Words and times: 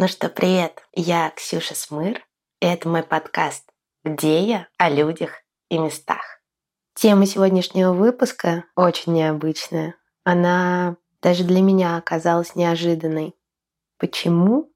Ну 0.00 0.06
что, 0.06 0.28
привет, 0.28 0.84
я 0.92 1.32
Ксюша 1.34 1.74
Смыр, 1.74 2.24
и 2.60 2.66
это 2.66 2.88
мой 2.88 3.02
подкаст 3.02 3.68
«Где 4.04 4.44
я?» 4.44 4.68
о 4.78 4.88
людях 4.90 5.42
и 5.70 5.76
местах. 5.76 6.40
Тема 6.94 7.26
сегодняшнего 7.26 7.92
выпуска 7.92 8.62
очень 8.76 9.14
необычная. 9.14 9.96
Она 10.22 10.98
даже 11.20 11.42
для 11.42 11.62
меня 11.62 11.96
оказалась 11.96 12.54
неожиданной. 12.54 13.34
Почему? 13.96 14.70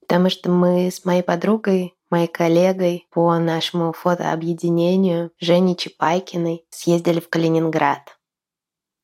Потому 0.00 0.30
что 0.30 0.50
мы 0.50 0.90
с 0.90 1.04
моей 1.04 1.22
подругой, 1.22 1.94
моей 2.10 2.26
коллегой 2.26 3.06
по 3.12 3.38
нашему 3.38 3.92
фотообъединению 3.92 5.30
Женей 5.38 5.76
Чапайкиной 5.76 6.66
съездили 6.70 7.20
в 7.20 7.28
Калининград 7.28 8.17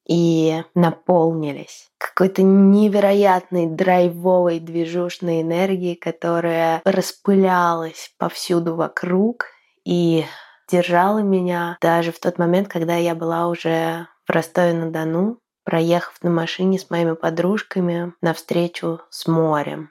и 0.07 0.63
наполнились 0.75 1.91
какой-то 2.15 2.43
невероятной 2.43 3.67
драйвовой 3.67 4.61
движушной 4.61 5.43
энергией, 5.43 5.97
которая 5.97 6.81
распылялась 6.85 8.15
повсюду 8.19 8.77
вокруг 8.77 9.47
и 9.85 10.25
держала 10.71 11.19
меня 11.19 11.77
даже 11.81 12.13
в 12.13 12.21
тот 12.21 12.39
момент, 12.39 12.69
когда 12.69 12.95
я 12.97 13.15
была 13.15 13.49
уже 13.49 14.07
в 14.27 14.31
Ростове-на-Дону, 14.31 15.39
проехав 15.65 16.23
на 16.23 16.31
машине 16.31 16.79
с 16.79 16.89
моими 16.89 17.15
подружками 17.15 18.13
навстречу 18.21 19.01
с 19.11 19.27
морем. 19.27 19.91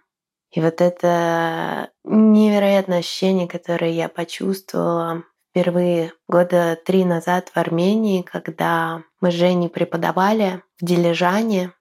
И 0.51 0.61
вот 0.61 0.81
это 0.81 1.89
невероятное 2.03 2.99
ощущение, 2.99 3.47
которое 3.47 3.91
я 3.91 4.07
почувствовала 4.07 5.23
впервые 5.53 6.13
года 6.27 6.75
три 6.83 7.05
назад 7.05 7.49
в 7.49 7.57
Армении, 7.57 8.23
когда 8.23 9.03
мы 9.21 9.31
с 9.31 9.35
Женей 9.35 9.69
преподавали 9.69 10.63
в 10.81 10.85
Дилижане. 10.85 11.73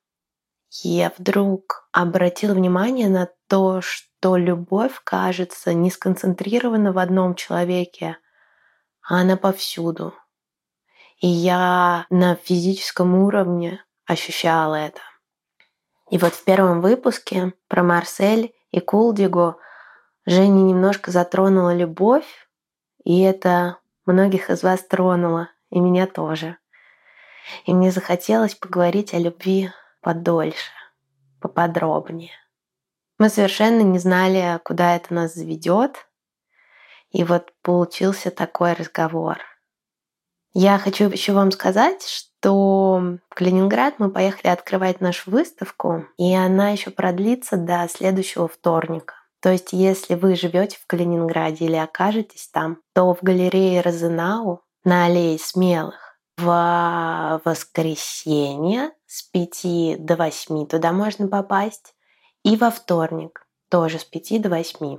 Я 0.83 1.10
вдруг 1.16 1.88
обратила 1.91 2.52
внимание 2.52 3.08
на 3.08 3.30
то, 3.48 3.80
что 3.80 4.36
любовь, 4.36 5.00
кажется, 5.05 5.72
не 5.72 5.91
сконцентрирована 5.91 6.92
в 6.92 6.98
одном 6.98 7.34
человеке, 7.34 8.19
а 9.08 9.22
она 9.22 9.38
повсюду. 9.38 10.12
И 11.22 11.27
я 11.27 12.05
на 12.11 12.34
физическом 12.34 13.14
уровне 13.14 13.83
ощущала 14.05 14.74
это. 14.74 15.00
И 16.11 16.18
вот 16.18 16.34
в 16.34 16.44
первом 16.44 16.83
выпуске 16.83 17.55
про 17.68 17.83
Марсель 17.83 18.52
и 18.70 18.80
Кулдигу 18.80 19.56
Женя 20.27 20.61
немножко 20.61 21.11
затронула 21.11 21.74
любовь, 21.74 22.27
и 23.05 23.20
это 23.20 23.78
многих 24.06 24.50
из 24.50 24.62
вас 24.62 24.83
тронуло, 24.83 25.50
и 25.70 25.81
меня 25.81 26.06
тоже. 26.06 26.56
И 27.64 27.75
мне 27.75 27.91
захотелось 27.91 28.55
поговорить 28.55 29.14
о 29.14 29.19
любви 29.19 29.70
подольше, 30.00 30.72
поподробнее. 31.41 32.33
Мы 33.19 33.28
совершенно 33.28 33.83
не 33.83 33.98
знали, 33.98 34.61
куда 34.64 34.97
это 34.97 35.14
нас 35.14 35.34
заведет. 35.34 36.08
И 37.11 37.25
вот 37.25 37.53
получился 37.62 38.30
такой 38.30 38.73
разговор. 38.73 39.39
Я 40.55 40.78
хочу 40.78 41.08
еще 41.08 41.33
вам 41.33 41.50
сказать, 41.50 42.03
что 42.06 43.19
в 43.30 43.34
Калининград 43.34 43.95
мы 43.98 44.11
поехали 44.11 44.48
открывать 44.48 45.00
нашу 45.00 45.30
выставку, 45.30 46.06
и 46.19 46.34
она 46.34 46.70
еще 46.70 46.91
продлится 46.91 47.56
до 47.56 47.86
следующего 47.89 48.48
вторника. 48.48 49.14
То 49.42 49.50
есть, 49.50 49.72
если 49.72 50.14
вы 50.14 50.36
живете 50.36 50.78
в 50.80 50.86
Калининграде 50.86 51.64
или 51.64 51.74
окажетесь 51.74 52.48
там, 52.48 52.78
то 52.94 53.12
в 53.12 53.22
галерее 53.22 53.80
Розенау 53.80 54.62
на 54.84 55.06
аллее 55.06 55.38
Смелых 55.38 56.16
в 56.38 57.40
воскресенье 57.44 58.92
с 59.06 59.22
5 59.24 60.05
до 60.05 60.17
8 60.17 60.67
туда 60.67 60.92
можно 60.92 61.28
попасть, 61.28 61.94
и 62.44 62.56
во 62.56 62.70
вторник 62.70 63.46
тоже 63.68 63.98
с 63.98 64.05
5 64.05 64.42
до 64.42 64.48
8. 64.48 64.98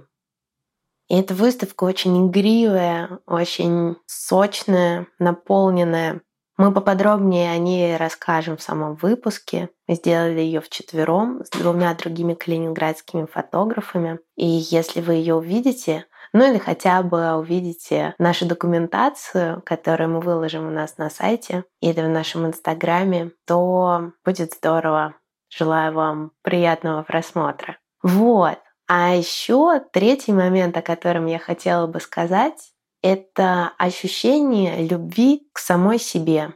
И 1.09 1.19
эта 1.19 1.33
выставка 1.33 1.85
очень 1.85 2.27
игривая, 2.27 3.19
очень 3.25 3.95
сочная, 4.05 5.07
наполненная 5.19 6.21
мы 6.57 6.71
поподробнее 6.71 7.51
о 7.51 7.57
ней 7.57 7.97
расскажем 7.97 8.57
в 8.57 8.61
самом 8.61 8.95
выпуске. 8.95 9.69
Мы 9.87 9.95
сделали 9.95 10.39
ее 10.39 10.61
вчетвером 10.61 11.43
с 11.43 11.49
двумя 11.49 11.93
другими 11.95 12.35
калининградскими 12.35 13.25
фотографами. 13.25 14.19
И 14.35 14.45
если 14.45 15.01
вы 15.01 15.13
ее 15.15 15.35
увидите, 15.35 16.05
ну 16.31 16.49
или 16.49 16.57
хотя 16.57 17.01
бы 17.01 17.35
увидите 17.35 18.13
нашу 18.19 18.45
документацию, 18.45 19.61
которую 19.65 20.11
мы 20.11 20.19
выложим 20.19 20.67
у 20.67 20.71
нас 20.71 20.97
на 20.97 21.09
сайте 21.09 21.63
или 21.81 22.01
в 22.01 22.09
нашем 22.09 22.45
инстаграме, 22.45 23.31
то 23.45 24.11
будет 24.23 24.53
здорово. 24.53 25.15
Желаю 25.49 25.93
вам 25.93 26.31
приятного 26.41 27.03
просмотра. 27.03 27.77
Вот. 28.01 28.59
А 28.87 29.15
еще 29.15 29.79
третий 29.91 30.33
момент, 30.33 30.75
о 30.77 30.81
котором 30.81 31.25
я 31.27 31.39
хотела 31.39 31.87
бы 31.87 31.99
сказать, 31.99 32.72
это 33.03 33.73
ощущение 33.77 34.87
любви 34.87 35.47
к 35.53 35.59
самой 35.59 35.99
себе. 35.99 36.53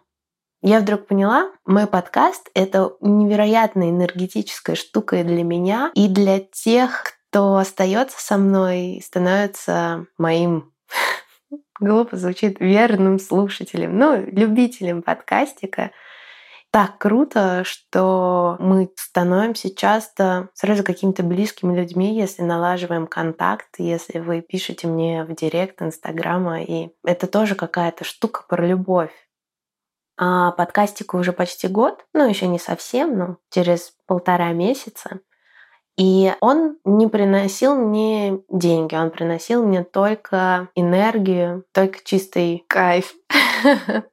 Я 0.63 0.79
вдруг 0.79 1.05
поняла, 1.05 1.51
мой 1.65 1.85
подкаст— 1.85 2.49
это 2.55 2.93
невероятно 3.01 3.91
энергетическая 3.91 4.75
штука 4.75 5.17
и 5.17 5.23
для 5.23 5.43
меня, 5.43 5.91
и 5.93 6.07
для 6.07 6.39
тех, 6.39 7.03
кто 7.29 7.57
остается 7.57 8.19
со 8.19 8.37
мной 8.37 8.95
и 8.95 9.01
становится 9.01 10.07
моим 10.17 10.73
глупо 11.79 12.17
звучит, 12.17 12.59
верным 12.59 13.19
слушателем, 13.19 13.97
ну, 13.99 14.19
любителем 14.25 15.03
подкастика— 15.03 15.91
так 16.77 16.99
круто, 16.99 17.63
что 17.63 18.55
мы 18.59 18.91
становимся 18.97 19.75
часто 19.75 20.49
сразу 20.53 20.83
какими-то 20.83 21.23
близкими 21.23 21.75
людьми, 21.75 22.15
если 22.15 22.43
налаживаем 22.43 23.07
контакт, 23.07 23.69
если 23.79 24.19
вы 24.19 24.41
пишете 24.41 24.85
мне 24.85 25.23
в 25.23 25.33
директ 25.33 25.81
Инстаграма, 25.81 26.61
и 26.61 26.89
это 27.03 27.25
тоже 27.25 27.55
какая-то 27.55 28.03
штука 28.03 28.43
про 28.47 28.63
любовь. 28.63 29.09
А 30.19 30.51
подкастику 30.51 31.17
уже 31.17 31.33
почти 31.33 31.67
год, 31.67 32.05
ну 32.13 32.29
еще 32.29 32.45
не 32.45 32.59
совсем, 32.59 33.17
но 33.17 33.37
через 33.49 33.95
полтора 34.05 34.51
месяца. 34.51 35.21
И 35.97 36.31
он 36.41 36.77
не 36.85 37.07
приносил 37.07 37.73
мне 37.73 38.41
деньги, 38.49 38.93
он 38.93 39.09
приносил 39.09 39.65
мне 39.65 39.83
только 39.83 40.69
энергию, 40.75 41.65
только 41.73 42.03
чистый 42.03 42.65
кайф. 42.67 43.15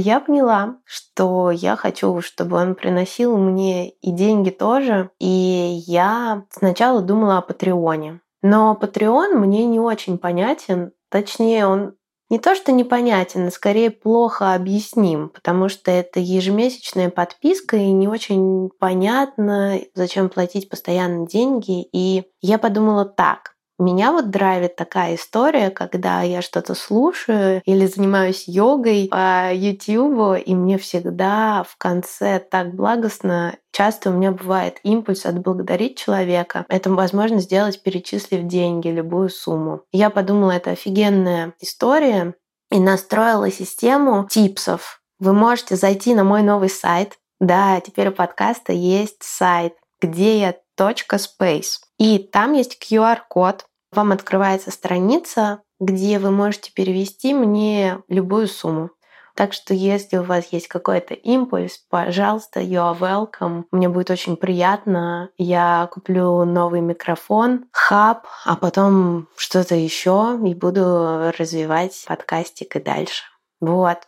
я 0.00 0.20
поняла, 0.20 0.76
что 0.84 1.50
я 1.50 1.76
хочу, 1.76 2.20
чтобы 2.20 2.56
он 2.56 2.74
приносил 2.74 3.36
мне 3.36 3.90
и 3.90 4.10
деньги 4.10 4.50
тоже. 4.50 5.10
И 5.18 5.82
я 5.86 6.44
сначала 6.50 7.02
думала 7.02 7.38
о 7.38 7.42
Патреоне. 7.42 8.20
Но 8.42 8.76
Patreon 8.80 9.34
мне 9.34 9.64
не 9.66 9.78
очень 9.78 10.18
понятен. 10.18 10.92
Точнее, 11.10 11.66
он 11.66 11.94
не 12.32 12.38
то, 12.38 12.54
что 12.54 12.72
непонятен, 12.72 13.48
а 13.48 13.50
скорее 13.50 13.90
плохо 13.90 14.54
объясним, 14.54 15.28
потому 15.28 15.68
что 15.68 15.90
это 15.90 16.18
ежемесячная 16.18 17.10
подписка, 17.10 17.76
и 17.76 17.92
не 17.92 18.08
очень 18.08 18.70
понятно, 18.80 19.78
зачем 19.94 20.30
платить 20.30 20.70
постоянно 20.70 21.26
деньги. 21.26 21.82
И 21.92 22.24
я 22.40 22.56
подумала 22.56 23.04
так, 23.04 23.51
меня 23.78 24.12
вот 24.12 24.30
драйвит 24.30 24.76
такая 24.76 25.16
история, 25.16 25.70
когда 25.70 26.22
я 26.22 26.42
что-то 26.42 26.74
слушаю 26.74 27.62
или 27.64 27.86
занимаюсь 27.86 28.44
йогой 28.46 29.08
по 29.10 29.52
YouTube, 29.52 30.40
и 30.44 30.54
мне 30.54 30.78
всегда 30.78 31.64
в 31.68 31.76
конце 31.76 32.38
так 32.38 32.74
благостно. 32.74 33.56
Часто 33.72 34.10
у 34.10 34.12
меня 34.12 34.32
бывает 34.32 34.78
импульс 34.82 35.24
отблагодарить 35.24 35.98
человека. 35.98 36.66
Это 36.68 36.90
возможно 36.90 37.40
сделать, 37.40 37.82
перечислив 37.82 38.46
деньги, 38.46 38.88
любую 38.88 39.30
сумму. 39.30 39.82
Я 39.92 40.10
подумала, 40.10 40.52
это 40.52 40.70
офигенная 40.70 41.54
история, 41.60 42.34
и 42.72 42.80
настроила 42.80 43.50
систему 43.50 44.26
типсов. 44.28 45.02
Вы 45.18 45.34
можете 45.34 45.76
зайти 45.76 46.14
на 46.14 46.24
мой 46.24 46.42
новый 46.42 46.70
сайт. 46.70 47.18
Да, 47.38 47.80
теперь 47.80 48.08
у 48.08 48.12
подкаста 48.12 48.72
есть 48.72 49.22
сайт, 49.22 49.74
где 50.00 50.40
я 50.40 50.54
.space. 50.78 51.78
И 52.02 52.18
там 52.18 52.54
есть 52.54 52.78
QR-код, 52.82 53.64
вам 53.92 54.10
открывается 54.10 54.72
страница, 54.72 55.62
где 55.78 56.18
вы 56.18 56.32
можете 56.32 56.72
перевести 56.72 57.32
мне 57.32 58.02
любую 58.08 58.48
сумму. 58.48 58.90
Так 59.36 59.52
что 59.52 59.72
если 59.72 60.16
у 60.16 60.24
вас 60.24 60.46
есть 60.50 60.66
какой-то 60.66 61.14
импульс, 61.14 61.78
пожалуйста, 61.88 62.58
you 62.58 62.80
are 62.80 62.98
welcome. 62.98 63.66
Мне 63.70 63.88
будет 63.88 64.10
очень 64.10 64.36
приятно. 64.36 65.30
Я 65.38 65.88
куплю 65.92 66.44
новый 66.44 66.80
микрофон, 66.80 67.66
хаб, 67.70 68.26
а 68.46 68.56
потом 68.56 69.28
что-то 69.36 69.76
еще 69.76 70.36
и 70.44 70.54
буду 70.54 71.30
развивать 71.38 72.04
подкастик 72.08 72.74
и 72.74 72.80
дальше. 72.80 73.22
Вот. 73.60 73.98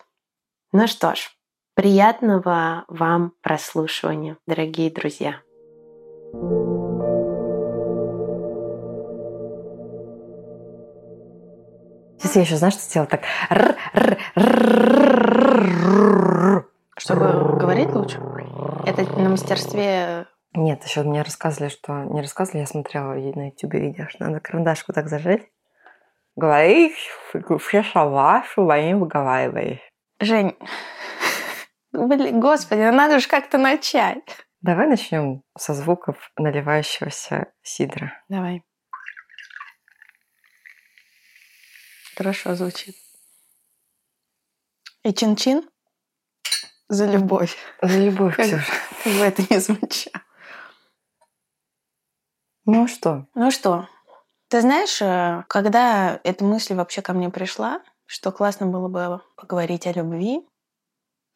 Ну 0.72 0.88
что 0.88 1.14
ж, 1.14 1.30
приятного 1.76 2.86
вам 2.88 3.34
прослушивания, 3.40 4.36
дорогие 4.48 4.90
друзья. 4.90 5.36
thank 6.32 6.50
you 6.50 6.73
Я 12.34 12.40
еще, 12.40 12.56
знаешь, 12.56 12.74
что 12.74 12.82
сделала? 12.82 13.08
Так. 13.08 13.22
Чтобы 16.96 17.58
говорить 17.58 17.92
лучше? 17.94 18.20
Это 18.86 19.02
на 19.18 19.30
мастерстве 19.30 20.26
Нет, 20.52 20.84
еще 20.84 21.02
мне 21.02 21.22
рассказывали, 21.22 21.68
что... 21.68 21.92
Не 22.04 22.20
рассказывали, 22.20 22.60
я 22.60 22.66
смотрела 22.66 23.14
на 23.14 23.48
YouTube 23.48 23.74
видео, 23.74 24.06
что 24.08 24.24
надо 24.24 24.40
карандашку 24.40 24.92
так 24.92 25.08
зажать. 25.08 25.42
Говоришь, 26.36 27.08
все 27.60 27.84
слова 27.84 28.44
своим 28.52 29.00
выговариваешь. 29.00 29.80
Жень, 30.20 30.56
блин, 31.92 32.40
господи, 32.40 32.80
ну 32.80 32.92
надо 32.92 33.20
же 33.20 33.28
как-то 33.28 33.58
начать. 33.58 34.24
Давай 34.60 34.86
начнем 34.86 35.42
со 35.56 35.74
звуков 35.74 36.16
наливающегося 36.36 37.52
сидра. 37.62 38.12
Давай. 38.28 38.62
Хорошо 42.16 42.54
звучит. 42.54 42.96
И 45.02 45.12
чин-чин 45.12 45.68
за 46.88 47.06
любовь. 47.06 47.56
За 47.82 47.98
любовь, 47.98 48.36
Как- 48.36 48.46
Ксюша. 48.46 48.72
Как 49.02 49.12
бы 49.14 49.18
это 49.20 49.42
ни 49.42 49.58
звучало. 49.58 50.22
Ну 52.66 52.88
что? 52.88 53.26
Ну 53.34 53.50
что, 53.50 53.88
ты 54.48 54.60
знаешь, 54.62 55.02
э, 55.02 55.44
когда 55.48 56.18
эта 56.24 56.44
мысль 56.44 56.74
вообще 56.74 57.02
ко 57.02 57.12
мне 57.12 57.28
пришла, 57.28 57.82
что 58.06 58.32
классно 58.32 58.66
было 58.66 58.88
бы 58.88 59.20
поговорить 59.36 59.86
о 59.86 59.92
любви, 59.92 60.46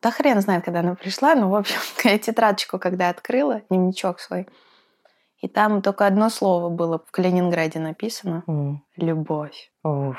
да 0.01 0.11
хрен 0.11 0.41
знает, 0.41 0.65
когда 0.65 0.81
она 0.81 0.95
пришла, 0.95 1.35
но, 1.35 1.51
в 1.51 1.55
общем, 1.55 1.79
я 2.05 2.19
тетрадочку 2.19 2.79
когда 2.79 3.11
открыла, 3.11 3.61
дневничок 3.69 4.21
свой, 4.21 4.49
и 5.43 5.49
там 5.49 5.83
только 5.83 6.07
одно 6.07 6.31
слово 6.31 6.71
было 6.71 6.99
в 6.99 7.11
Калининграде 7.11 7.79
написано 7.79 8.43
М,— 8.47 8.83
«любовь». 8.97 9.71
Уф. 9.83 10.19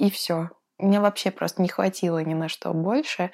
И 0.00 0.10
все. 0.10 0.48
Мне 0.78 0.98
вообще 0.98 1.30
просто 1.30 1.60
не 1.60 1.68
хватило 1.68 2.24
ни 2.24 2.32
на 2.32 2.48
что 2.48 2.72
больше. 2.72 3.30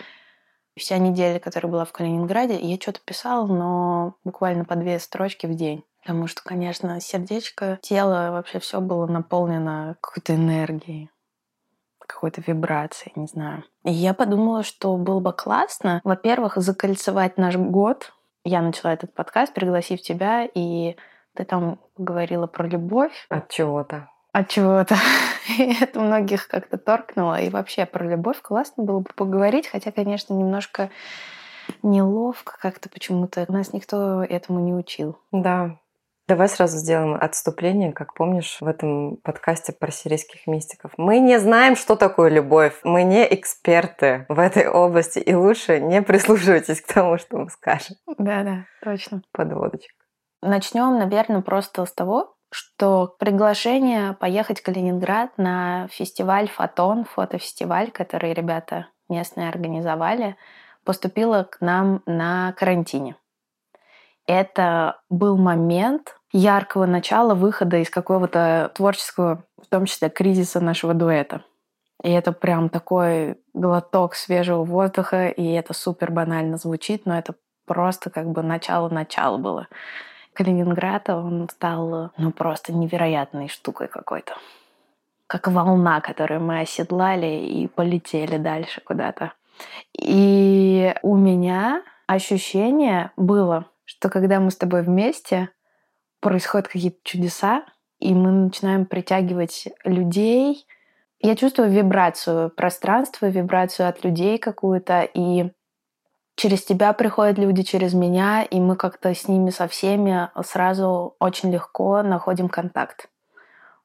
Вся 0.77 0.99
неделя, 0.99 1.39
которая 1.39 1.71
была 1.71 1.85
в 1.85 1.93
Калининграде, 1.93 2.59
я 2.59 2.77
что-то 2.77 3.01
писала, 3.05 3.47
но 3.47 4.17
буквально 4.25 4.65
по 4.65 4.75
две 4.75 4.99
строчки 4.99 5.47
в 5.47 5.55
день. 5.55 5.85
Потому 6.03 6.27
что, 6.27 6.43
конечно, 6.43 7.01
сердечко, 7.01 7.79
тело, 7.83 8.31
вообще 8.33 8.59
все 8.59 8.81
было 8.81 9.07
наполнено 9.07 9.97
какой-то 10.01 10.35
энергией, 10.35 11.09
какой-то 12.05 12.43
вибрацией, 12.45 13.13
не 13.15 13.29
знаю. 13.29 13.63
И 13.85 13.93
я 13.93 14.13
подумала, 14.13 14.65
что 14.65 14.97
было 14.97 15.21
бы 15.21 15.33
классно, 15.33 16.01
во-первых, 16.03 16.57
закольцевать 16.57 17.39
наш 17.39 17.55
год. 17.57 18.13
Я 18.43 18.61
начала 18.61 18.93
этот 18.93 19.15
подкаст, 19.15 19.55
пригласив 19.55 20.03
тебя, 20.03 20.45
и 20.53 20.97
ты 21.37 21.45
там 21.45 21.79
говорила 21.97 22.49
про 22.49 22.67
любовь, 22.67 23.27
От 23.29 23.51
чего-то. 23.51 24.09
От 24.37 24.49
чего-то. 24.49 24.97
И 25.59 25.75
это 25.81 25.99
многих 25.99 26.49
как-то 26.49 26.77
торкнуло. 26.77 27.41
И 27.41 27.49
вообще 27.49 27.87
про 27.87 28.05
любовь 28.07 28.41
классно 28.43 28.85
было 28.85 29.01
бы 29.01 29.09
поговорить, 29.15 29.67
хотя, 29.67 29.91
конечно, 29.93 30.35
немножко 30.35 30.91
неловко 31.83 32.57
как-то 32.61 32.91
почему-то. 32.91 33.51
Нас 33.51 33.73
никто 33.73 34.23
этому 34.23 34.61
не 34.61 34.75
учил. 34.75 35.19
Да. 35.33 35.79
Давай 36.29 36.49
сразу 36.49 36.77
сделаем 36.77 37.15
отступление, 37.15 37.93
как 37.93 38.13
помнишь 38.13 38.59
в 38.61 38.67
этом 38.67 39.17
подкасте 39.19 39.73
про 39.73 39.93
сирийских 39.93 40.47
мистиков. 40.49 40.91
Мы 40.97 41.21
не 41.21 41.39
знаем, 41.39 41.77
что 41.77 41.95
такое 41.95 42.31
любовь. 42.31 42.79
Мы 42.83 43.05
не 43.05 43.23
эксперты 43.33 44.27
в 44.29 44.39
этой 44.39 44.69
области. 44.69 45.19
И 45.21 45.35
лучше 45.35 45.81
не 45.81 46.03
прислушивайтесь 46.03 46.83
к 46.83 46.93
тому, 46.93 47.17
что 47.17 47.39
мы 47.39 47.49
скажем. 47.49 47.97
Да-да, 48.19 48.67
точно. 48.83 49.23
Подводочек. 49.33 49.93
Начнем, 50.43 50.99
наверное, 50.99 51.41
просто 51.41 51.87
с 51.87 51.93
того, 51.93 52.36
что 52.51 53.15
приглашение 53.19 54.15
поехать 54.15 54.61
в 54.61 54.63
Калининград 54.63 55.37
на 55.37 55.89
фестиваль 55.89 56.49
«Фотон», 56.49 57.05
фотофестиваль, 57.05 57.91
который 57.91 58.33
ребята 58.33 58.89
местные 59.09 59.49
организовали, 59.49 60.37
поступило 60.85 61.43
к 61.43 61.61
нам 61.61 62.03
на 62.07 62.53
карантине. 62.53 63.17
Это 64.27 65.01
был 65.09 65.37
момент 65.37 66.17
яркого 66.33 66.87
начала 66.87 67.35
выхода 67.35 67.79
из 67.79 67.91
какого-то 67.91 68.73
творческого, 68.75 69.45
в 69.61 69.67
том 69.67 69.87
числе 69.87 70.09
кризиса 70.09 70.61
нашего 70.61 70.95
дуэта. 70.95 71.43
И 72.03 72.11
это 72.11 72.33
прям 72.33 72.69
такой 72.69 73.41
глоток 73.55 74.15
свежего 74.15 74.65
воздуха, 74.65 75.29
и 75.29 75.53
это 75.53 75.73
супер 75.73 76.11
банально 76.11 76.57
звучит, 76.57 77.07
но 77.07 77.19
это 77.19 77.35
просто 77.65 78.11
как 78.11 78.31
бы 78.31 78.43
начало-начало 78.43 79.39
было. 79.39 79.69
Калининград, 80.37 81.09
он 81.11 81.49
стал, 81.49 82.11
ну, 82.17 82.31
просто 82.31 82.73
невероятной 82.73 83.49
штукой 83.49 83.89
какой-то. 83.89 84.35
Как 85.27 85.49
волна, 85.49 86.01
которую 86.01 86.41
мы 86.41 86.61
оседлали 86.61 87.27
и 87.27 87.67
полетели 87.67 88.37
дальше 88.37 88.81
куда-то. 88.81 89.33
И 89.99 90.95
у 91.03 91.17
меня 91.17 91.83
ощущение 92.07 93.11
было, 93.17 93.67
что 93.85 94.09
когда 94.09 94.39
мы 94.39 94.51
с 94.51 94.57
тобой 94.57 94.83
вместе, 94.83 95.49
происходят 96.21 96.69
какие-то 96.69 96.99
чудеса, 97.03 97.65
и 97.99 98.15
мы 98.15 98.31
начинаем 98.31 98.87
притягивать 98.87 99.69
людей. 99.85 100.67
Я 101.21 101.35
чувствую 101.35 101.71
вибрацию 101.71 102.51
пространства, 102.51 103.27
вибрацию 103.27 103.89
от 103.89 104.05
людей 104.05 104.39
какую-то, 104.39 105.03
и 105.03 105.51
через 106.37 106.65
тебя 106.65 106.93
приходят 106.93 107.39
люди, 107.39 107.63
через 107.63 107.95
меня, 107.95 108.43
и 108.43 108.61
мы 108.61 108.77
как-то 108.77 109.15
с 109.15 109.27
ними 109.27 109.51
со 109.51 109.67
всеми 109.67 110.31
сразу 110.45 111.17
очень 111.19 111.51
легко 111.51 112.03
находим 112.03 112.49
контакт. 112.49 113.09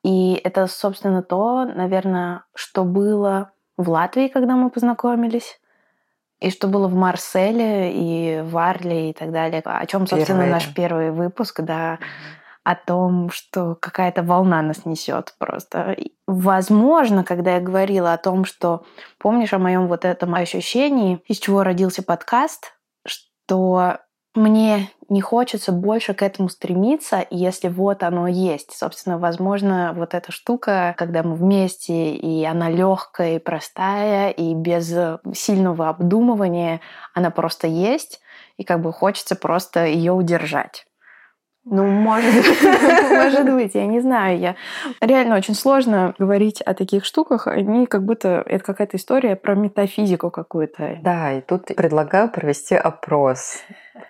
И 0.03 0.39
это, 0.43 0.67
собственно, 0.67 1.23
то, 1.23 1.65
наверное, 1.65 2.43
что 2.53 2.83
было 2.83 3.51
в 3.77 3.89
Латвии, 3.89 4.27
когда 4.27 4.55
мы 4.55 4.69
познакомились, 4.69 5.59
и 6.39 6.49
что 6.49 6.67
было 6.67 6.87
в 6.87 6.95
Марселе 6.95 7.93
и 7.93 8.41
в 8.41 8.57
Арле 8.57 9.11
и 9.11 9.13
так 9.13 9.31
далее. 9.31 9.61
О 9.63 9.85
чем, 9.85 10.07
собственно, 10.07 10.39
Первое. 10.39 10.53
наш 10.53 10.73
первый 10.73 11.11
выпуск, 11.11 11.61
да, 11.61 11.99
о 12.63 12.75
том, 12.75 13.31
что 13.31 13.75
какая-то 13.75 14.23
волна 14.23 14.61
нас 14.61 14.85
несет 14.85 15.33
просто. 15.39 15.95
Возможно, 16.27 17.23
когда 17.23 17.55
я 17.55 17.59
говорила 17.59 18.13
о 18.13 18.17
том, 18.17 18.45
что 18.45 18.83
помнишь 19.17 19.53
о 19.53 19.59
моем 19.59 19.87
вот 19.87 20.05
этом 20.05 20.35
ощущении, 20.35 21.21
из 21.25 21.39
чего 21.39 21.63
родился 21.63 22.03
подкаст, 22.03 22.75
что 23.05 23.97
мне 24.33 24.89
не 25.09 25.19
хочется 25.19 25.73
больше 25.73 26.13
к 26.13 26.21
этому 26.21 26.47
стремиться, 26.47 27.25
если 27.31 27.67
вот 27.67 28.03
оно 28.03 28.27
есть. 28.27 28.71
Собственно, 28.71 29.17
возможно, 29.17 29.93
вот 29.95 30.13
эта 30.13 30.31
штука, 30.31 30.95
когда 30.97 31.21
мы 31.21 31.35
вместе, 31.35 32.13
и 32.15 32.45
она 32.45 32.69
легкая 32.69 33.35
и 33.35 33.39
простая, 33.39 34.29
и 34.29 34.53
без 34.53 34.93
сильного 35.33 35.89
обдумывания, 35.89 36.79
она 37.13 37.29
просто 37.29 37.67
есть, 37.67 38.21
и 38.55 38.63
как 38.63 38.81
бы 38.81 38.93
хочется 38.93 39.35
просто 39.35 39.85
ее 39.85 40.13
удержать. 40.13 40.85
Ну, 41.63 41.85
может, 41.85 42.33
может 43.11 43.53
быть, 43.53 43.75
я 43.75 43.85
не 43.85 43.99
знаю. 43.99 44.39
Я... 44.39 44.55
Реально 44.99 45.35
очень 45.35 45.53
сложно 45.53 46.15
говорить 46.17 46.59
о 46.61 46.73
таких 46.73 47.05
штуках. 47.05 47.45
Они 47.45 47.85
как 47.85 48.03
будто... 48.03 48.43
Это 48.47 48.63
какая-то 48.63 48.97
история 48.97 49.35
про 49.35 49.53
метафизику 49.53 50.31
какую-то. 50.31 50.97
Да, 51.03 51.33
и 51.33 51.41
тут 51.41 51.67
предлагаю 51.67 52.31
провести 52.31 52.75
опрос. 52.75 53.59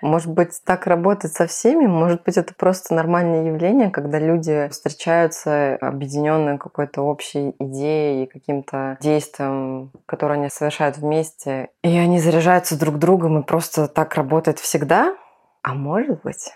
Может 0.02 0.32
быть, 0.32 0.62
так 0.66 0.88
работает 0.88 1.34
со 1.34 1.48
всеми, 1.48 1.86
может 1.86 2.24
быть, 2.24 2.38
это 2.38 2.54
просто 2.54 2.94
нормальное 2.94 3.46
явление, 3.46 3.90
когда 3.90 4.20
люди 4.20 4.70
встречаются 4.70 5.76
объединенные 5.76 6.58
какой-то 6.58 7.02
общей 7.02 7.56
идеей 7.60 8.24
и 8.24 8.28
каким-то 8.28 8.98
действием, 9.02 9.92
которое 10.06 10.36
они 10.36 10.50
совершают 10.50 10.98
вместе, 10.98 11.70
и 11.84 11.98
они 11.98 12.20
заряжаются 12.20 12.80
друг 12.80 12.98
другом, 12.98 13.40
и 13.40 13.46
просто 13.46 13.88
так 13.88 14.16
работает 14.16 14.60
всегда. 14.60 15.16
А 15.64 15.74
может 15.74 16.24
быть, 16.24 16.52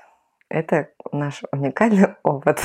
это 0.49 0.89
наш 1.11 1.43
уникальный 1.51 2.15
опыт. 2.23 2.61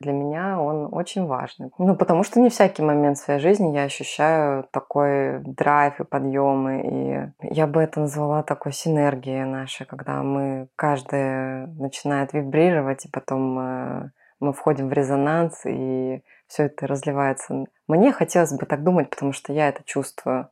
Для 0.00 0.12
меня 0.12 0.60
он 0.60 0.88
очень 0.92 1.26
важный. 1.26 1.70
Ну, 1.78 1.96
потому 1.96 2.22
что 2.22 2.40
не 2.40 2.50
всякий 2.50 2.82
момент 2.82 3.18
в 3.18 3.22
своей 3.22 3.40
жизни 3.40 3.74
я 3.74 3.84
ощущаю 3.84 4.64
такой 4.70 5.40
драйв 5.40 6.00
и 6.00 6.04
подъемы. 6.04 7.32
И 7.42 7.54
я 7.54 7.66
бы 7.66 7.80
это 7.82 8.00
назвала 8.00 8.42
такой 8.42 8.72
синергией 8.72 9.44
нашей, 9.44 9.86
когда 9.86 10.22
мы 10.22 10.68
каждый 10.76 11.66
начинает 11.78 12.32
вибрировать, 12.32 13.06
и 13.06 13.10
потом 13.10 13.58
э, 13.58 14.10
мы 14.40 14.52
входим 14.52 14.88
в 14.88 14.92
резонанс, 14.92 15.62
и 15.64 16.22
все 16.46 16.64
это 16.64 16.86
разливается. 16.86 17.66
Мне 17.86 18.12
хотелось 18.12 18.52
бы 18.52 18.66
так 18.66 18.82
думать, 18.82 19.10
потому 19.10 19.32
что 19.32 19.52
я 19.52 19.68
это 19.68 19.82
чувствую. 19.84 20.48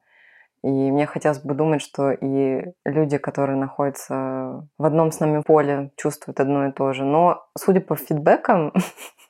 И 0.65 0.69
мне 0.69 1.07
хотелось 1.07 1.39
бы 1.39 1.55
думать, 1.55 1.81
что 1.83 2.11
и 2.11 2.73
люди, 2.85 3.19
которые 3.19 3.57
находятся 3.57 4.67
в 4.77 4.85
одном 4.85 5.13
с 5.13 5.21
нами 5.21 5.43
поле, 5.43 5.93
чувствуют 5.97 6.41
одно 6.41 6.67
и 6.67 6.73
то 6.73 6.93
же. 6.93 7.05
Но, 7.05 7.47
судя 7.57 7.81
по 7.81 7.95
фидбэкам, 7.95 8.73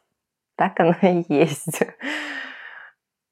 так 0.56 0.80
оно 0.80 0.94
и 1.02 1.24
есть. 1.28 1.82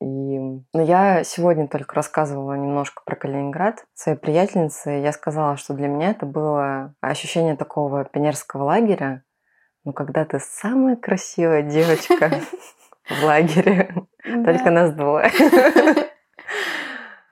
И 0.02 0.04
ну, 0.04 0.62
я 0.74 1.24
сегодня 1.24 1.68
только 1.68 1.94
рассказывала 1.94 2.52
немножко 2.52 3.02
про 3.06 3.16
Калининград 3.16 3.86
своей 3.94 4.18
приятельнице. 4.18 4.90
Я 4.90 5.12
сказала, 5.12 5.56
что 5.56 5.72
для 5.72 5.88
меня 5.88 6.10
это 6.10 6.26
было 6.26 6.94
ощущение 7.00 7.56
такого 7.56 8.04
пионерского 8.04 8.64
лагеря. 8.64 9.22
Ну, 9.84 9.94
когда 9.94 10.26
ты 10.26 10.38
самая 10.38 10.96
красивая 10.96 11.62
девочка 11.62 12.30
в 13.08 13.24
лагере, 13.24 14.06
только 14.22 14.70
нас 14.70 14.92
двое. 14.92 15.30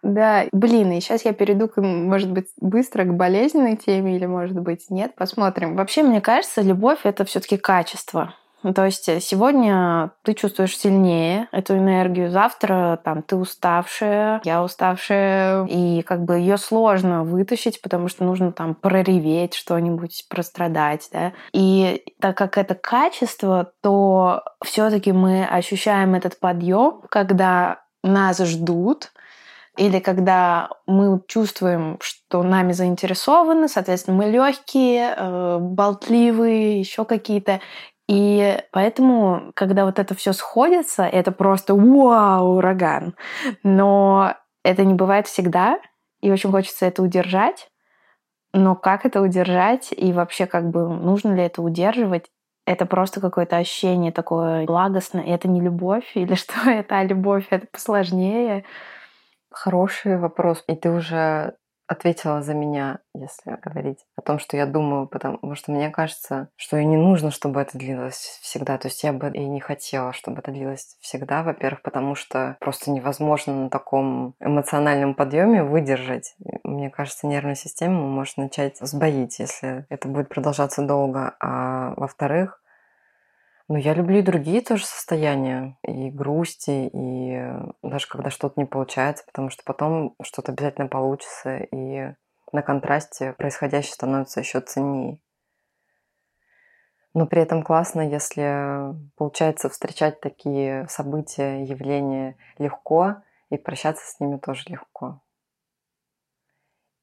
Да, 0.05 0.45
блин, 0.53 0.93
и 0.93 1.01
сейчас 1.01 1.25
я 1.25 1.33
перейду, 1.33 1.71
может 1.77 2.31
быть, 2.31 2.49
быстро 2.61 3.05
к 3.05 3.15
болезненной 3.15 3.77
теме 3.77 4.17
или, 4.17 4.27
может 4.27 4.61
быть, 4.61 4.91
нет, 4.91 5.15
посмотрим. 5.15 5.77
Вообще, 5.77 6.03
мне 6.03 6.21
кажется, 6.21 6.61
любовь— 6.61 7.01
это 7.05 7.25
все 7.25 7.41
таки 7.41 7.57
качество. 7.57 8.35
Ну, 8.63 8.75
то 8.75 8.85
есть 8.85 9.09
э, 9.09 9.21
сегодня 9.21 10.11
ты 10.23 10.35
чувствуешь 10.35 10.77
сильнее 10.77 11.49
эту 11.53 11.77
энергию, 11.77 12.31
завтра 12.31 12.99
там 13.03 13.23
ты 13.23 13.37
уставшая, 13.37 14.41
я 14.45 14.63
уставшая, 14.63 15.67
и 15.67 16.03
как 16.03 16.25
бы 16.25 16.37
ее 16.39 16.59
сложно 16.59 17.25
вытащить, 17.25 17.81
потому 17.81 18.09
что 18.09 18.25
нужно 18.25 18.53
там 18.53 18.75
прореветь 18.75 19.55
что-нибудь, 19.55 20.27
прострадать, 20.29 21.09
да. 21.13 21.33
И 21.53 22.05
так 22.21 22.37
как 22.37 22.59
это 22.59 22.75
качество, 22.75 23.73
то 23.83 24.43
все-таки 24.63 25.13
мы 25.13 25.45
ощущаем 25.45 26.15
этот 26.15 26.41
подъем, 26.41 27.03
когда 27.11 27.81
нас 28.03 28.39
ждут, 28.39 29.13
или 29.77 29.99
когда 29.99 30.71
мы 30.87 31.21
чувствуем, 31.27 31.99
что 32.01 32.43
нами 32.43 32.73
заинтересованы, 32.73 33.69
соответственно, 33.69 34.17
мы 34.17 34.31
легкие, 34.31 35.15
э, 35.17 35.59
болтливые, 35.61 36.79
еще 36.79 37.05
какие-то, 37.05 37.61
и 38.09 38.59
поэтому, 38.71 39.53
когда 39.55 39.85
вот 39.87 39.99
это 39.99 40.15
все 40.15 40.33
сходится, 40.33 41.05
это 41.05 41.33
просто 41.33 41.75
вау, 41.75 42.57
ураган. 42.57 43.15
Но 43.63 44.35
это 44.63 44.85
не 44.85 44.95
бывает 44.95 45.27
всегда, 45.27 45.79
и 46.21 46.31
очень 46.31 46.51
хочется 46.51 46.87
это 46.87 47.03
удержать. 47.03 47.69
Но 48.53 48.77
как 48.77 49.05
это 49.05 49.21
удержать 49.21 49.89
и 49.91 50.13
вообще 50.13 50.47
как 50.47 50.71
бы 50.71 50.89
нужно 50.89 51.35
ли 51.35 51.43
это 51.43 51.63
удерживать? 51.63 52.27
Это 52.67 52.87
просто 52.87 53.21
какое-то 53.21 53.57
ощущение 53.57 54.13
такое 54.13 54.65
благостное. 54.65 55.25
Это 55.25 55.49
не 55.49 55.61
любовь 55.61 56.13
или 56.15 56.35
что 56.37 56.71
это, 56.71 56.99
а 56.99 57.05
любовь 57.05 57.47
это 57.51 57.67
посложнее. 57.73 58.65
Хороший 59.55 60.19
вопрос. 60.19 60.65
И 60.67 60.75
ты 60.75 60.91
уже 60.91 61.55
ответила 61.87 62.43
за 62.43 62.55
меня, 62.55 62.99
если 63.15 63.57
говорить 63.63 63.99
о 64.17 64.23
том, 64.23 64.39
что 64.39 64.57
я 64.57 64.67
думаю, 64.67 65.07
потому 65.07 65.55
что 65.55 65.71
мне 65.71 65.91
кажется, 65.91 66.49
что 66.57 66.77
и 66.77 66.85
не 66.85 66.97
нужно, 66.97 67.31
чтобы 67.31 67.61
это 67.61 67.79
длилось 67.79 68.39
всегда. 68.43 68.79
То 68.79 68.89
есть 68.89 69.03
я 69.05 69.13
бы 69.13 69.31
и 69.31 69.45
не 69.45 69.61
хотела, 69.61 70.13
чтобы 70.13 70.41
это 70.41 70.51
длилось 70.51 70.97
всегда, 71.01 71.43
во-первых, 71.43 71.83
потому 71.83 72.15
что 72.15 72.57
просто 72.59 72.91
невозможно 72.91 73.55
на 73.55 73.71
таком 73.71 74.35
эмоциональном 74.41 75.15
подъеме 75.15 75.63
выдержать. 75.63 76.35
Мне 76.65 76.91
кажется, 76.91 77.27
нервная 77.27 77.55
система 77.55 78.01
может 78.01 78.39
начать 78.39 78.79
сбоить, 78.79 79.39
если 79.39 79.87
это 79.89 80.09
будет 80.09 80.29
продолжаться 80.29 80.83
долго. 80.83 81.37
А 81.41 81.95
во-вторых, 81.97 82.61
но 83.69 83.79
я 83.79 83.95
люблю 83.95 84.19
и 84.19 84.23
другие 84.23 84.61
тоже 84.61 84.85
состояния, 84.85 85.79
и 85.83 86.11
грусти, 86.11 86.91
и 86.93 87.43
даже 87.83 88.07
когда 88.09 88.31
что-то 88.31 88.61
не 88.61 88.67
получается, 88.67 89.25
потому 89.27 89.51
что 89.51 89.63
потом 89.65 90.15
что-то 90.23 90.53
обязательно 90.53 90.89
получится, 90.89 91.57
и 91.57 92.13
на 92.53 92.63
контрасте 92.63 93.33
происходящее 93.33 93.95
становится 93.95 94.41
еще 94.41 94.61
ценнее. 94.61 95.19
Но 97.15 97.27
при 97.27 97.41
этом 97.41 97.63
классно, 97.63 98.01
если 98.03 98.95
получается 99.17 99.71
встречать 99.71 100.21
такие 100.21 100.87
события, 100.89 101.63
явления 101.65 102.37
легко, 102.59 103.23
и 103.51 103.57
прощаться 103.57 104.05
с 104.05 104.21
ними 104.21 104.37
тоже 104.37 104.65
легко. 104.69 105.21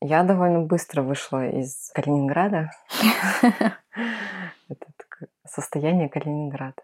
Я 0.01 0.23
довольно 0.23 0.61
быстро 0.61 1.01
вышла 1.01 1.47
из 1.47 1.91
Калининграда. 1.93 2.71
Состояние 5.45 6.09
Калининград. 6.09 6.75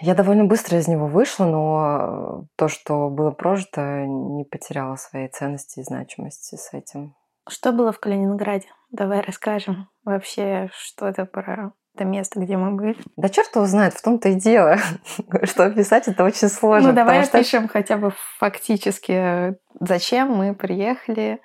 Я 0.00 0.14
довольно 0.14 0.44
быстро 0.44 0.78
из 0.78 0.88
него 0.88 1.06
вышла, 1.06 1.46
но 1.46 2.44
то, 2.56 2.68
что 2.68 3.08
было 3.08 3.30
прожито, 3.30 4.04
не 4.04 4.44
потеряло 4.44 4.96
своей 4.96 5.28
ценности 5.28 5.80
и 5.80 5.84
значимости 5.84 6.56
с 6.56 6.74
этим. 6.74 7.14
Что 7.48 7.72
было 7.72 7.92
в 7.92 8.00
Калининграде? 8.00 8.66
Давай 8.90 9.20
расскажем 9.20 9.88
вообще, 10.04 10.68
что 10.74 11.06
это 11.06 11.24
про 11.24 11.72
это 11.94 12.04
место, 12.04 12.40
где 12.40 12.58
мы 12.58 12.72
были. 12.72 12.96
Да 13.16 13.30
черт 13.30 13.54
его 13.54 13.64
знает, 13.64 13.94
в 13.94 14.02
том-то 14.02 14.28
и 14.28 14.34
дело, 14.34 14.76
что 15.44 15.64
описать 15.64 16.08
это 16.08 16.24
очень 16.24 16.48
сложно. 16.48 16.90
Ну 16.90 16.94
давай 16.94 17.22
опишем 17.22 17.64
что... 17.64 17.72
хотя 17.72 17.96
бы 17.96 18.12
фактически, 18.38 19.56
зачем 19.80 20.30
мы 20.32 20.54
приехали, 20.54 21.40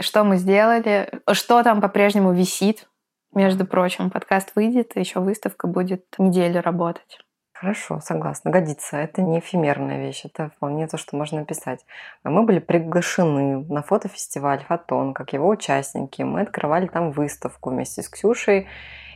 что 0.00 0.24
мы 0.24 0.38
сделали, 0.38 1.08
что 1.32 1.62
там 1.62 1.80
по-прежнему 1.80 2.32
висит 2.32 2.88
между 3.32 3.66
прочим, 3.66 4.10
подкаст 4.10 4.52
выйдет, 4.54 4.96
еще 4.96 5.20
выставка 5.20 5.66
будет 5.66 6.04
неделю 6.18 6.60
работать. 6.62 7.18
Хорошо, 7.62 8.00
согласна, 8.00 8.50
годится. 8.50 8.96
Это 8.96 9.22
не 9.22 9.38
эфемерная 9.38 10.04
вещь, 10.04 10.24
это 10.24 10.50
вполне 10.56 10.88
то, 10.88 10.98
что 10.98 11.16
можно 11.16 11.40
написать. 11.40 11.86
Мы 12.24 12.42
были 12.42 12.58
приглашены 12.58 13.64
на 13.72 13.82
фотофестиваль 13.82 14.64
«Фотон», 14.66 15.14
как 15.14 15.32
его 15.32 15.48
участники. 15.48 16.22
Мы 16.22 16.40
открывали 16.40 16.88
там 16.88 17.12
выставку 17.12 17.70
вместе 17.70 18.02
с 18.02 18.08
Ксюшей, 18.08 18.66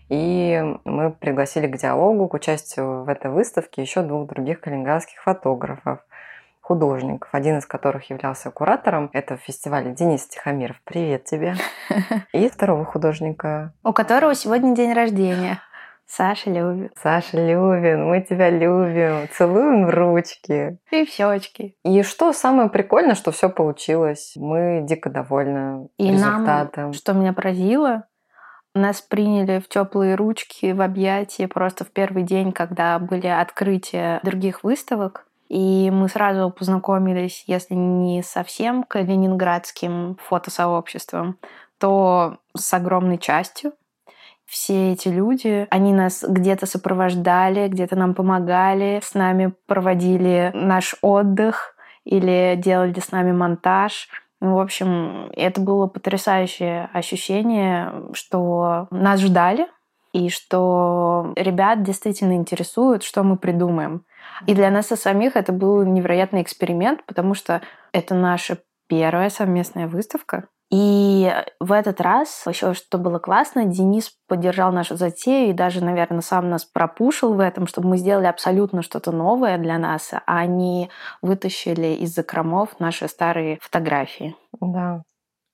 и 0.08 0.62
мы 0.84 1.10
пригласили 1.10 1.66
к 1.66 1.76
диалогу, 1.76 2.28
к 2.28 2.34
участию 2.34 3.02
в 3.02 3.08
этой 3.08 3.32
выставке 3.32 3.82
еще 3.82 4.02
двух 4.02 4.28
других 4.28 4.60
калининградских 4.60 5.20
фотографов 5.22 5.98
художников, 6.66 7.28
один 7.32 7.58
из 7.58 7.66
которых 7.66 8.10
являлся 8.10 8.50
куратором 8.50 9.08
этого 9.12 9.38
фестиваля 9.38 9.92
Денис 9.92 10.26
Тихомиров. 10.26 10.76
Привет 10.82 11.24
тебе. 11.24 11.54
И 12.32 12.48
второго 12.48 12.84
художника. 12.84 13.72
У 13.84 13.92
которого 13.92 14.34
сегодня 14.34 14.74
день 14.74 14.92
рождения. 14.92 15.60
Саша 16.08 16.50
Любин. 16.50 16.90
Саша 17.00 17.36
Любин, 17.36 18.06
мы 18.08 18.20
тебя 18.20 18.50
любим, 18.50 19.28
целуем 19.32 19.86
в 19.86 19.90
ручки. 19.90 20.78
И 20.90 21.04
в 21.04 21.08
щечки. 21.08 21.76
И 21.84 22.02
что 22.02 22.32
самое 22.32 22.68
прикольное, 22.68 23.14
что 23.14 23.30
все 23.30 23.48
получилось. 23.48 24.32
Мы 24.34 24.80
дико 24.82 25.08
довольны 25.08 25.88
и 25.98 26.10
результатом. 26.10 26.84
Нам, 26.84 26.92
что 26.94 27.12
меня 27.12 27.32
поразило, 27.32 28.06
нас 28.74 29.00
приняли 29.00 29.60
в 29.60 29.68
теплые 29.68 30.16
ручки, 30.16 30.72
в 30.72 30.82
объятия 30.82 31.46
просто 31.46 31.84
в 31.84 31.92
первый 31.92 32.24
день, 32.24 32.50
когда 32.50 32.98
были 32.98 33.28
открытия 33.28 34.18
других 34.24 34.64
выставок. 34.64 35.25
И 35.48 35.90
мы 35.90 36.08
сразу 36.08 36.50
познакомились, 36.50 37.44
если 37.46 37.74
не 37.74 38.22
совсем 38.22 38.82
калининградским 38.82 40.16
фотосообществом, 40.20 41.38
то 41.78 42.38
с 42.56 42.72
огромной 42.74 43.18
частью. 43.18 43.72
Все 44.44 44.92
эти 44.92 45.08
люди, 45.08 45.66
они 45.70 45.92
нас 45.92 46.24
где-то 46.26 46.66
сопровождали, 46.66 47.68
где-то 47.68 47.96
нам 47.96 48.14
помогали, 48.14 49.00
с 49.02 49.14
нами 49.14 49.52
проводили 49.66 50.52
наш 50.54 50.94
отдых 51.02 51.74
или 52.04 52.54
делали 52.56 53.00
с 53.00 53.10
нами 53.10 53.32
монтаж. 53.32 54.08
Ну, 54.40 54.54
в 54.54 54.60
общем, 54.60 55.30
это 55.34 55.60
было 55.60 55.88
потрясающее 55.88 56.88
ощущение, 56.92 57.92
что 58.12 58.86
нас 58.90 59.20
ждали, 59.20 59.66
и 60.12 60.30
что 60.30 61.34
ребят 61.36 61.82
действительно 61.82 62.34
интересует, 62.34 63.02
что 63.02 63.22
мы 63.22 63.36
придумаем. 63.36 64.04
И 64.46 64.54
для 64.54 64.70
нас 64.70 64.86
самих 64.86 65.36
это 65.36 65.52
был 65.52 65.84
невероятный 65.84 66.42
эксперимент, 66.42 67.04
потому 67.06 67.34
что 67.34 67.62
это 67.92 68.14
наша 68.14 68.58
первая 68.88 69.30
совместная 69.30 69.88
выставка. 69.88 70.48
И 70.70 71.32
в 71.60 71.70
этот 71.70 72.00
раз 72.00 72.44
еще 72.48 72.74
что 72.74 72.98
было 72.98 73.20
классно, 73.20 73.64
Денис 73.64 74.10
поддержал 74.26 74.72
нашу 74.72 74.96
затею 74.96 75.50
и 75.50 75.52
даже, 75.52 75.82
наверное, 75.82 76.22
сам 76.22 76.50
нас 76.50 76.64
пропушил 76.64 77.34
в 77.34 77.40
этом, 77.40 77.68
чтобы 77.68 77.88
мы 77.88 77.98
сделали 77.98 78.26
абсолютно 78.26 78.82
что-то 78.82 79.12
новое 79.12 79.58
для 79.58 79.78
нас, 79.78 80.12
а 80.26 80.44
не 80.46 80.90
вытащили 81.22 81.94
из 81.94 82.14
закромов 82.14 82.80
наши 82.80 83.06
старые 83.06 83.58
фотографии. 83.62 84.34
Да, 84.60 85.02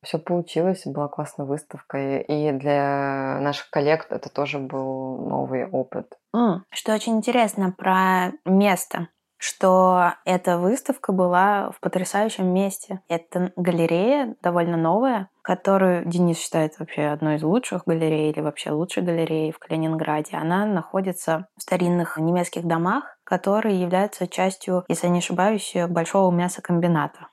все 0.02 0.18
получилось, 0.18 0.82
была 0.84 1.08
классная 1.08 1.46
выставка, 1.46 2.18
и 2.18 2.52
для 2.52 3.38
наших 3.40 3.70
коллег 3.70 4.06
это 4.10 4.28
тоже 4.28 4.58
был 4.58 5.18
новый 5.28 5.66
опыт. 5.66 6.18
Что 6.70 6.94
очень 6.94 7.16
интересно 7.16 7.72
про 7.76 8.32
место, 8.44 9.08
что 9.42 10.12
эта 10.24 10.56
выставка 10.56 11.12
была 11.12 11.72
в 11.72 11.80
потрясающем 11.80 12.46
месте. 12.46 13.00
Это 13.08 13.52
галерея 13.56 14.36
довольно 14.40 14.76
новая, 14.76 15.30
которую 15.42 16.04
Денис 16.04 16.38
считает 16.38 16.78
вообще 16.78 17.06
одной 17.06 17.36
из 17.36 17.42
лучших 17.42 17.82
галерей 17.84 18.30
или 18.30 18.40
вообще 18.40 18.70
лучшей 18.70 19.02
галереей 19.02 19.50
в 19.50 19.58
Калининграде. 19.58 20.36
Она 20.36 20.64
находится 20.64 21.48
в 21.56 21.62
старинных 21.62 22.18
немецких 22.18 22.64
домах, 22.64 23.18
которые 23.24 23.80
являются 23.80 24.28
частью, 24.28 24.84
если 24.86 25.08
не 25.08 25.18
ошибаюсь, 25.18 25.74
большого 25.88 26.32
мясокомбината. 26.32 27.26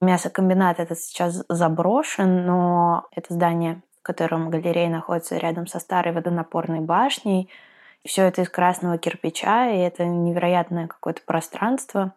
Мясокомбинат 0.00 0.78
этот 0.78 0.98
сейчас 0.98 1.44
заброшен, 1.48 2.46
но 2.46 3.08
это 3.10 3.34
здание, 3.34 3.82
в 3.98 4.02
котором 4.02 4.48
галерея 4.48 4.88
находится 4.88 5.36
рядом 5.36 5.66
со 5.66 5.80
старой 5.80 6.12
водонапорной 6.12 6.80
башней. 6.80 7.50
Все 8.04 8.22
это 8.22 8.42
из 8.42 8.48
красного 8.48 8.96
кирпича, 8.96 9.70
и 9.70 9.78
это 9.78 10.04
невероятное 10.04 10.86
какое-то 10.86 11.22
пространство. 11.26 12.14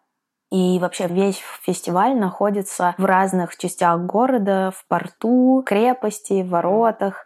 И 0.51 0.77
вообще 0.79 1.07
весь 1.07 1.41
фестиваль 1.63 2.15
находится 2.15 2.93
в 2.97 3.05
разных 3.05 3.57
частях 3.57 4.01
города, 4.01 4.71
в 4.75 4.85
порту, 4.87 5.63
крепости, 5.65 6.43
в 6.43 6.49
воротах. 6.49 7.25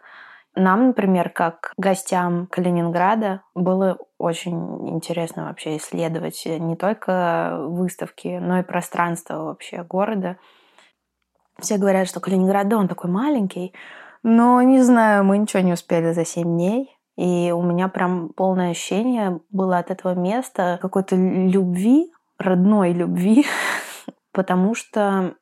Нам, 0.58 0.86
например, 0.88 1.28
как 1.28 1.74
гостям 1.76 2.46
Калининграда, 2.46 3.42
было 3.54 3.98
очень 4.16 4.88
интересно 4.88 5.44
вообще 5.44 5.76
исследовать 5.76 6.42
не 6.46 6.76
только 6.76 7.58
выставки, 7.60 8.38
но 8.40 8.58
и 8.58 8.62
пространство 8.62 9.44
вообще 9.44 9.82
города. 9.82 10.38
Все 11.58 11.76
говорят, 11.76 12.08
что 12.08 12.20
Калининград, 12.20 12.68
да, 12.68 12.78
он 12.78 12.88
такой 12.88 13.10
маленький, 13.10 13.74
но 14.22 14.62
не 14.62 14.80
знаю, 14.80 15.24
мы 15.24 15.36
ничего 15.36 15.62
не 15.62 15.74
успели 15.74 16.12
за 16.12 16.24
семь 16.24 16.54
дней. 16.54 16.90
И 17.18 17.52
у 17.52 17.62
меня 17.62 17.88
прям 17.88 18.30
полное 18.30 18.70
ощущение 18.70 19.40
было 19.50 19.78
от 19.78 19.90
этого 19.90 20.14
места 20.14 20.78
какой-то 20.80 21.16
любви, 21.16 22.12
родной 22.38 22.92
любви, 22.92 23.44
потому 24.32 24.74
что 24.74 25.34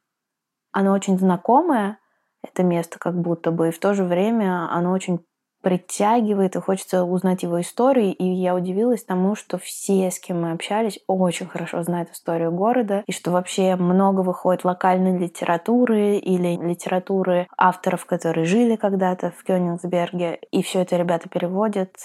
оно 0.73 0.93
очень 0.93 1.19
знакомое, 1.19 1.99
это 2.45 2.63
место 2.63 2.99
как 2.99 3.21
будто 3.21 3.51
бы, 3.51 3.69
и 3.69 3.73
в 3.73 3.79
то 3.79 3.95
же 3.95 4.05
время 4.05 4.69
оно 4.71 4.93
очень 4.93 5.21
притягивает, 5.65 6.57
и 6.57 6.61
хочется 6.61 7.05
узнать 7.05 7.43
его 7.43 7.61
историю. 7.61 8.15
И 8.15 8.25
я 8.25 8.55
удивилась 8.55 9.03
тому, 9.03 9.35
что 9.35 9.57
все, 9.59 10.11
с 10.11 10.21
кем 10.21 10.43
мы 10.43 10.53
общались, 10.53 11.01
очень 11.07 11.47
хорошо 11.47 11.83
знают 11.83 12.11
историю 12.11 12.53
города, 12.53 13.03
и 13.07 13.13
что 13.13 13.31
вообще 13.31 13.75
много 13.75 14.21
выходит 14.21 14.65
локальной 14.65 15.19
литературы 15.19 16.17
или 16.19 16.57
литературы 16.57 17.49
авторов, 17.57 18.05
которые 18.05 18.45
жили 18.45 18.77
когда-то 18.77 19.33
в 19.37 19.43
Кёнигсберге, 19.43 20.39
и 20.51 20.63
все 20.63 20.83
это 20.83 20.97
ребята 20.97 21.29
переводят 21.29 21.97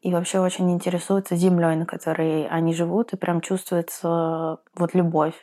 и 0.00 0.12
вообще 0.12 0.40
очень 0.40 0.72
интересуются 0.72 1.36
землей, 1.36 1.76
на 1.76 1.84
которой 1.84 2.46
они 2.48 2.72
живут, 2.72 3.12
и 3.12 3.16
прям 3.16 3.42
чувствуется 3.42 4.58
вот 4.74 4.94
любовь. 4.94 5.34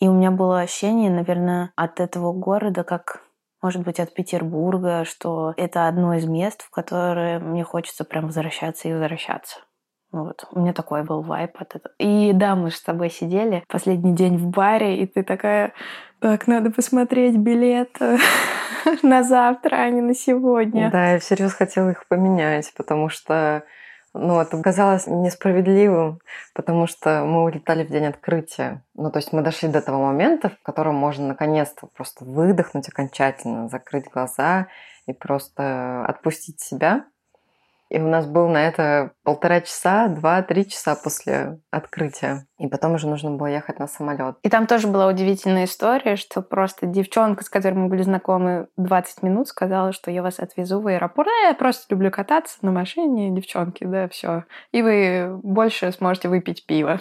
И 0.00 0.08
у 0.08 0.14
меня 0.14 0.30
было 0.30 0.60
ощущение, 0.60 1.10
наверное, 1.10 1.72
от 1.76 2.00
этого 2.00 2.32
города, 2.32 2.84
как 2.84 3.22
может 3.62 3.82
быть, 3.82 4.00
от 4.00 4.12
Петербурга, 4.12 5.04
что 5.04 5.54
это 5.56 5.86
одно 5.86 6.14
из 6.14 6.26
мест, 6.26 6.62
в 6.62 6.70
которое 6.70 7.38
мне 7.38 7.64
хочется 7.64 8.04
прям 8.04 8.26
возвращаться 8.26 8.88
и 8.88 8.92
возвращаться. 8.92 9.60
Вот. 10.10 10.44
У 10.52 10.60
меня 10.60 10.74
такой 10.74 11.04
был 11.04 11.22
вайп 11.22 11.56
от 11.58 11.76
этого. 11.76 11.94
И 11.98 12.32
да, 12.34 12.54
мы 12.54 12.70
же 12.70 12.76
с 12.76 12.82
тобой 12.82 13.08
сидели 13.08 13.64
последний 13.68 14.14
день 14.14 14.36
в 14.36 14.48
баре, 14.48 15.02
и 15.02 15.06
ты 15.06 15.22
такая, 15.22 15.72
так, 16.20 16.46
надо 16.46 16.70
посмотреть 16.70 17.36
билет 17.36 17.96
на 19.02 19.22
завтра, 19.22 19.76
а 19.76 19.90
не 19.90 20.02
на 20.02 20.14
сегодня. 20.14 20.90
Да, 20.90 21.12
я 21.12 21.18
всерьез 21.18 21.54
хотела 21.54 21.90
их 21.90 22.06
поменять, 22.08 22.74
потому 22.76 23.08
что 23.08 23.64
ну, 24.14 24.40
это 24.40 24.60
казалось 24.60 25.06
несправедливым, 25.06 26.20
потому 26.54 26.86
что 26.86 27.24
мы 27.24 27.44
улетали 27.44 27.84
в 27.84 27.90
день 27.90 28.06
открытия. 28.06 28.82
Ну, 28.94 29.10
то 29.10 29.18
есть 29.18 29.32
мы 29.32 29.42
дошли 29.42 29.68
до 29.68 29.80
того 29.80 30.04
момента, 30.04 30.50
в 30.50 30.62
котором 30.62 30.96
можно 30.96 31.28
наконец-то 31.28 31.86
просто 31.86 32.24
выдохнуть 32.24 32.88
окончательно, 32.88 33.68
закрыть 33.68 34.10
глаза 34.10 34.68
и 35.06 35.12
просто 35.12 36.04
отпустить 36.04 36.60
себя. 36.60 37.04
И 37.92 38.00
у 38.00 38.08
нас 38.08 38.26
был 38.26 38.48
на 38.48 38.66
это 38.66 39.12
полтора 39.22 39.60
часа, 39.60 40.08
два-три 40.08 40.66
часа 40.66 40.96
после 40.96 41.60
открытия. 41.70 42.46
И 42.58 42.66
потом 42.66 42.94
уже 42.94 43.06
нужно 43.06 43.32
было 43.32 43.48
ехать 43.48 43.78
на 43.78 43.86
самолет. 43.86 44.36
И 44.42 44.48
там 44.48 44.66
тоже 44.66 44.88
была 44.88 45.06
удивительная 45.06 45.66
история, 45.66 46.16
что 46.16 46.40
просто 46.40 46.86
девчонка, 46.86 47.44
с 47.44 47.50
которой 47.50 47.74
мы 47.74 47.88
были 47.88 48.00
знакомы 48.00 48.68
20 48.78 49.22
минут, 49.22 49.48
сказала, 49.48 49.92
что 49.92 50.10
я 50.10 50.22
вас 50.22 50.40
отвезу 50.40 50.80
в 50.80 50.86
аэропорт. 50.86 51.28
А 51.28 51.48
я 51.48 51.54
просто 51.54 51.84
люблю 51.90 52.10
кататься 52.10 52.56
на 52.62 52.72
машине, 52.72 53.30
девчонки, 53.30 53.84
да, 53.84 54.08
все. 54.08 54.44
И 54.70 54.80
вы 54.80 55.38
больше 55.42 55.92
сможете 55.92 56.30
выпить 56.30 56.64
пиво 56.64 56.98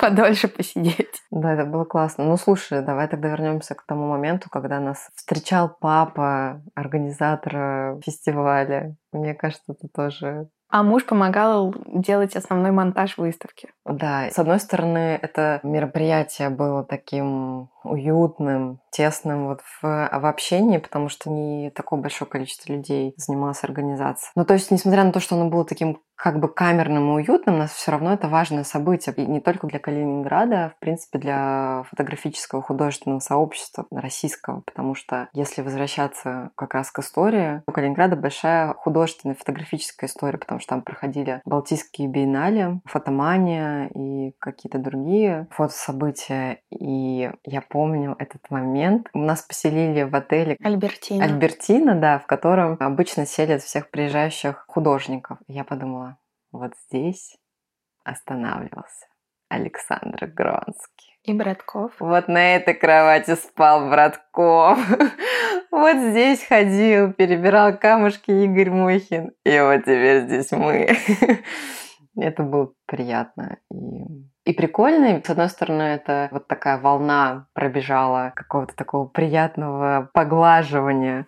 подольше 0.00 0.48
посидеть. 0.48 1.08
Да, 1.30 1.52
это 1.52 1.66
было 1.66 1.84
классно. 1.84 2.24
Ну, 2.24 2.36
слушай, 2.36 2.82
давай 2.82 3.06
тогда 3.06 3.28
вернемся 3.28 3.74
к 3.74 3.84
тому 3.84 4.08
моменту, 4.08 4.48
когда 4.50 4.80
нас 4.80 5.08
встречал 5.14 5.76
папа, 5.80 6.62
организатор 6.74 8.00
фестиваля. 8.02 8.96
Мне 9.12 9.34
кажется, 9.34 9.72
это 9.72 9.88
тоже 9.88 10.48
а 10.70 10.82
муж 10.82 11.06
помогал 11.06 11.74
делать 11.86 12.36
основной 12.36 12.72
монтаж 12.72 13.16
выставки. 13.16 13.70
Да, 13.86 14.28
с 14.30 14.38
одной 14.38 14.60
стороны, 14.60 15.18
это 15.20 15.60
мероприятие 15.62 16.50
было 16.50 16.84
таким 16.84 17.70
уютным, 17.84 18.80
тесным 18.90 19.46
вот 19.46 19.60
в, 19.60 19.82
в 19.82 20.26
общении, 20.26 20.78
потому 20.78 21.08
что 21.08 21.30
не 21.30 21.70
такое 21.70 22.00
большое 22.00 22.30
количество 22.30 22.72
людей 22.72 23.14
занималось 23.16 23.64
организацией. 23.64 24.30
Ну, 24.34 24.44
то 24.44 24.54
есть, 24.54 24.70
несмотря 24.70 25.04
на 25.04 25.12
то, 25.12 25.20
что 25.20 25.36
оно 25.36 25.48
было 25.48 25.64
таким 25.64 26.00
как 26.18 26.40
бы 26.40 26.48
камерным 26.48 27.10
и 27.10 27.22
уютным, 27.22 27.58
нас 27.58 27.70
все 27.70 27.92
равно 27.92 28.12
это 28.12 28.28
важное 28.28 28.64
событие. 28.64 29.14
И 29.14 29.24
не 29.24 29.40
только 29.40 29.68
для 29.68 29.78
Калининграда, 29.78 30.64
а 30.64 30.70
в 30.70 30.78
принципе 30.80 31.20
для 31.20 31.84
фотографического 31.90 32.60
художественного 32.60 33.20
сообщества 33.20 33.86
российского, 33.92 34.62
потому 34.62 34.96
что 34.96 35.28
если 35.32 35.62
возвращаться 35.62 36.50
как 36.56 36.74
раз 36.74 36.90
к 36.90 36.98
истории, 36.98 37.62
у 37.68 37.72
Калининграда 37.72 38.16
большая 38.16 38.74
художественная 38.74 39.36
фотографическая 39.36 40.06
история, 40.06 40.38
потому 40.38 40.58
что 40.58 40.70
там 40.70 40.82
проходили 40.82 41.40
Балтийские 41.44 42.08
биеннале, 42.08 42.80
фотомания 42.84 43.88
и 43.94 44.34
какие-то 44.40 44.78
другие 44.78 45.46
фотособытия. 45.52 46.62
И 46.70 47.30
я 47.44 47.60
помню 47.68 48.16
этот 48.18 48.50
момент. 48.50 49.08
Нас 49.14 49.42
поселили 49.42 50.02
в 50.02 50.14
отеле 50.14 50.56
Альбертина. 50.62 51.24
Альбертина, 51.24 51.94
да, 51.94 52.18
в 52.18 52.26
котором 52.26 52.76
обычно 52.80 53.26
селят 53.26 53.62
всех 53.62 53.90
приезжающих 53.90 54.64
художников. 54.66 55.38
Я 55.46 55.64
подумала, 55.64 56.18
вот 56.52 56.72
здесь 56.88 57.36
останавливался 58.04 59.06
Александр 59.48 60.26
Гронский. 60.26 61.18
И 61.24 61.32
Братков. 61.34 61.92
Вот 61.98 62.28
на 62.28 62.56
этой 62.56 62.74
кровати 62.74 63.34
спал 63.34 63.88
Братков. 63.90 64.78
Вот 65.70 65.96
здесь 65.96 66.42
ходил, 66.44 67.12
перебирал 67.12 67.76
камушки 67.76 68.30
Игорь 68.30 68.70
Мухин. 68.70 69.32
И 69.44 69.60
вот 69.60 69.82
теперь 69.82 70.22
здесь 70.22 70.50
мы. 70.50 70.96
Это 72.16 72.42
было 72.42 72.72
приятно 72.86 73.58
и, 73.70 73.76
и 74.48 74.52
прикольно. 74.54 75.22
С 75.22 75.28
одной 75.28 75.50
стороны, 75.50 75.82
это 75.82 76.28
вот 76.32 76.48
такая 76.48 76.78
волна 76.78 77.46
пробежала 77.52 78.32
какого-то 78.34 78.74
такого 78.74 79.06
приятного 79.06 80.10
поглаживания 80.14 81.26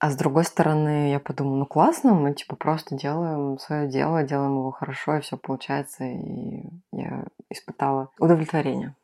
а 0.00 0.10
с 0.10 0.16
другой 0.16 0.44
стороны, 0.44 1.10
я 1.12 1.18
подумала, 1.18 1.56
ну 1.56 1.66
классно, 1.66 2.12
мы 2.12 2.34
типа 2.34 2.56
просто 2.56 2.94
делаем 2.94 3.58
свое 3.58 3.88
дело, 3.88 4.22
делаем 4.22 4.52
его 4.52 4.70
хорошо, 4.70 5.16
и 5.16 5.20
все 5.22 5.38
получается, 5.38 6.04
и 6.04 6.62
я 6.92 7.24
испытала 7.48 8.10
удовлетворение. 8.18 8.94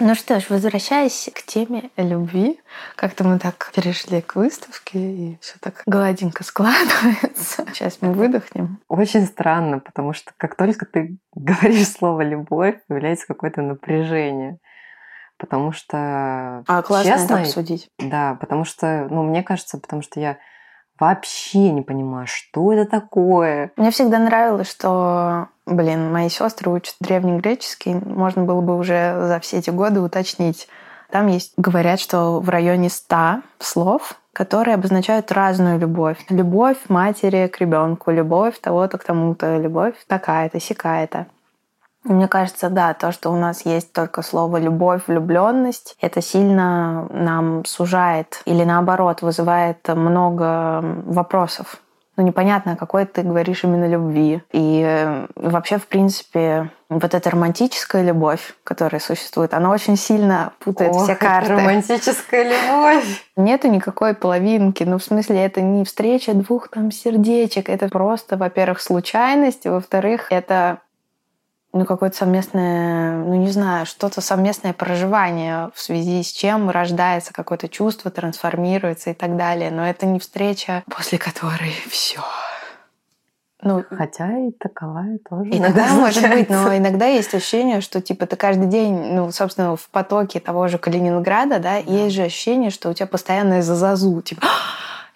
Ну 0.00 0.14
что 0.14 0.38
ж, 0.38 0.46
возвращаясь 0.48 1.28
к 1.34 1.42
теме 1.42 1.90
любви, 1.96 2.60
как-то 2.94 3.24
мы 3.24 3.38
так 3.38 3.72
перешли 3.74 4.20
к 4.20 4.36
выставке, 4.36 4.98
и 4.98 5.38
все 5.40 5.54
так 5.60 5.82
гладенько 5.86 6.44
складывается. 6.44 7.66
Сейчас 7.74 7.98
мы 8.00 8.12
выдохнем. 8.12 8.78
Очень 8.88 9.26
странно, 9.26 9.80
потому 9.80 10.12
что 10.12 10.32
как 10.36 10.54
только 10.56 10.86
ты 10.86 11.18
говоришь 11.34 11.88
слово 11.88 12.20
«любовь», 12.22 12.76
появляется 12.86 13.26
какое-то 13.26 13.62
напряжение 13.62 14.58
потому 15.38 15.70
что... 15.70 16.64
А 16.66 16.82
классно 16.82 17.12
честно, 17.12 17.34
это 17.34 17.42
обсудить. 17.42 17.90
Да, 17.98 18.36
потому 18.40 18.64
что, 18.64 19.06
ну, 19.08 19.22
мне 19.22 19.44
кажется, 19.44 19.78
потому 19.78 20.02
что 20.02 20.18
я 20.18 20.38
вообще 20.98 21.70
не 21.70 21.82
понимаю, 21.82 22.26
что 22.26 22.72
это 22.72 22.90
такое. 22.90 23.72
Мне 23.76 23.90
всегда 23.90 24.18
нравилось, 24.18 24.70
что, 24.70 25.48
блин, 25.66 26.12
мои 26.12 26.28
сестры 26.28 26.70
учат 26.70 26.96
древнегреческий, 27.00 27.94
можно 27.94 28.44
было 28.44 28.60
бы 28.60 28.76
уже 28.76 29.16
за 29.28 29.40
все 29.40 29.58
эти 29.58 29.70
годы 29.70 30.00
уточнить. 30.00 30.68
Там 31.10 31.28
есть, 31.28 31.54
говорят, 31.56 32.00
что 32.00 32.40
в 32.40 32.48
районе 32.48 32.90
ста 32.90 33.42
слов, 33.58 34.20
которые 34.34 34.74
обозначают 34.74 35.32
разную 35.32 35.78
любовь. 35.78 36.18
Любовь 36.28 36.76
матери 36.88 37.48
к 37.48 37.58
ребенку, 37.60 38.10
любовь 38.10 38.58
того-то 38.60 38.98
к 38.98 39.04
тому-то, 39.04 39.56
любовь 39.56 39.94
такая-то, 40.06 40.60
сякая-то. 40.60 41.26
Мне 42.08 42.26
кажется, 42.26 42.70
да, 42.70 42.94
то, 42.94 43.12
что 43.12 43.30
у 43.30 43.36
нас 43.36 43.64
есть 43.66 43.92
только 43.92 44.22
слово 44.22 44.56
любовь, 44.56 45.02
влюбленность, 45.06 45.96
это 46.00 46.22
сильно 46.22 47.06
нам 47.10 47.64
сужает 47.64 48.40
или 48.46 48.64
наоборот 48.64 49.22
вызывает 49.22 49.86
много 49.88 50.80
вопросов. 51.04 51.80
Ну, 52.18 52.24
непонятно, 52.24 52.74
какой 52.74 53.04
ты 53.04 53.22
говоришь 53.22 53.62
именно 53.62 53.86
любви. 53.86 54.42
И 54.50 54.82
э, 54.84 55.28
вообще, 55.36 55.78
в 55.78 55.86
принципе, 55.86 56.68
вот 56.88 57.14
эта 57.14 57.30
романтическая 57.30 58.02
любовь, 58.02 58.56
которая 58.64 59.00
существует, 59.00 59.54
она 59.54 59.70
очень 59.70 59.96
сильно 59.96 60.52
путает 60.58 60.90
Ох, 60.94 61.04
все 61.04 61.14
карты. 61.14 61.52
романтическая 61.52 62.42
любовь! 62.42 63.24
Нету 63.36 63.68
никакой 63.68 64.14
половинки. 64.14 64.82
Ну, 64.82 64.98
в 64.98 65.04
смысле, 65.04 65.44
это 65.44 65.60
не 65.60 65.84
встреча 65.84 66.34
двух 66.34 66.70
там 66.70 66.90
сердечек. 66.90 67.68
Это 67.68 67.88
просто, 67.88 68.36
во-первых, 68.36 68.80
случайность, 68.80 69.64
во-вторых, 69.66 70.32
это 70.32 70.80
ну, 71.72 71.84
какое-то 71.84 72.16
совместное, 72.16 73.18
ну, 73.18 73.34
не 73.34 73.50
знаю, 73.50 73.84
что-то 73.84 74.20
совместное 74.20 74.72
проживание, 74.72 75.70
в 75.74 75.80
связи 75.80 76.22
с 76.22 76.32
чем 76.32 76.70
рождается 76.70 77.32
какое-то 77.32 77.68
чувство, 77.68 78.10
трансформируется 78.10 79.10
и 79.10 79.14
так 79.14 79.36
далее. 79.36 79.70
Но 79.70 79.86
это 79.86 80.06
не 80.06 80.18
встреча, 80.18 80.82
после 80.90 81.18
которой 81.18 81.74
все. 81.90 82.20
Ну, 83.60 83.84
Хотя 83.90 84.38
и 84.38 84.52
таковая 84.52 85.18
тоже. 85.28 85.50
Иногда 85.50 85.88
может 85.88 86.22
быть, 86.30 86.48
но 86.48 86.76
иногда 86.76 87.06
есть 87.06 87.34
ощущение, 87.34 87.80
что 87.80 88.00
типа 88.00 88.26
ты 88.26 88.36
каждый 88.36 88.68
день, 88.68 89.14
ну, 89.14 89.32
собственно, 89.32 89.76
в 89.76 89.88
потоке 89.90 90.38
того 90.38 90.68
же 90.68 90.78
Калининграда, 90.78 91.58
да, 91.58 91.82
да. 91.82 91.92
есть 91.92 92.14
же 92.14 92.22
ощущение, 92.22 92.70
что 92.70 92.88
у 92.88 92.94
тебя 92.94 93.08
постоянное 93.08 93.62
зазазу, 93.62 94.22
типа 94.22 94.46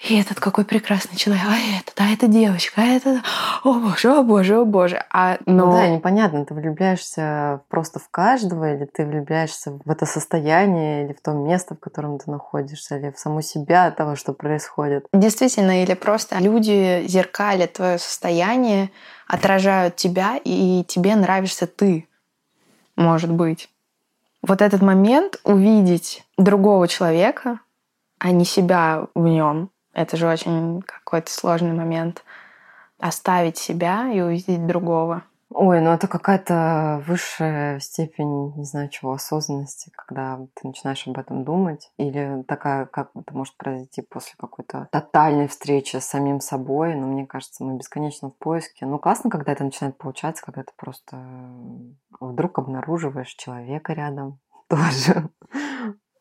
и 0.03 0.21
этот 0.21 0.41
какой 0.41 0.65
прекрасный 0.65 1.17
человек, 1.17 1.45
а 1.47 1.79
этот, 1.79 2.01
а 2.01 2.13
это 2.13 2.27
девочка, 2.27 2.81
а 2.83 2.85
это, 2.85 3.23
о 3.63 3.75
боже, 3.75 4.11
о 4.11 4.23
боже, 4.25 4.57
о 4.57 4.65
боже. 4.65 5.05
А, 5.11 5.39
но... 5.47 5.67
Ну 5.67 5.73
да, 5.73 5.87
непонятно, 5.87 6.45
ты 6.45 6.55
влюбляешься 6.55 7.61
просто 7.69 8.01
в 8.01 8.09
каждого, 8.11 8.75
или 8.75 8.85
ты 8.85 9.07
влюбляешься 9.07 9.79
в 9.85 9.89
это 9.89 10.05
состояние, 10.05 11.05
или 11.05 11.13
в 11.13 11.21
то 11.21 11.33
место, 11.33 11.77
в 11.77 11.79
котором 11.79 12.19
ты 12.19 12.31
находишься, 12.31 12.99
или 12.99 13.13
в 13.13 13.19
саму 13.19 13.43
себя 13.43 13.87
от 13.87 13.97
того, 13.97 14.17
что 14.17 14.33
происходит. 14.33 15.07
Действительно, 15.13 15.83
или 15.83 15.95
просто 15.95 16.39
люди 16.41 17.05
зеркалят 17.07 17.75
твое 17.75 17.99
состояние, 17.99 18.91
отражают 19.29 19.95
тебя, 19.95 20.37
и 20.43 20.85
тебе 20.89 21.15
нравишься 21.15 21.69
ты, 21.69 22.09
может 22.97 23.31
быть. 23.31 23.69
Вот 24.43 24.63
этот 24.63 24.83
момент 24.83 25.41
увидеть 25.45 26.25
другого 26.37 26.89
человека, 26.89 27.61
а 28.19 28.33
не 28.33 28.45
себя 28.45 29.07
в 29.15 29.27
нем, 29.29 29.71
это 29.93 30.17
же 30.17 30.29
очень 30.29 30.83
какой-то 30.83 31.31
сложный 31.31 31.73
момент. 31.73 32.25
Оставить 32.99 33.59
себя 33.59 34.11
и 34.13 34.21
увидеть 34.21 34.67
другого. 34.67 35.25
Ой, 35.55 35.81
ну 35.81 35.91
это 35.91 36.09
какая-то 36.09 37.03
высшая 37.07 37.79
степень, 37.81 38.55
не 38.57 38.65
знаю 38.65 38.89
чего, 38.89 39.13
осознанности, 39.13 39.91
когда 39.95 40.39
ты 40.55 40.67
начинаешь 40.67 41.07
об 41.07 41.19
этом 41.19 41.45
думать. 41.45 41.91
Или 41.99 42.43
такая, 42.49 42.87
как 42.87 43.11
это 43.15 43.35
может 43.35 43.57
произойти 43.57 44.03
после 44.03 44.35
какой-то 44.39 44.89
тотальной 44.91 45.49
встречи 45.49 45.97
с 45.97 46.05
самим 46.05 46.41
собой. 46.41 46.95
Но 46.95 47.07
мне 47.07 47.27
кажется, 47.27 47.65
мы 47.65 47.77
бесконечно 47.77 48.31
в 48.31 48.37
поиске. 48.37 48.87
Ну 48.87 48.99
классно, 48.99 49.31
когда 49.31 49.53
это 49.53 49.65
начинает 49.65 49.99
получаться, 49.99 50.45
когда 50.45 50.63
ты 50.63 50.73
просто 50.77 51.19
вдруг 52.19 52.59
обнаруживаешь 52.59 53.35
человека 53.35 53.93
рядом 53.93 54.39
тоже, 54.69 55.29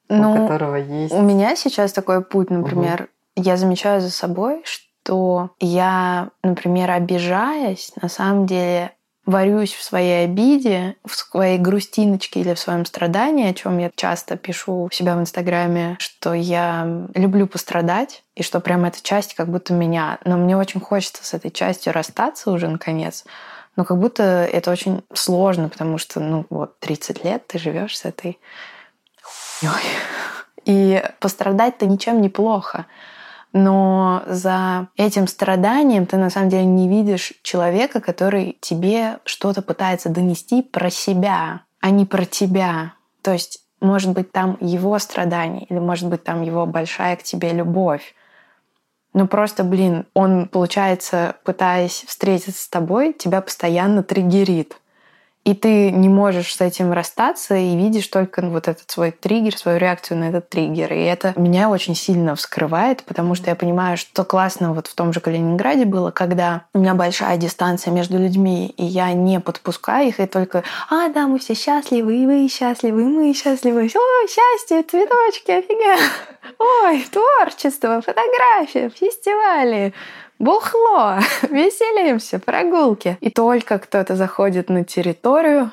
ну, 0.10 0.34
у 0.34 0.36
которого 0.36 0.76
есть. 0.76 1.14
У 1.14 1.22
меня 1.22 1.56
сейчас 1.56 1.94
такой 1.94 2.24
путь, 2.24 2.50
например, 2.50 3.04
угу 3.04 3.10
я 3.42 3.58
замечаю 3.58 4.02
за 4.02 4.12
собой, 4.12 4.64
что 4.66 5.52
я, 5.60 6.30
например, 6.44 6.92
обижаясь, 6.92 7.92
на 8.02 8.10
самом 8.10 8.46
деле 8.46 8.92
варюсь 9.26 9.74
в 9.74 9.84
своей 9.84 10.26
обиде, 10.26 10.96
в 11.06 11.16
своей 11.16 11.58
грустиночке 11.60 12.42
или 12.42 12.54
в 12.54 12.60
своем 12.60 12.86
страдании, 12.86 13.50
о 13.50 13.54
чем 13.54 13.78
я 13.78 13.92
часто 13.96 14.36
пишу 14.36 14.86
у 14.86 14.92
себя 14.92 15.16
в 15.16 15.20
Инстаграме, 15.20 15.96
что 16.00 16.34
я 16.34 17.08
люблю 17.14 17.48
пострадать, 17.48 18.24
и 18.36 18.44
что 18.44 18.60
прям 18.60 18.86
эта 18.86 19.02
часть 19.02 19.36
как 19.36 19.50
будто 19.50 19.74
меня. 19.74 20.18
Но 20.26 20.38
мне 20.38 20.58
очень 20.58 20.82
хочется 20.82 21.24
с 21.24 21.34
этой 21.34 21.52
частью 21.52 21.94
расстаться 21.94 22.52
уже 22.52 22.68
наконец. 22.68 23.26
Но 23.76 23.86
как 23.86 24.00
будто 24.00 24.24
это 24.24 24.72
очень 24.72 25.04
сложно, 25.14 25.70
потому 25.70 25.98
что, 25.98 26.20
ну 26.20 26.46
вот, 26.50 26.80
30 26.80 27.24
лет 27.24 27.48
ты 27.48 27.60
живешь 27.60 27.98
с 27.98 28.06
этой 28.06 28.40
И 30.66 31.04
пострадать-то 31.20 31.86
ничем 31.86 32.22
не 32.22 32.30
плохо 32.30 32.86
но 33.54 34.24
за 34.28 34.88
этим 34.96 35.28
страданием 35.28 36.06
ты 36.06 36.18
на 36.18 36.30
самом 36.30 36.50
деле 36.50 36.66
не 36.66 36.88
видишь 36.88 37.34
человека, 37.44 38.00
который 38.00 38.58
тебе 38.62 39.20
что-то 39.26 39.62
пытается 39.62 40.10
донести 40.10 40.62
про 40.62 40.90
себя, 40.90 41.62
а 41.82 41.90
не 41.90 42.06
про 42.06 42.26
тебя. 42.26 42.94
То 43.22 43.34
есть, 43.34 43.60
может 43.82 44.12
быть, 44.12 44.32
там 44.32 44.58
его 44.62 44.98
страдание, 45.00 45.66
или 45.66 45.80
может 45.80 46.08
быть, 46.08 46.24
там 46.24 46.42
его 46.42 46.66
большая 46.66 47.16
к 47.18 47.24
тебе 47.24 47.52
любовь. 47.52 48.16
Ну 49.14 49.28
просто, 49.28 49.66
блин, 49.66 50.06
он, 50.14 50.48
получается, 50.48 51.36
пытаясь 51.44 52.06
встретиться 52.08 52.64
с 52.64 52.70
тобой, 52.70 53.12
тебя 53.12 53.42
постоянно 53.42 54.04
триггерит 54.04 54.78
и 55.44 55.54
ты 55.56 55.92
не 55.92 56.08
можешь 56.08 56.56
с 56.56 56.62
этим 56.62 56.94
расстаться 56.94 57.56
и 57.56 57.76
видишь 57.76 58.08
только 58.08 58.42
вот 58.42 58.68
этот 58.68 58.90
свой 58.90 59.12
триггер, 59.12 59.58
свою 59.58 59.80
реакцию 59.80 60.20
на 60.20 60.30
этот 60.30 60.50
триггер. 60.50 60.94
И 60.94 61.02
это 61.02 61.34
меня 61.36 61.70
очень 61.70 61.96
сильно 61.96 62.36
вскрывает, 62.36 63.04
потому 63.04 63.34
что 63.34 63.50
я 63.50 63.56
понимаю, 63.56 63.98
что 63.98 64.24
классно 64.24 64.74
вот 64.74 64.88
в 64.88 64.96
том 64.96 65.14
же 65.14 65.20
Калининграде 65.20 65.86
было, 65.86 66.12
когда 66.12 66.66
у 66.74 66.80
меня 66.80 66.94
большая 66.94 67.38
дистанция 67.38 67.92
между 67.92 68.20
людьми, 68.20 68.74
и 68.78 68.86
я 68.86 69.12
не 69.14 69.40
подпускаю 69.40 70.10
их, 70.10 70.20
и 70.20 70.28
только 70.28 70.64
«А, 70.90 71.10
да, 71.10 71.28
мы 71.28 71.40
все 71.40 71.56
счастливы, 71.56 72.18
и 72.18 72.26
вы 72.26 72.48
счастливы, 72.48 73.02
и 73.02 73.06
мы 73.06 73.34
счастливы. 73.34 73.90
О, 73.94 74.28
счастье, 74.28 74.84
цветочки, 74.84 75.52
офигенно! 75.52 75.98
Ой, 76.60 77.06
творчество, 77.12 78.02
фотография, 78.02 78.90
фестивали, 78.90 79.94
бухло, 80.42 81.20
веселимся, 81.50 82.40
прогулки. 82.40 83.18
И 83.22 83.30
только 83.30 83.80
кто-то 83.80 84.16
заходит 84.16 84.70
на 84.70 84.84
территорию, 84.84 85.72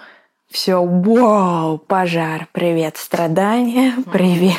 все, 0.51 0.83
вау, 0.83 1.79
пожар, 1.79 2.49
привет, 2.53 2.97
страдания, 2.97 3.95
привет, 4.11 4.57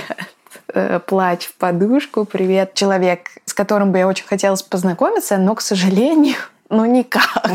э, 0.74 1.00
плач 1.00 1.46
в 1.46 1.56
подушку, 1.56 2.26
привет, 2.26 2.74
человек, 2.74 3.30
с 3.46 3.54
которым 3.54 3.92
бы 3.92 4.00
я 4.00 4.08
очень 4.08 4.26
хотела 4.26 4.56
познакомиться, 4.70 5.38
но, 5.38 5.56
к 5.56 5.62
сожалению, 5.62 6.38
ну 6.70 6.86
никак. 6.86 7.50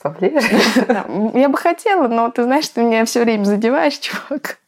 Поближе? 0.00 0.48
Я 1.34 1.48
бы 1.48 1.58
хотела, 1.58 2.06
но 2.06 2.30
ты 2.30 2.44
знаешь, 2.44 2.68
ты 2.68 2.82
меня 2.82 3.04
все 3.04 3.24
время 3.24 3.44
задеваешь, 3.44 3.98
чувак. 3.98 4.58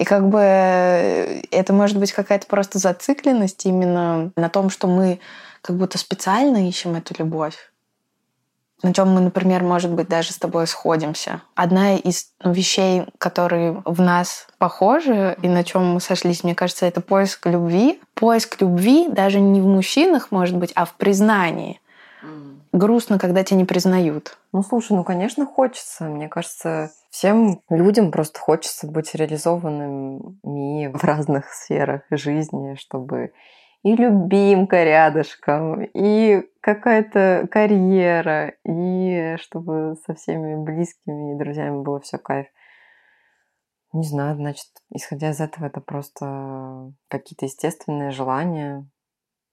И 0.00 0.04
как 0.04 0.30
бы 0.30 0.40
э, 0.40 1.42
это 1.50 1.74
может 1.74 1.98
быть 1.98 2.12
какая-то 2.12 2.46
просто 2.46 2.78
зацикленность 2.78 3.66
именно 3.66 4.32
на 4.34 4.48
том, 4.48 4.70
что 4.70 4.86
мы 4.86 5.20
как 5.60 5.76
будто 5.76 5.98
специально 5.98 6.66
ищем 6.66 6.94
эту 6.94 7.14
любовь. 7.18 7.70
На 8.82 8.94
чем 8.94 9.10
мы, 9.10 9.20
например, 9.20 9.62
может 9.62 9.90
быть, 9.90 10.08
даже 10.08 10.32
с 10.32 10.38
тобой 10.38 10.66
сходимся. 10.66 11.42
Одна 11.54 11.96
из 11.96 12.30
ну, 12.42 12.50
вещей, 12.50 13.04
которые 13.18 13.82
в 13.84 14.00
нас 14.00 14.46
похожи 14.56 15.36
и 15.42 15.48
на 15.48 15.64
чем 15.64 15.92
мы 15.92 16.00
сошлись, 16.00 16.44
мне 16.44 16.54
кажется, 16.54 16.86
это 16.86 17.02
поиск 17.02 17.44
любви. 17.44 18.00
Поиск 18.14 18.58
любви 18.62 19.06
даже 19.06 19.38
не 19.38 19.60
в 19.60 19.66
мужчинах, 19.66 20.30
может 20.30 20.56
быть, 20.56 20.72
а 20.76 20.86
в 20.86 20.94
признании. 20.94 21.78
Грустно, 22.72 23.18
когда 23.18 23.42
тебя 23.44 23.58
не 23.58 23.64
признают. 23.64 24.38
Ну, 24.52 24.62
слушай, 24.62 24.92
ну, 24.92 25.04
конечно, 25.04 25.46
хочется. 25.46 26.04
Мне 26.04 26.28
кажется, 26.28 26.90
всем 27.10 27.62
людям 27.68 28.10
просто 28.10 28.38
хочется 28.38 28.86
быть 28.86 29.14
реализованными 29.14 30.86
в 30.86 31.04
разных 31.04 31.52
сферах 31.52 32.02
жизни, 32.10 32.74
чтобы 32.74 33.32
и 33.82 33.96
любимка 33.96 34.84
рядышком, 34.84 35.82
и 35.82 36.42
какая-то 36.60 37.48
карьера, 37.50 38.54
и 38.64 39.36
чтобы 39.38 39.96
со 40.06 40.14
всеми 40.14 40.62
близкими 40.62 41.34
и 41.34 41.38
друзьями 41.38 41.82
было 41.82 42.00
все 42.00 42.18
кайф. 42.18 42.46
Не 43.92 44.04
знаю, 44.04 44.36
значит, 44.36 44.66
исходя 44.90 45.30
из 45.30 45.40
этого, 45.40 45.66
это 45.66 45.80
просто 45.80 46.92
какие-то 47.08 47.46
естественные 47.46 48.10
желания. 48.10 48.86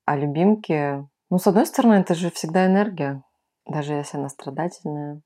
А 0.06 0.16
любимки, 0.16 1.08
ну, 1.30 1.38
с 1.38 1.48
одной 1.48 1.66
стороны, 1.66 1.96
это 1.96 2.16
же 2.16 2.32
всегда 2.32 2.66
энергия 2.66 3.24
даже 3.68 3.94
если 3.94 4.18
она 4.18 4.30
страдательная. 4.30 5.22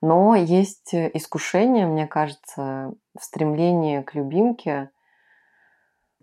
Но 0.00 0.34
есть 0.34 0.94
э, 0.94 1.10
искушение, 1.12 1.86
мне 1.86 2.06
кажется, 2.06 2.92
в 3.18 3.22
стремлении 3.22 4.00
к 4.00 4.14
любимке 4.14 4.90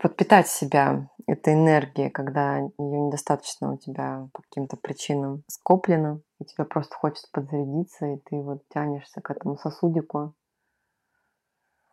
подпитать 0.02 0.48
себя 0.48 1.10
этой 1.28 1.54
энергией, 1.54 2.10
когда 2.10 2.58
ее 2.58 2.72
недостаточно 2.78 3.74
у 3.74 3.78
тебя 3.78 4.28
по 4.34 4.42
каким-то 4.44 4.78
причинам 4.78 5.44
скоплено, 5.48 6.22
и 6.40 6.46
тебе 6.46 6.66
просто 6.66 6.96
хочется 6.96 7.28
подзарядиться, 7.32 8.06
и 8.08 8.18
ты 8.18 8.42
вот 8.42 8.64
тянешься 8.70 9.22
к 9.22 9.30
этому 9.30 9.58
сосудику. 9.58 10.34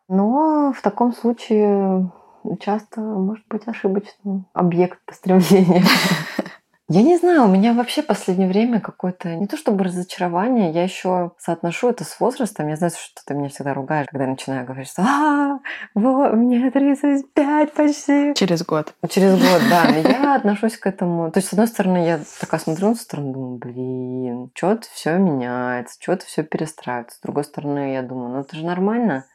Но 0.07 0.71
в 0.75 0.81
таком 0.81 1.13
случае 1.13 2.11
часто 2.59 3.01
может 3.01 3.47
быть 3.47 3.67
ошибочным 3.67 4.47
объект 4.53 5.01
стремления. 5.11 5.83
Я 6.87 7.01
не 7.01 7.17
знаю, 7.17 7.45
у 7.45 7.47
меня 7.47 7.73
вообще 7.73 8.03
последнее 8.03 8.47
время 8.47 8.79
какое-то 8.79 9.35
не 9.35 9.47
то 9.47 9.57
чтобы 9.57 9.83
разочарование, 9.83 10.71
я 10.71 10.83
еще 10.83 11.31
соотношу 11.39 11.89
это 11.89 12.03
с 12.03 12.19
возрастом. 12.19 12.67
Я 12.67 12.75
знаю, 12.75 12.91
что 12.91 13.23
ты 13.25 13.33
меня 13.33 13.49
всегда 13.49 13.73
ругаешь, 13.73 14.05
когда 14.07 14.25
я 14.25 14.29
начинаю 14.29 14.67
говорить, 14.67 14.89
что 14.89 15.01
а, 15.01 15.59
вот, 15.95 16.33
мне 16.33 16.69
35 16.69 17.73
почти. 17.73 18.33
Через 18.35 18.63
год. 18.63 18.93
Через 19.09 19.31
год, 19.31 19.61
да. 19.67 19.87
Я 19.87 20.35
отношусь 20.35 20.77
к 20.77 20.85
этому. 20.85 21.31
То 21.31 21.39
есть, 21.39 21.49
с 21.49 21.53
одной 21.53 21.67
стороны, 21.67 22.05
я 22.05 22.19
такая 22.39 22.59
смотрю 22.59 22.89
на 22.89 22.95
сторону, 22.95 23.33
думаю, 23.33 23.57
блин, 23.57 24.51
что-то 24.53 24.87
все 24.93 25.17
меняется, 25.17 25.97
что-то 25.99 26.27
все 26.27 26.43
перестраивается. 26.43 27.17
С 27.17 27.21
другой 27.21 27.45
стороны, 27.45 27.93
я 27.93 28.03
думаю, 28.03 28.29
ну 28.29 28.39
это 28.41 28.55
же 28.55 28.63
нормально. 28.63 29.25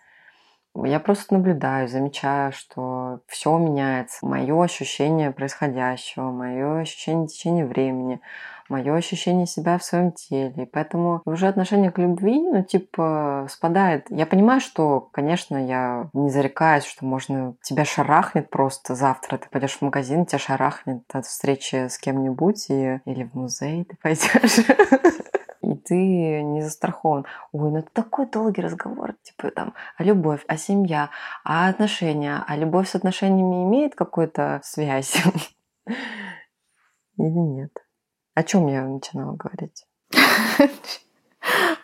Я 0.75 1.01
просто 1.01 1.35
наблюдаю, 1.35 1.89
замечаю, 1.89 2.53
что 2.53 3.21
все 3.27 3.57
меняется. 3.59 4.25
Мое 4.25 4.63
ощущение 4.63 5.33
происходящего, 5.33 6.31
мое 6.31 6.81
ощущение 6.81 7.27
течения 7.27 7.67
времени, 7.67 8.21
мое 8.69 8.95
ощущение 8.95 9.47
себя 9.47 9.79
в 9.79 9.85
своем 9.85 10.13
теле. 10.13 10.63
И 10.63 10.67
поэтому 10.67 11.23
уже 11.25 11.49
отношение 11.49 11.91
к 11.91 11.99
любви, 11.99 12.41
ну, 12.41 12.63
типа, 12.63 13.47
спадает. 13.51 14.07
Я 14.11 14.27
понимаю, 14.27 14.61
что, 14.61 15.01
конечно, 15.13 15.57
я 15.57 16.09
не 16.13 16.31
зарекаюсь, 16.31 16.85
что 16.85 17.05
можно 17.05 17.57
тебя 17.63 17.85
шарахнет 17.85 18.49
просто 18.49 18.95
завтра. 18.95 19.39
Ты 19.39 19.49
пойдешь 19.51 19.77
в 19.77 19.83
магазин, 19.83 20.25
тебя 20.25 20.39
шарахнет 20.39 21.03
от 21.13 21.27
встречи 21.27 21.89
с 21.89 21.99
кем-нибудь 21.99 22.71
и... 22.71 23.01
или 23.05 23.25
в 23.25 23.35
музей 23.35 23.85
ты 23.85 23.97
пойдешь. 24.01 24.67
и 25.71 25.77
ты 25.77 26.43
не 26.43 26.63
застрахован. 26.63 27.27
Ой, 27.53 27.71
ну 27.71 27.79
это 27.79 27.91
такой 27.93 28.27
долгий 28.27 28.61
разговор. 28.61 29.15
Типа 29.23 29.51
там, 29.53 29.75
а 29.97 30.03
любовь, 30.03 30.45
а 30.49 30.57
семья, 30.57 31.11
а 31.45 31.69
отношения, 31.69 32.43
а 32.45 32.57
любовь 32.57 32.89
с 32.89 32.97
отношениями 32.97 33.65
имеет 33.65 33.95
какую-то 33.95 34.61
связь? 34.65 35.23
Или 35.87 37.39
нет? 37.39 37.71
О 38.35 38.43
чем 38.43 38.67
я 38.67 38.83
начинала 38.85 39.37
говорить? 39.37 39.87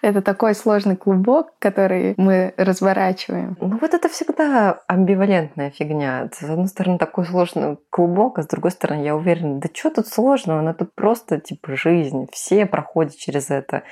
Это 0.02 0.22
такой 0.22 0.54
сложный 0.54 0.96
клубок, 0.96 1.58
который 1.58 2.14
мы 2.16 2.54
разворачиваем. 2.56 3.56
Ну 3.60 3.78
вот 3.78 3.94
это 3.94 4.08
всегда 4.08 4.82
амбивалентная 4.86 5.70
фигня. 5.70 6.28
С 6.32 6.42
одной 6.42 6.68
стороны, 6.68 6.98
такой 6.98 7.26
сложный 7.26 7.78
клубок, 7.90 8.38
а 8.38 8.42
с 8.42 8.46
другой 8.46 8.70
стороны, 8.70 9.02
я 9.02 9.16
уверена, 9.16 9.58
да 9.60 9.68
что 9.72 9.90
тут 9.90 10.06
сложного? 10.06 10.60
Ну 10.60 10.74
тут 10.74 10.94
просто 10.94 11.40
типа 11.40 11.76
жизнь. 11.76 12.28
Все 12.32 12.66
проходят 12.66 13.16
через 13.16 13.50
это. 13.50 13.82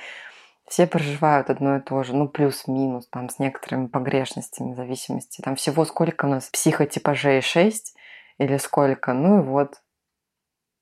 Все 0.67 0.87
проживают 0.87 1.49
одно 1.49 1.77
и 1.77 1.81
то 1.81 2.01
же, 2.03 2.15
ну 2.15 2.27
плюс-минус, 2.27 3.07
там 3.09 3.29
с 3.29 3.37
некоторыми 3.37 3.85
погрешностями, 3.85 4.73
зависимости. 4.73 5.41
Там 5.41 5.55
всего 5.55 5.85
сколько 5.85 6.25
у 6.25 6.29
нас 6.29 6.49
психотипажей? 6.49 7.41
Шесть 7.41 7.95
или 8.39 8.57
сколько? 8.57 9.13
Ну 9.13 9.39
и 9.39 9.43
вот, 9.43 9.81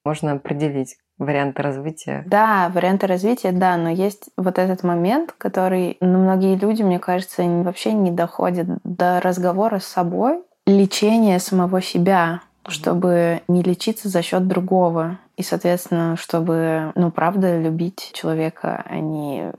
можно 0.06 0.34
определить, 0.34 0.98
варианты 1.17 1.62
развития. 1.62 2.23
Да, 2.28 2.69
варианты 2.73 3.08
развития, 3.08 3.52
да, 3.52 3.78
но 3.78 3.89
есть 3.89 4.30
вот 4.38 4.58
этот 4.60 4.84
момент, 4.84 5.34
который, 5.38 5.97
ну, 6.02 6.19
многие 6.19 6.56
люди, 6.56 6.84
мне 6.84 6.99
кажется, 6.99 7.43
вообще 7.43 7.93
не 7.93 8.12
доходят 8.12 8.67
до 8.84 9.19
разговора 9.21 9.80
с 9.80 9.86
собой, 9.86 10.41
лечения 10.65 11.39
самого 11.39 11.82
себя, 11.82 12.41
чтобы 12.67 13.41
не 13.47 13.62
лечиться 13.62 14.10
за 14.10 14.21
счет 14.21 14.47
другого. 14.47 15.19
И, 15.36 15.43
соответственно, 15.43 16.15
чтобы, 16.15 16.91
ну, 16.95 17.12
правда, 17.12 17.60
любить 17.60 18.12
человека, 18.13 18.84
а 18.86 18.97
не 18.97 19.52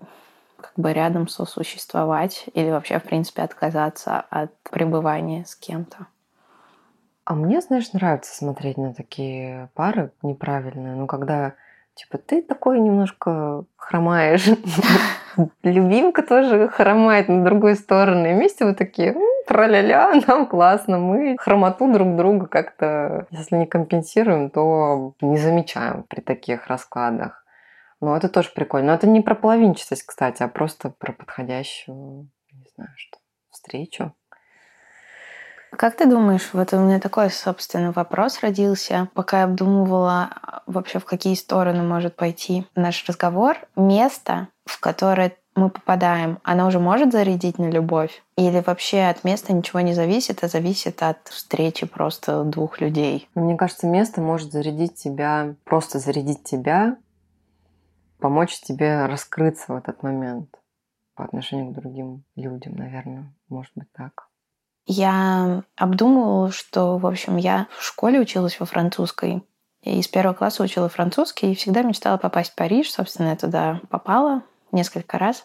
как 0.60 0.72
бы 0.76 0.92
рядом 0.92 1.28
сосуществовать 1.28 2.46
или 2.54 2.70
вообще, 2.70 2.98
в 2.98 3.02
принципе, 3.02 3.42
отказаться 3.42 4.24
от 4.30 4.50
пребывания 4.70 5.44
с 5.46 5.54
кем-то. 5.54 6.06
А 7.24 7.34
мне, 7.34 7.60
знаешь, 7.60 7.92
нравится 7.92 8.34
смотреть 8.34 8.76
на 8.76 8.92
такие 8.92 9.70
пары 9.74 10.12
неправильные. 10.22 10.94
Ну, 10.94 11.06
когда, 11.06 11.54
типа, 11.94 12.18
ты 12.18 12.42
такой 12.42 12.80
немножко 12.80 13.64
хромаешь. 13.76 14.46
Любимка 15.62 16.22
тоже 16.22 16.68
хромает 16.68 17.28
на 17.28 17.42
другой 17.42 17.76
сторону. 17.76 18.26
И 18.26 18.34
вместе 18.34 18.66
вы 18.66 18.74
такие, 18.74 19.14
тра-ля-ля, 19.46 20.20
нам 20.26 20.46
классно. 20.46 20.98
Мы 20.98 21.37
хромоту 21.38 21.90
друг 21.90 22.14
друга 22.16 22.46
как-то, 22.46 23.26
если 23.30 23.56
не 23.56 23.66
компенсируем, 23.66 24.50
то 24.50 25.14
не 25.22 25.38
замечаем 25.38 26.04
при 26.04 26.20
таких 26.20 26.66
раскладах. 26.66 27.44
Но 28.00 28.16
это 28.16 28.28
тоже 28.28 28.50
прикольно. 28.54 28.88
Но 28.88 28.94
это 28.94 29.06
не 29.06 29.22
про 29.22 29.34
половинчатость, 29.34 30.04
кстати, 30.04 30.42
а 30.42 30.48
просто 30.48 30.90
про 30.90 31.12
подходящую, 31.12 32.28
не 32.52 32.66
знаю 32.76 32.90
что, 32.96 33.18
встречу. 33.50 34.12
Как 35.76 35.96
ты 35.96 36.06
думаешь, 36.06 36.50
вот 36.52 36.72
у 36.72 36.78
меня 36.78 37.00
такой, 37.00 37.30
собственно, 37.30 37.90
вопрос 37.92 38.40
родился, 38.40 39.08
пока 39.14 39.40
я 39.40 39.44
обдумывала 39.44 40.30
вообще, 40.66 40.98
в 40.98 41.04
какие 41.04 41.34
стороны 41.34 41.82
может 41.82 42.16
пойти 42.16 42.66
наш 42.76 43.04
разговор. 43.08 43.56
Место, 43.74 44.48
в 44.66 44.78
которое 44.78 45.37
мы 45.56 45.70
попадаем, 45.70 46.38
оно 46.42 46.66
уже 46.66 46.78
может 46.78 47.12
зарядить 47.12 47.58
на 47.58 47.70
любовь? 47.70 48.22
Или 48.37 48.62
вообще 48.64 49.02
от 49.02 49.24
места 49.24 49.52
ничего 49.52 49.80
не 49.80 49.94
зависит, 49.94 50.42
а 50.42 50.48
зависит 50.48 51.02
от 51.02 51.28
встречи 51.28 51.87
просто 51.87 52.44
двух 52.44 52.80
людей? 52.80 53.28
Мне 53.34 53.56
кажется, 53.56 53.87
место 53.87 54.20
может 54.20 54.52
зарядить 54.52 54.94
тебя, 54.94 55.54
просто 55.64 55.98
зарядить 55.98 56.44
тебя, 56.44 56.96
помочь 58.18 58.60
тебе 58.60 59.06
раскрыться 59.06 59.72
в 59.72 59.76
этот 59.76 60.02
момент 60.02 60.48
по 61.14 61.24
отношению 61.24 61.72
к 61.72 61.74
другим 61.74 62.24
людям, 62.37 62.74
наверное. 62.76 63.32
Может 63.48 63.72
быть 63.74 63.92
так. 63.92 64.28
Я 64.87 65.62
обдумывала, 65.77 66.53
что, 66.53 66.99
в 66.99 67.07
общем, 67.07 67.37
я 67.37 67.68
в 67.77 67.85
школе 67.85 68.20
училась 68.20 68.61
во 68.61 68.66
французской. 68.66 69.42
И 69.83 70.01
с 70.01 70.09
первого 70.09 70.35
класса 70.35 70.62
учила 70.62 70.88
французский 70.88 71.53
и 71.53 71.55
всегда 71.55 71.83
мечтала 71.83 72.16
попасть 72.16 72.53
в 72.53 72.55
Париж. 72.55 72.90
Собственно, 72.90 73.29
я 73.29 73.37
туда 73.37 73.81
попала 73.90 74.42
несколько 74.73 75.18
раз. 75.18 75.44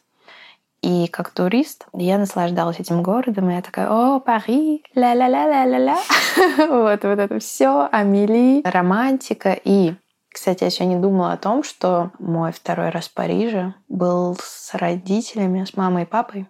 И 0.82 1.08
как 1.08 1.32
турист 1.32 1.88
я 1.94 2.18
наслаждалась 2.18 2.80
этим 2.80 3.04
городом, 3.04 3.50
и 3.50 3.54
я 3.54 3.62
такая, 3.62 3.90
о, 3.90 4.20
Пари, 4.22 4.84
ля-ля-ля-ля-ля-ля. 4.96 5.98
вот, 6.70 7.04
вот 7.04 7.20
это 7.20 7.40
все, 7.40 7.90
Амели, 7.92 8.62
романтика. 8.64 9.60
И, 9.62 9.96
кстати, 10.32 10.64
я 10.64 10.70
сегодня 10.70 11.00
думала 11.00 11.34
о 11.34 11.38
том, 11.38 11.64
что 11.64 12.12
мой 12.18 12.54
второй 12.54 12.90
раз 12.90 13.10
в 13.10 13.14
Париже 13.14 13.74
был 13.90 14.38
с 14.42 14.74
родителями, 14.74 15.66
с 15.66 15.76
мамой 15.76 16.04
и 16.04 16.06
папой. 16.06 16.48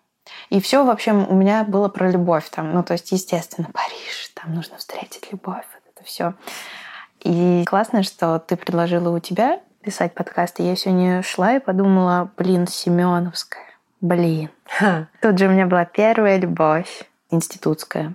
И 0.50 0.60
все, 0.62 0.84
в 0.84 0.90
общем, 0.90 1.28
у 1.30 1.36
меня 1.36 1.64
было 1.64 1.90
про 1.90 2.10
любовь 2.10 2.50
там. 2.50 2.74
Ну, 2.74 2.84
то 2.84 2.94
есть, 2.94 3.12
естественно, 3.12 3.70
Париж, 3.72 4.32
там 4.34 4.56
нужно 4.56 4.78
встретить 4.78 5.32
любовь, 5.32 5.66
вот 5.74 5.94
это 5.96 6.04
все. 6.04 6.34
И 7.22 7.64
классно, 7.68 8.04
что 8.04 8.40
ты 8.40 8.56
предложила 8.56 9.16
у 9.16 9.20
тебя 9.20 9.60
писать 9.82 10.14
подкасты. 10.14 10.64
Я 10.64 10.76
сегодня 10.76 11.22
шла 11.22 11.56
и 11.56 11.60
подумала, 11.60 12.32
блин, 12.38 12.68
Семеновская. 12.68 13.64
Блин. 14.02 14.50
Ха. 14.66 15.08
Тут 15.22 15.38
же 15.38 15.48
у 15.48 15.52
меня 15.52 15.66
была 15.66 15.86
первая 15.86 16.38
любовь 16.38 17.04
институтская. 17.30 18.14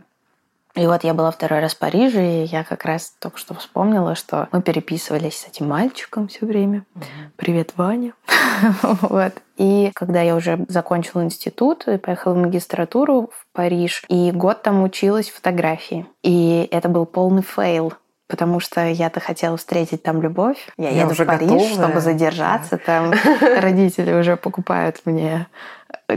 И 0.75 0.87
вот 0.87 1.05
я 1.05 1.15
была 1.15 1.31
второй 1.31 1.61
раз 1.61 1.75
в 1.75 1.79
Париже, 1.79 2.43
и 2.43 2.45
я 2.47 2.65
как 2.65 2.85
раз 2.85 3.15
только 3.21 3.39
что 3.39 3.55
вспомнила, 3.55 4.17
что 4.17 4.49
мы 4.51 4.61
переписывались 4.61 5.39
с 5.39 5.47
этим 5.47 5.69
мальчиком 5.69 6.27
все 6.27 6.45
время. 6.47 6.85
Привет, 7.37 7.75
Ваня. 7.77 8.13
вот. 8.83 9.35
И 9.57 9.93
когда 9.95 10.21
я 10.21 10.35
уже 10.35 10.65
закончила 10.69 11.23
институт 11.23 11.87
и 11.87 11.97
поехала 11.97 12.35
в 12.35 12.39
магистратуру 12.39 13.31
в 13.33 13.47
Париж, 13.53 14.03
и 14.09 14.33
год 14.33 14.63
там 14.63 14.83
училась 14.83 15.31
фотографии. 15.31 16.07
И 16.25 16.69
это 16.73 16.89
был 16.89 17.07
полный 17.07 17.43
фейл, 17.43 17.93
потому 18.27 18.59
что 18.59 18.85
я-то 18.85 19.21
хотела 19.21 19.57
встретить 19.57 20.03
там 20.03 20.23
любовь. 20.23 20.69
Я, 20.77 20.91
я 20.91 21.03
еду 21.03 21.13
уже 21.13 21.23
в 21.23 21.29
Париж, 21.29 21.51
готовая. 21.51 21.73
чтобы 21.73 22.01
задержаться. 22.01 22.79
Там 22.79 23.13
родители 23.41 24.13
уже 24.13 24.37
покупают 24.37 25.03
мне 25.05 25.47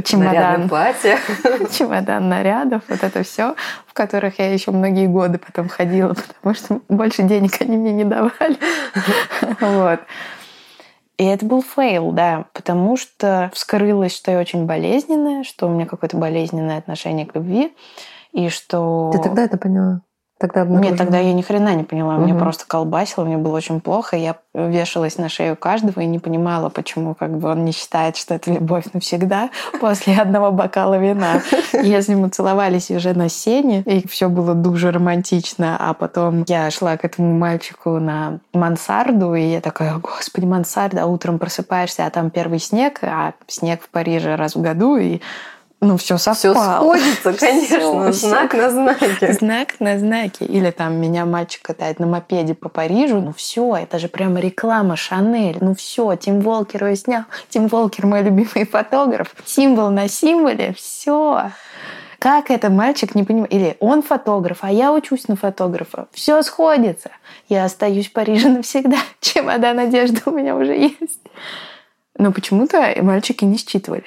чемодан. 0.04 0.70
платье. 0.70 1.18
чемодан 1.72 2.30
нарядов, 2.30 2.84
вот 2.88 3.04
это 3.04 3.24
все, 3.24 3.56
в 3.86 3.94
которых 3.94 4.40
я 4.40 4.52
еще 4.52 4.72
многие 4.72 5.08
годы 5.08 5.38
потом 5.38 5.70
ходила, 5.70 6.14
потому 6.14 6.56
что 6.56 6.82
больше 6.90 7.24
денег 7.24 7.62
они 7.62 7.78
мне 7.78 7.94
не 7.94 8.04
давали. 8.04 8.58
вот. 9.60 10.00
И 11.18 11.26
это 11.26 11.46
был 11.46 11.64
фейл, 11.64 12.12
да, 12.12 12.46
потому 12.54 12.96
что 12.96 13.50
вскрылось, 13.54 14.16
что 14.16 14.32
я 14.32 14.40
очень 14.40 14.66
болезненная, 14.66 15.44
что 15.44 15.68
у 15.68 15.70
меня 15.70 15.88
какое-то 15.88 16.16
болезненное 16.16 16.78
отношение 16.78 17.26
к 17.26 17.34
любви, 17.34 17.76
и 18.34 18.50
что... 18.50 19.10
Ты 19.14 19.24
тогда 19.24 19.44
это 19.46 19.58
поняла? 19.58 20.02
Тогда 20.40 20.66
Нет, 20.66 20.98
тогда 20.98 21.18
я 21.18 21.34
ни 21.34 21.42
хрена 21.42 21.74
не 21.74 21.84
поняла. 21.84 22.16
Угу. 22.16 22.24
Мне 22.24 22.36
просто 22.36 22.66
колбасило, 22.68 23.26
мне 23.26 23.38
было 23.38 23.58
очень 23.58 23.82
плохо. 23.82 24.16
Я 24.16 24.36
вешалась 24.54 25.18
на 25.18 25.30
шею 25.30 25.56
каждого 25.56 26.02
и 26.02 26.06
не 26.06 26.20
понимала, 26.20 26.70
почему 26.70 27.16
как 27.16 27.38
бы 27.38 27.50
он 27.50 27.66
не 27.66 27.72
считает, 27.72 28.18
что 28.18 28.36
это 28.36 28.54
любовь 28.54 28.86
навсегда 28.94 29.50
после 29.82 30.16
одного 30.16 30.52
бокала 30.52 30.98
вина. 30.98 31.42
Если 31.74 32.14
мы 32.14 32.30
целовались 32.30 32.92
уже 32.92 33.14
на 33.14 33.30
сене, 33.30 33.82
и 33.82 34.08
все 34.08 34.30
было 34.30 34.54
дуже 34.54 34.92
романтично, 34.92 35.76
а 35.80 35.94
потом 35.94 36.44
я 36.48 36.70
шла 36.70 36.98
к 36.98 37.06
этому 37.06 37.36
мальчику 37.36 38.00
на 38.00 38.40
мансарду, 38.54 39.34
и 39.34 39.42
я 39.42 39.62
такая, 39.62 39.96
господи, 39.98 40.46
мансарда, 40.46 41.04
а 41.04 41.06
утром 41.08 41.40
просыпаешься, 41.40 42.06
а 42.06 42.12
там 42.12 42.30
первый 42.30 42.60
снег, 42.60 43.00
а 43.02 43.34
снег 43.48 43.82
в 43.82 43.90
Париже 43.90 44.36
раз 44.36 44.56
в 44.56 44.62
году, 44.62 44.98
и 44.98 45.20
ну, 45.80 45.98
все 45.98 46.18
совпало. 46.18 46.96
Все 46.96 47.14
сходится, 47.14 47.34
конечно. 47.46 48.12
Всё, 48.12 48.12
знак 48.12 48.52
всё. 48.52 48.62
на 48.62 48.70
знаке. 48.72 49.34
Знак 49.34 49.80
на 49.80 50.00
знаке. 50.00 50.46
Или 50.46 50.72
там 50.72 50.96
меня 50.96 51.26
мальчик 51.26 51.62
катает 51.62 52.00
на 52.00 52.08
мопеде 52.08 52.56
по 52.56 52.68
Парижу. 52.68 53.22
Ну 53.22 53.32
все, 53.32 53.76
это 53.76 54.00
же 54.00 54.08
прямо 54.08 54.40
реклама 54.40 54.96
Шанель. 54.96 55.58
Ну 55.62 55.76
все, 55.76 56.16
Тим 56.16 56.42
Волкер 56.42 56.86
его 56.86 56.96
снял. 56.96 57.24
Тим 57.50 57.68
Волкер 57.68 58.08
мой 58.08 58.24
любимый 58.24 58.66
фотограф. 58.66 59.36
Символ 59.46 59.92
на 59.92 60.08
символе. 60.08 60.74
Все. 60.74 61.52
Как 62.18 62.50
это 62.50 62.72
мальчик 62.72 63.14
не 63.14 63.24
понимает? 63.24 63.54
Или 63.54 63.78
он 63.80 64.02
фотограф, 64.02 64.60
а 64.62 64.72
я 64.72 64.92
учусь 64.92 65.28
на 65.28 65.36
фотографа. 65.36 66.08
Все 66.12 66.42
сходится. 66.42 67.12
Я 67.50 67.66
остаюсь 67.66 68.08
в 68.08 68.14
Париже 68.14 68.50
навсегда. 68.50 68.98
Чемодан 69.22 69.78
одежды 69.78 70.22
у 70.26 70.32
меня 70.32 70.56
уже 70.56 70.76
есть. 70.76 71.22
Но 72.18 72.32
почему-то 72.32 72.96
мальчики 73.04 73.46
не 73.46 73.58
считывали. 73.58 74.06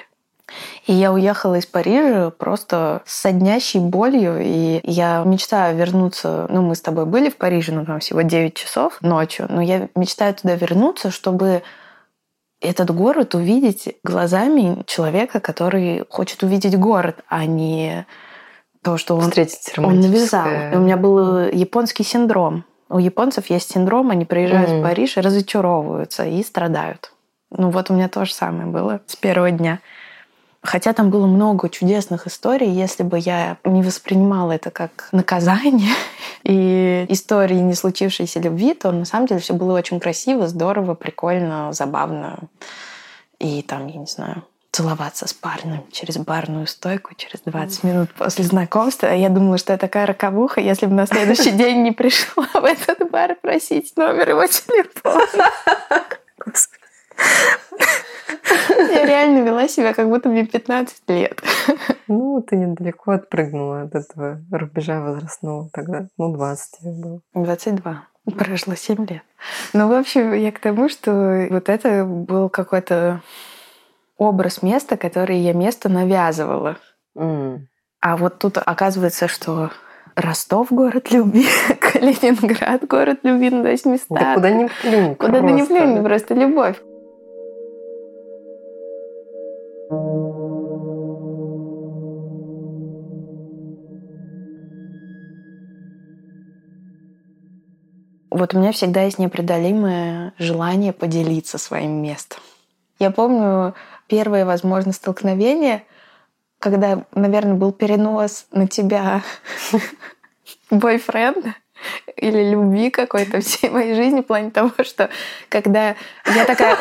И 0.87 0.93
я 0.93 1.11
уехала 1.11 1.55
из 1.55 1.65
Парижа 1.65 2.31
просто 2.31 3.01
с 3.05 3.21
соднящей 3.21 3.79
болью. 3.79 4.39
И 4.41 4.81
я 4.83 5.23
мечтаю 5.25 5.77
вернуться... 5.77 6.47
Ну, 6.49 6.61
мы 6.61 6.75
с 6.75 6.81
тобой 6.81 7.05
были 7.05 7.29
в 7.29 7.37
Париже, 7.37 7.71
ну, 7.71 7.85
там 7.85 7.99
всего 7.99 8.21
9 8.21 8.53
часов 8.53 8.97
ночью. 9.01 9.47
Но 9.49 9.61
я 9.61 9.89
мечтаю 9.95 10.33
туда 10.33 10.55
вернуться, 10.55 11.11
чтобы 11.11 11.63
этот 12.61 12.91
город 12.91 13.35
увидеть 13.35 13.95
глазами 14.03 14.83
человека, 14.85 15.39
который 15.39 16.05
хочет 16.09 16.43
увидеть 16.43 16.77
город, 16.77 17.17
а 17.27 17.45
не 17.45 18.05
то, 18.83 18.97
что 18.97 19.15
он, 19.15 19.31
он 19.77 19.99
навязал. 19.99 20.47
И 20.71 20.75
у 20.75 20.79
меня 20.79 20.97
был 20.97 21.47
японский 21.47 22.03
синдром. 22.03 22.65
У 22.89 22.99
японцев 22.99 23.49
есть 23.49 23.71
синдром, 23.71 24.11
они 24.11 24.25
приезжают 24.25 24.69
mm-hmm. 24.69 24.79
в 24.79 24.83
Париж 24.83 25.17
и 25.17 25.21
разочаровываются 25.21 26.25
и 26.25 26.43
страдают. 26.43 27.13
Ну 27.49 27.69
вот 27.69 27.89
у 27.89 27.93
меня 27.93 28.09
то 28.09 28.25
же 28.25 28.33
самое 28.33 28.65
было 28.65 29.01
с 29.07 29.15
первого 29.15 29.51
дня. 29.51 29.79
Хотя 30.63 30.93
там 30.93 31.09
было 31.09 31.25
много 31.25 31.69
чудесных 31.69 32.27
историй, 32.27 32.69
если 32.69 33.01
бы 33.01 33.17
я 33.17 33.57
не 33.63 33.81
воспринимала 33.81 34.51
это 34.51 34.69
как 34.69 35.09
наказание 35.11 35.93
и 36.43 37.05
истории 37.09 37.55
не 37.55 37.73
случившейся 37.73 38.39
любви, 38.39 38.75
то 38.75 38.91
на 38.91 39.05
самом 39.05 39.25
деле 39.25 39.41
все 39.41 39.53
было 39.53 39.75
очень 39.75 39.99
красиво, 39.99 40.47
здорово, 40.47 40.93
прикольно, 40.93 41.73
забавно. 41.73 42.37
И 43.39 43.63
там, 43.63 43.87
я 43.87 43.99
не 43.99 44.05
знаю, 44.05 44.43
целоваться 44.71 45.27
с 45.27 45.33
парнем 45.33 45.83
через 45.91 46.17
барную 46.17 46.67
стойку 46.67 47.15
через 47.15 47.41
20 47.43 47.83
минут 47.83 48.13
после 48.13 48.45
знакомства. 48.45 49.07
Я 49.07 49.29
думала, 49.29 49.57
что 49.57 49.73
я 49.73 49.79
такая 49.79 50.05
роковуха, 50.05 50.61
если 50.61 50.85
бы 50.85 50.93
на 50.93 51.07
следующий 51.07 51.51
день 51.51 51.81
не 51.81 51.91
пришла 51.91 52.47
в 52.53 52.63
этот 52.63 53.09
бар 53.09 53.35
просить 53.41 53.97
номер 53.97 54.29
его 54.29 54.45
телефона. 54.45 55.49
Я 58.69 59.05
реально 59.05 59.45
вела 59.45 59.67
себя, 59.67 59.93
как 59.93 60.09
будто 60.09 60.29
мне 60.29 60.45
15 60.45 61.09
лет. 61.09 61.41
Ну, 62.07 62.41
ты 62.41 62.55
недалеко 62.55 63.11
отпрыгнула 63.11 63.83
от 63.83 63.95
этого 63.95 64.41
рубежа 64.51 65.01
возрастного 65.01 65.69
тогда. 65.71 66.07
Ну, 66.17 66.33
20 66.33 66.79
тебе 66.79 66.91
было. 66.91 67.21
22. 67.33 68.03
Прошло 68.37 68.75
7 68.75 69.05
лет. 69.07 69.23
Ну, 69.73 69.87
в 69.87 69.93
общем, 69.93 70.33
я 70.33 70.51
к 70.51 70.59
тому, 70.59 70.89
что 70.89 71.47
вот 71.49 71.69
это 71.69 72.05
был 72.05 72.49
какой-то 72.49 73.21
образ 74.17 74.61
места, 74.61 74.97
который 74.97 75.37
я 75.37 75.53
место 75.53 75.89
навязывала. 75.89 76.77
Mm. 77.17 77.59
А 78.01 78.17
вот 78.17 78.39
тут 78.39 78.57
оказывается, 78.57 79.27
что 79.27 79.71
Ростов 80.15 80.71
город 80.71 81.11
любви, 81.11 81.45
Калининград 81.79 82.85
город 82.87 83.19
любви, 83.23 83.49
ну, 83.49 83.63
то 83.63 83.69
есть 83.69 83.85
места. 83.85 84.13
Да 84.15 84.35
куда 84.35 84.51
ни 84.51 84.69
плюнь. 84.81 85.15
Куда 85.15 85.39
ты 85.39 85.51
не 85.51 85.63
плюнь, 85.63 86.03
просто 86.03 86.33
любовь. 86.33 86.77
Вот 98.41 98.55
у 98.55 98.57
меня 98.57 98.71
всегда 98.71 99.03
есть 99.03 99.19
непреодолимое 99.19 100.33
желание 100.39 100.93
поделиться 100.93 101.59
своим 101.59 102.01
местом. 102.01 102.39
Я 102.97 103.11
помню 103.11 103.75
первое, 104.07 104.45
возможно, 104.45 104.93
столкновение, 104.93 105.83
когда, 106.57 107.05
наверное, 107.13 107.53
был 107.53 107.71
перенос 107.71 108.47
на 108.51 108.67
тебя 108.67 109.21
бойфренда 110.71 111.53
или 112.15 112.49
любви 112.49 112.89
какой-то 112.89 113.41
всей 113.41 113.69
моей 113.69 113.93
жизни 113.93 114.21
в 114.21 114.25
плане 114.25 114.49
того, 114.49 114.71
что 114.81 115.11
когда 115.47 115.95
я 116.25 116.43
такая, 116.45 116.79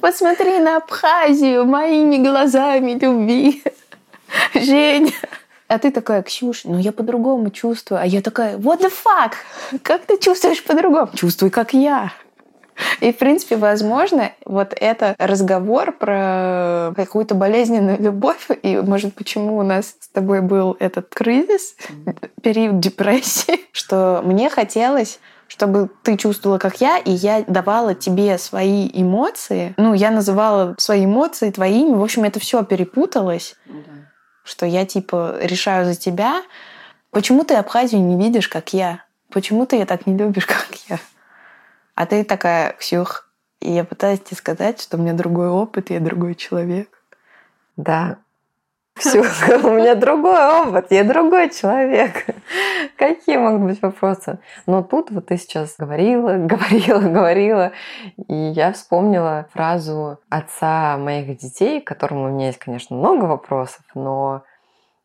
посмотри 0.00 0.58
на 0.58 0.78
Абхазию 0.78 1.66
моими 1.66 2.16
глазами 2.16 2.92
любви, 2.92 3.62
Женя, 4.54 5.12
а 5.74 5.78
ты 5.78 5.90
такая, 5.90 6.22
Ксюш, 6.22 6.64
ну 6.64 6.78
я 6.78 6.92
по-другому 6.92 7.50
чувствую. 7.50 8.00
А 8.00 8.06
я 8.06 8.22
такая, 8.22 8.56
what 8.56 8.80
the 8.80 8.92
fuck? 8.92 9.32
Как 9.82 10.02
ты 10.06 10.18
чувствуешь 10.18 10.62
по-другому? 10.62 11.10
Чувствуй, 11.14 11.50
как 11.50 11.74
я. 11.74 12.12
И, 13.00 13.12
в 13.12 13.18
принципе, 13.18 13.56
возможно, 13.56 14.32
вот 14.44 14.74
это 14.78 15.14
разговор 15.18 15.92
про 15.92 16.92
какую-то 16.96 17.34
болезненную 17.34 18.00
любовь, 18.00 18.48
и, 18.62 18.76
может, 18.78 19.14
почему 19.14 19.58
у 19.58 19.62
нас 19.62 19.94
с 20.00 20.08
тобой 20.08 20.40
был 20.40 20.76
этот 20.78 21.08
кризис, 21.08 21.76
период 22.42 22.80
депрессии, 22.80 23.60
что 23.72 24.22
мне 24.24 24.50
хотелось 24.50 25.18
чтобы 25.46 25.90
ты 26.02 26.16
чувствовала, 26.16 26.58
как 26.58 26.80
я, 26.80 26.96
и 26.96 27.10
я 27.10 27.44
давала 27.46 27.94
тебе 27.94 28.38
свои 28.38 28.90
эмоции. 28.92 29.74
Ну, 29.76 29.92
я 29.92 30.10
называла 30.10 30.74
свои 30.78 31.04
эмоции 31.04 31.50
твоими. 31.50 31.94
В 31.94 32.02
общем, 32.02 32.24
это 32.24 32.40
все 32.40 32.64
перепуталось. 32.64 33.54
Да 33.66 33.74
что 34.44 34.66
я 34.66 34.86
типа 34.86 35.38
решаю 35.40 35.86
за 35.86 35.96
тебя. 35.96 36.42
Почему 37.10 37.44
ты 37.44 37.54
Абхазию 37.54 38.02
не 38.02 38.22
видишь, 38.22 38.48
как 38.48 38.72
я? 38.72 39.04
Почему 39.30 39.66
ты 39.66 39.76
ее 39.76 39.86
так 39.86 40.06
не 40.06 40.16
любишь, 40.16 40.46
как 40.46 40.68
я? 40.88 41.00
А 41.94 42.06
ты 42.06 42.24
такая, 42.24 42.74
Ксюх, 42.74 43.28
и 43.60 43.72
я 43.72 43.84
пытаюсь 43.84 44.20
тебе 44.20 44.36
сказать, 44.36 44.80
что 44.80 44.96
у 44.96 45.00
меня 45.00 45.14
другой 45.14 45.48
опыт, 45.48 45.90
я 45.90 46.00
другой 46.00 46.34
человек. 46.34 46.88
Да, 47.76 48.18
все, 48.96 49.20
у 49.20 49.70
меня 49.70 49.94
другой 49.96 50.62
опыт, 50.62 50.86
я 50.90 51.04
другой 51.04 51.50
человек. 51.50 52.26
Какие 52.96 53.36
могут 53.36 53.62
быть 53.62 53.82
вопросы? 53.82 54.38
Но 54.66 54.82
тут 54.82 55.10
вот 55.10 55.26
ты 55.26 55.36
сейчас 55.36 55.74
говорила, 55.76 56.36
говорила, 56.38 57.00
говорила, 57.00 57.72
и 58.28 58.34
я 58.34 58.72
вспомнила 58.72 59.48
фразу 59.52 60.18
отца 60.28 60.96
моих 60.96 61.36
детей, 61.38 61.80
к 61.80 61.88
которому 61.88 62.26
у 62.26 62.28
меня 62.28 62.46
есть, 62.46 62.58
конечно, 62.58 62.96
много 62.96 63.24
вопросов, 63.24 63.82
но 63.94 64.44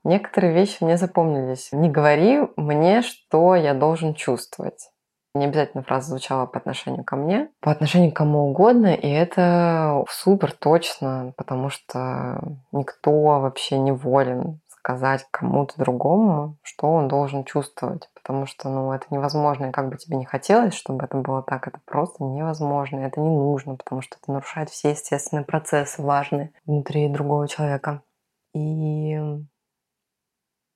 некоторые 0.04 0.54
вещи 0.54 0.84
мне 0.84 0.98
запомнились. 0.98 1.70
Не 1.72 1.90
говори 1.90 2.42
мне, 2.58 3.02
что 3.02 3.56
я 3.56 3.74
должен 3.74 4.14
чувствовать. 4.14 4.90
Не 5.36 5.46
обязательно 5.46 5.84
фраза 5.84 6.10
звучала 6.10 6.48
по 6.48 6.58
отношению 6.58 7.04
ко 7.04 7.16
мне, 7.16 7.50
по 7.60 7.72
отношению 7.72 8.12
к 8.12 8.16
кому 8.16 8.50
угодно, 8.50 8.94
и 8.94 9.08
это 9.08 10.04
супер 10.10 10.52
точно, 10.54 11.34
потому 11.38 11.70
что 11.70 12.42
никто 12.72 13.12
вообще 13.12 13.78
не 13.78 13.92
волен 13.92 14.60
сказать 14.80 15.28
кому-то 15.30 15.78
другому, 15.78 16.58
что 16.64 16.88
он 16.88 17.08
должен 17.08 17.44
чувствовать, 17.44 18.10
потому 18.16 18.46
что, 18.46 18.70
ну, 18.70 18.92
это 18.92 19.06
невозможно, 19.12 19.68
и 19.68 19.72
как 19.72 19.90
бы 19.90 19.98
тебе 19.98 20.18
не 20.18 20.26
хотелось, 20.26 20.74
чтобы 20.74 21.04
это 21.06 21.18
было 21.18 21.44
так, 21.44 21.68
это 21.68 21.80
просто 21.86 22.24
невозможно, 22.24 23.00
это 23.00 23.20
не 23.20 23.30
нужно, 23.30 23.76
потому 23.76 24.02
что 24.02 24.18
это 24.20 24.32
нарушает 24.32 24.70
все 24.70 24.92
естественные 24.92 25.46
процессы 25.46 26.02
важные 26.02 26.54
внутри 26.66 27.08
другого 27.10 27.48
человека. 27.48 28.02
И 28.56 29.20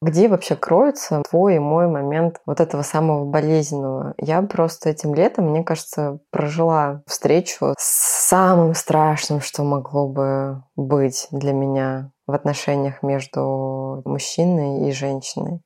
где 0.04 0.28
вообще 0.28 0.56
кроется 0.56 1.24
твой 1.30 1.56
и 1.56 1.60
мой 1.60 1.88
момент 1.88 2.42
вот 2.46 2.60
этого 2.60 2.82
самого 2.82 3.26
болезненного? 3.26 4.14
Я 4.18 4.42
просто 4.42 4.90
этим 4.90 5.14
летом, 5.16 5.50
мне 5.50 5.64
кажется, 5.64 6.20
прожила 6.30 7.02
встречу 7.08 7.74
с 7.78 8.28
самым 8.28 8.74
страшным, 8.76 9.42
что 9.42 9.64
могло 9.64 10.08
бы 10.08 10.64
быть 10.76 11.28
для 11.32 11.54
меня 11.54 12.12
в 12.28 12.34
отношениях 12.34 13.02
между 13.04 14.02
мужчиной 14.06 14.90
и 14.90 14.92
женщиной. 14.92 15.62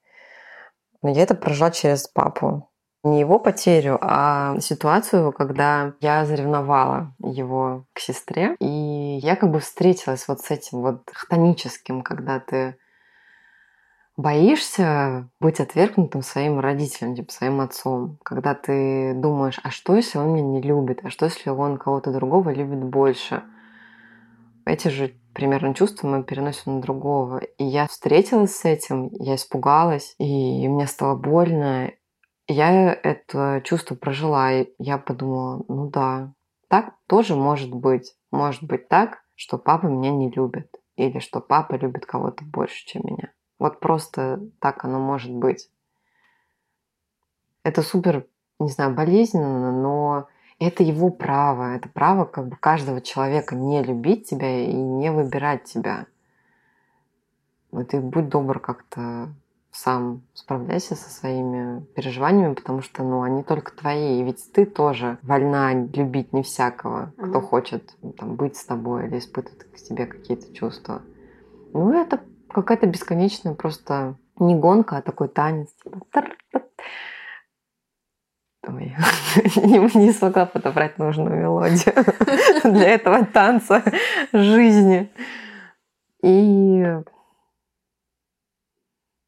Но 1.01 1.09
я 1.09 1.23
это 1.23 1.35
прожила 1.35 1.71
через 1.71 2.07
папу. 2.07 2.69
Не 3.03 3.19
его 3.19 3.39
потерю, 3.39 3.97
а 4.01 4.59
ситуацию, 4.59 5.31
когда 5.31 5.93
я 6.01 6.25
заревновала 6.25 7.13
его 7.19 7.85
к 7.93 7.99
сестре. 7.99 8.55
И 8.59 9.19
я 9.21 9.35
как 9.35 9.51
бы 9.51 9.59
встретилась 9.59 10.27
вот 10.27 10.41
с 10.41 10.51
этим 10.51 10.81
вот 10.81 11.03
хтоническим, 11.13 12.01
когда 12.01 12.39
ты 12.39 12.75
боишься 14.17 15.29
быть 15.39 15.59
отвергнутым 15.59 16.23
своим 16.23 16.59
родителем, 16.59 17.15
типа 17.15 17.31
своим 17.31 17.61
отцом, 17.61 18.17
когда 18.23 18.55
ты 18.55 19.13
думаешь, 19.13 19.59
а 19.63 19.69
что, 19.69 19.95
если 19.95 20.17
он 20.17 20.33
меня 20.33 20.47
не 20.47 20.61
любит, 20.61 20.99
а 21.03 21.09
что, 21.09 21.25
если 21.25 21.51
он 21.51 21.77
кого-то 21.77 22.11
другого 22.11 22.49
любит 22.49 22.83
больше. 22.83 23.43
Эти 24.65 24.89
же 24.89 25.13
примерно 25.33 25.73
чувства 25.73 26.07
мы 26.07 26.23
переносим 26.23 26.75
на 26.75 26.81
другого. 26.81 27.37
И 27.37 27.63
я 27.63 27.87
встретилась 27.87 28.55
с 28.55 28.65
этим, 28.65 29.09
я 29.11 29.35
испугалась, 29.35 30.15
и 30.17 30.67
мне 30.67 30.87
стало 30.87 31.15
больно. 31.15 31.91
Я 32.47 32.91
это 32.91 33.61
чувство 33.63 33.95
прожила, 33.95 34.51
и 34.51 34.67
я 34.79 34.97
подумала, 34.97 35.63
ну 35.67 35.89
да, 35.89 36.33
так 36.69 36.95
тоже 37.07 37.35
может 37.35 37.71
быть. 37.71 38.15
Может 38.31 38.63
быть 38.63 38.89
так, 38.89 39.19
что 39.35 39.57
папа 39.57 39.85
меня 39.85 40.11
не 40.11 40.31
любит, 40.31 40.69
или 40.95 41.19
что 41.19 41.39
папа 41.39 41.75
любит 41.75 42.05
кого-то 42.05 42.43
больше, 42.43 42.85
чем 42.87 43.03
меня. 43.05 43.31
Вот 43.59 43.79
просто 43.79 44.41
так 44.59 44.85
оно 44.85 44.99
может 44.99 45.31
быть. 45.31 45.69
Это 47.63 47.81
супер, 47.81 48.25
не 48.59 48.69
знаю, 48.69 48.93
болезненно, 48.93 49.71
но 49.71 50.27
это 50.59 50.83
его 50.83 51.09
право. 51.09 51.75
Это 51.75 51.89
право 51.89 52.25
как 52.25 52.47
бы 52.47 52.55
каждого 52.55 53.01
человека 53.01 53.55
не 53.55 53.83
любить 53.83 54.29
тебя 54.29 54.65
и 54.65 54.73
не 54.73 55.11
выбирать 55.11 55.65
тебя. 55.65 56.05
Вот 57.71 57.93
и 57.93 57.99
будь 57.99 58.29
добр 58.29 58.59
как-то 58.59 59.29
сам 59.71 60.23
справляйся 60.33 60.95
со 60.95 61.09
своими 61.09 61.81
переживаниями, 61.95 62.55
потому 62.55 62.81
что, 62.81 63.03
ну, 63.03 63.21
они 63.21 63.43
только 63.43 63.75
твои. 63.75 64.19
И 64.19 64.23
ведь 64.23 64.51
ты 64.51 64.65
тоже 64.65 65.19
вольна 65.21 65.73
любить 65.73 66.33
не 66.33 66.41
всякого, 66.41 67.13
кто 67.17 67.25
mm-hmm. 67.25 67.41
хочет 67.41 67.95
там, 68.17 68.35
быть 68.35 68.55
с 68.55 68.65
тобой 68.65 69.07
или 69.07 69.19
испытывать 69.19 69.65
к 69.71 69.75
тебе 69.75 70.07
какие-то 70.07 70.51
чувства. 70.53 71.03
Ну, 71.73 71.93
это 71.93 72.21
какая-то 72.61 72.87
бесконечная 72.87 73.53
просто 73.53 74.15
не 74.39 74.55
гонка, 74.55 74.97
а 74.97 75.01
такой 75.01 75.27
танец. 75.27 75.69
Типа, 75.83 75.99
Ой, 78.67 78.95
не, 79.95 80.11
смогла 80.11 80.45
подобрать 80.45 80.97
нужную 80.97 81.37
мелодию 81.37 81.93
для 82.63 82.89
этого 82.89 83.25
танца 83.25 83.81
жизни. 84.33 85.09
И 86.21 86.83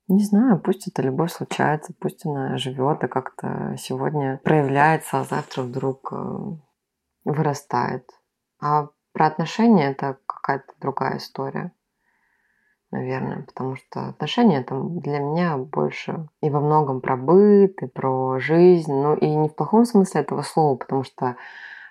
не 0.10 0.24
знаю, 0.24 0.60
пусть 0.60 0.88
эта 0.88 1.04
любовь 1.04 1.32
случается, 1.32 1.94
пусть 2.00 2.26
она 2.26 2.58
живет 2.58 3.04
и 3.04 3.08
как-то 3.08 3.76
сегодня 3.78 4.42
проявляется, 4.44 5.20
а 5.20 5.24
завтра 5.24 5.62
вдруг 5.62 6.12
э, 6.12 6.16
вырастает. 7.26 8.10
А 8.60 8.90
про 9.14 9.28
отношения 9.28 9.92
это 9.92 10.18
какая-то 10.26 10.74
другая 10.82 11.18
история. 11.18 11.72
Наверное, 12.92 13.44
потому 13.44 13.76
что 13.76 14.10
отношения 14.10 14.64
там 14.64 15.00
для 15.00 15.20
меня 15.20 15.58
больше 15.58 16.28
и 16.42 16.50
во 16.50 16.60
многом 16.60 17.02
про 17.02 17.18
быт, 17.18 17.82
и 17.82 17.88
про 17.88 18.40
жизнь, 18.40 18.94
но 18.94 19.14
и 19.14 19.28
не 19.28 19.50
в 19.50 19.56
плохом 19.56 19.86
смысле 19.86 20.22
этого 20.22 20.42
слова, 20.42 20.76
потому 20.76 21.04
что 21.04 21.36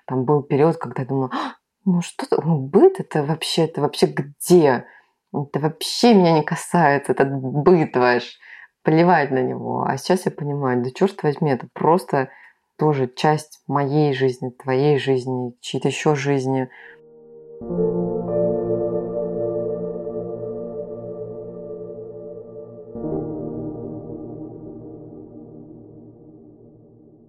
там 0.06 0.24
был 0.24 0.42
период, 0.42 0.76
когда 0.76 1.02
я 1.02 1.08
думала, 1.08 1.30
«А, 1.32 1.54
ну 1.84 2.02
что 2.02 2.28
то 2.28 2.42
ну, 2.42 2.58
быт 2.58 2.98
это 2.98 3.22
вообще, 3.24 3.64
это 3.64 3.80
вообще 3.80 4.06
где? 4.06 4.86
Это 5.32 5.60
вообще 5.60 6.14
меня 6.14 6.32
не 6.32 6.42
касается, 6.42 7.12
этот 7.12 7.30
быт 7.32 7.96
ваш, 7.96 8.38
плевать 8.82 9.30
на 9.30 9.42
него. 9.42 9.84
А 9.86 9.96
сейчас 9.98 10.24
я 10.24 10.32
понимаю, 10.32 10.82
да 10.82 10.90
черт 10.90 11.22
возьми, 11.22 11.50
это 11.50 11.68
просто 11.72 12.30
тоже 12.78 13.10
часть 13.14 13.60
моей 13.66 14.14
жизни, 14.14 14.50
твоей 14.50 14.98
жизни, 14.98 15.52
чьей-то 15.60 15.88
еще 15.88 16.14
жизни. 16.14 16.70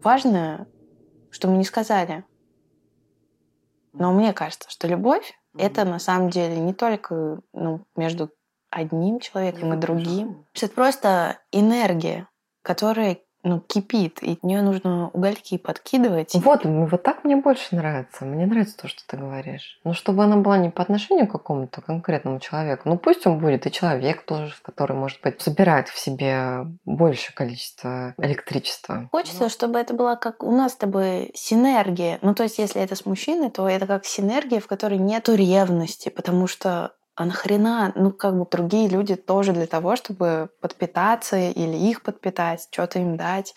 Важно, 0.03 0.67
что 1.31 1.47
мы 1.47 1.57
не 1.57 1.63
сказали. 1.63 2.23
Но 3.93 4.11
мне 4.11 4.33
кажется, 4.33 4.69
что 4.69 4.87
любовь 4.87 5.33
mm-hmm. 5.53 5.61
это 5.61 5.85
на 5.85 5.99
самом 5.99 6.29
деле 6.29 6.57
не 6.57 6.73
только 6.73 7.41
ну, 7.53 7.85
между 7.95 8.31
одним 8.69 9.19
человеком 9.19 9.73
и 9.73 9.77
другим. 9.77 10.45
Это 10.53 10.69
просто 10.69 11.39
энергия, 11.51 12.27
которая 12.61 13.19
ну, 13.49 13.59
кипит, 13.59 14.21
и 14.21 14.37
в 14.37 14.45
нее 14.45 14.61
нужно 14.61 15.09
угольки 15.09 15.57
подкидывать. 15.57 16.35
Вот, 16.35 16.61
вот 16.63 17.03
так 17.03 17.23
мне 17.23 17.35
больше 17.35 17.75
нравится. 17.75 18.25
Мне 18.25 18.45
нравится 18.45 18.77
то, 18.77 18.87
что 18.87 19.01
ты 19.07 19.17
говоришь. 19.17 19.79
Но 19.83 19.93
чтобы 19.93 20.23
она 20.23 20.37
была 20.37 20.57
не 20.57 20.69
по 20.69 20.81
отношению 20.81 21.27
к 21.27 21.31
какому-то 21.31 21.81
конкретному 21.81 22.39
человеку. 22.39 22.87
Ну 22.87 22.97
пусть 22.97 23.25
он 23.25 23.39
будет 23.39 23.65
и 23.65 23.71
человек 23.71 24.23
тоже, 24.23 24.53
который, 24.61 24.95
может 24.95 25.21
быть, 25.21 25.41
собирает 25.41 25.89
в 25.89 25.97
себе 25.97 26.65
большее 26.85 27.33
количество 27.33 28.13
электричества. 28.17 29.09
Хочется, 29.11 29.43
ну. 29.43 29.49
чтобы 29.49 29.79
это 29.79 29.93
была 29.93 30.15
как 30.15 30.43
у 30.43 30.51
нас 30.51 30.73
с 30.73 30.77
тобой 30.77 31.31
синергия. 31.33 32.19
Ну, 32.21 32.33
то 32.35 32.43
есть, 32.43 32.59
если 32.59 32.81
это 32.81 32.95
с 32.95 33.05
мужчиной, 33.05 33.49
то 33.49 33.67
это 33.67 33.87
как 33.87 34.05
синергия, 34.05 34.59
в 34.59 34.67
которой 34.67 34.97
нету 34.99 35.33
ревности, 35.35 36.09
потому 36.09 36.47
что 36.47 36.93
а 37.20 37.26
нахрена, 37.26 37.91
ну, 37.95 38.11
как 38.11 38.39
бы 38.39 38.47
другие 38.49 38.88
люди 38.88 39.15
тоже 39.15 39.51
для 39.51 39.67
того, 39.67 39.97
чтобы 39.97 40.49
подпитаться 40.61 41.36
или 41.36 41.76
их 41.76 42.01
подпитать, 42.01 42.70
что-то 42.72 42.99
им 42.99 43.17
дать. 43.17 43.53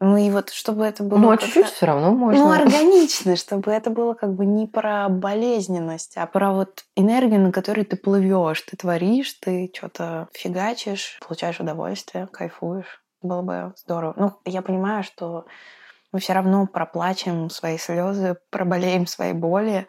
Ну 0.00 0.16
и 0.16 0.28
вот 0.28 0.50
чтобы 0.50 0.84
это 0.84 1.04
было... 1.04 1.16
Ну, 1.16 1.30
а 1.30 1.36
чуть-чуть 1.36 1.66
все 1.66 1.86
равно 1.86 2.10
можно. 2.10 2.42
Ну, 2.42 2.50
органично, 2.50 3.36
чтобы 3.36 3.70
это 3.70 3.90
было 3.90 4.14
как 4.14 4.34
бы 4.34 4.44
не 4.44 4.66
про 4.66 5.08
болезненность, 5.08 6.16
а 6.16 6.26
про 6.26 6.52
вот 6.52 6.82
энергию, 6.96 7.38
на 7.38 7.52
которой 7.52 7.84
ты 7.84 7.96
плывешь, 7.96 8.60
ты 8.62 8.76
творишь, 8.76 9.34
ты 9.34 9.70
что-то 9.72 10.26
фигачишь, 10.32 11.20
получаешь 11.24 11.60
удовольствие, 11.60 12.26
кайфуешь. 12.26 13.04
Было 13.22 13.42
бы 13.42 13.72
здорово. 13.76 14.14
Ну, 14.16 14.32
я 14.44 14.62
понимаю, 14.62 15.04
что 15.04 15.46
мы 16.10 16.18
все 16.18 16.32
равно 16.32 16.66
проплачем 16.66 17.50
свои 17.50 17.78
слезы, 17.78 18.36
проболеем 18.50 19.06
свои 19.06 19.32
боли, 19.32 19.86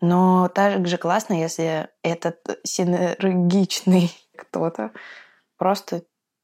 но 0.00 0.48
также 0.48 0.98
классно, 0.98 1.34
если 1.34 1.88
этот 2.02 2.60
синергичный 2.64 4.10
кто-то 4.36 4.92
просто 5.56 6.02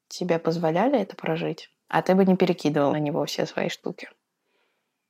тебе 0.08 0.38
позволяли 0.38 1.00
это 1.00 1.16
прожить, 1.16 1.70
а 1.88 2.02
ты 2.02 2.14
бы 2.14 2.24
не 2.24 2.36
перекидывал 2.36 2.92
на 2.92 2.98
него 2.98 3.24
все 3.26 3.46
свои 3.46 3.68
штуки. 3.68 4.08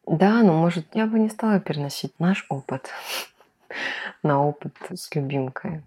Да, 0.04 0.42
ну, 0.42 0.52
может, 0.52 0.86
я 0.94 1.06
бы 1.06 1.18
не 1.18 1.28
стала 1.28 1.60
переносить 1.60 2.18
наш 2.18 2.46
опыт 2.48 2.90
на 4.22 4.44
опыт 4.44 4.74
с 4.92 5.14
любимкой. 5.14 5.82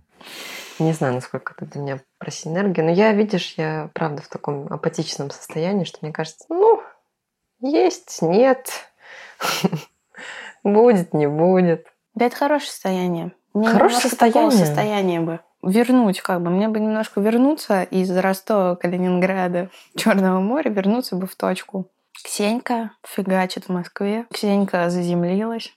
Не 0.80 0.93
знаю, 0.93 1.14
насколько 1.14 1.53
это 1.53 1.66
для 1.66 1.82
меня 1.82 1.99
про 2.18 2.32
синергию, 2.32 2.86
но 2.86 2.91
я, 2.91 3.14
видишь, 3.14 3.53
я 3.58 3.89
правда 3.93 4.22
в 4.22 4.28
таком 4.28 4.68
апатичном 4.72 5.30
состоянии, 5.32 5.86
что 5.86 5.99
мне 6.01 6.12
кажется, 6.12 6.45
ну, 6.49 6.82
есть, 7.62 8.22
нет, 8.22 8.70
будет, 10.64 11.14
не 11.14 11.28
будет. 11.28 11.88
Да 12.16 12.26
это 12.26 12.36
хорошее 12.36 12.72
состояние. 12.72 13.32
Мне 13.53 13.70
хорошее 13.70 14.09
состояние. 14.09 14.51
состояние 14.51 15.20
бы 15.22 15.39
вернуть, 15.66 16.22
как 16.22 16.41
бы, 16.41 16.49
мне 16.49 16.70
бы 16.70 16.80
немножко 16.80 17.20
вернуться 17.20 17.84
из 17.84 18.16
Ростова, 18.16 18.76
Калининграда, 18.76 19.70
Черного 19.95 20.39
моря, 20.39 20.70
вернуться 20.70 21.16
бы 21.16 21.28
в 21.28 21.36
точку. 21.36 21.89
Ксенька 22.24 22.91
фигачит 23.05 23.66
в 23.66 23.70
Москве. 23.70 24.26
Ксенька 24.34 24.89
заземлилась. 24.89 25.74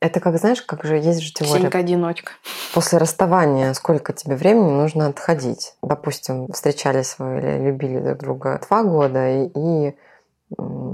Это 0.00 0.20
как, 0.20 0.36
знаешь, 0.38 0.60
как 0.60 0.84
же 0.84 0.96
есть 0.96 1.20
же 1.20 1.32
теория. 1.32 1.60
Ксенька-одиночка. 1.60 2.32
После 2.74 2.98
расставания 2.98 3.72
сколько 3.72 4.12
тебе 4.12 4.34
времени 4.34 4.70
нужно 4.70 5.06
отходить? 5.06 5.74
Допустим, 5.82 6.48
встречались 6.52 7.16
вы 7.18 7.38
или 7.38 7.66
любили 7.66 8.00
друг 8.00 8.18
друга 8.18 8.60
два 8.68 8.82
года, 8.82 9.28
и, 9.28 9.50
и 9.54 9.96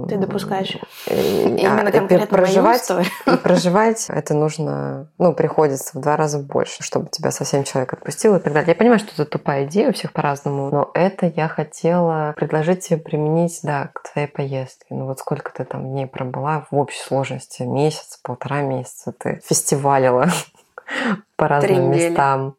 ты 0.09 0.16
допускаешь 0.16 0.78
именно 1.07 1.88
а, 1.88 1.92
конкретно 1.92 2.26
проживать, 2.26 2.88
мою 2.90 3.05
И 3.26 3.36
проживать 3.36 4.07
это 4.09 4.34
нужно, 4.34 5.11
ну, 5.18 5.34
приходится 5.34 5.98
в 5.98 6.03
два 6.03 6.16
раза 6.16 6.38
больше, 6.38 6.82
чтобы 6.82 7.09
тебя 7.11 7.30
совсем 7.30 7.64
человек 7.64 7.92
отпустил 7.92 8.36
и 8.36 8.38
так 8.40 8.53
далее. 8.53 8.70
Я 8.70 8.74
понимаю, 8.74 8.98
что 8.98 9.12
это 9.12 9.26
тупая 9.26 9.66
идея, 9.66 9.90
у 9.90 9.92
всех 9.92 10.12
по-разному, 10.12 10.70
но 10.70 10.90
это 10.94 11.26
я 11.26 11.48
хотела 11.48 12.32
предложить 12.36 12.80
тебе 12.80 12.98
применить, 12.98 13.61
да, 13.62 13.90
к 13.92 14.11
твоей 14.12 14.28
поездке. 14.28 14.86
Ну 14.90 15.07
вот 15.07 15.18
сколько 15.18 15.53
ты 15.53 15.64
там 15.64 15.90
дней 15.90 16.07
пробыла 16.07 16.66
в 16.70 16.76
общей 16.76 17.00
сложности? 17.00 17.62
Месяц, 17.62 18.18
полтора 18.22 18.62
месяца 18.62 19.12
ты 19.12 19.40
фестивалила 19.44 20.28
по 21.36 21.48
разным 21.48 21.90
местам. 21.90 22.57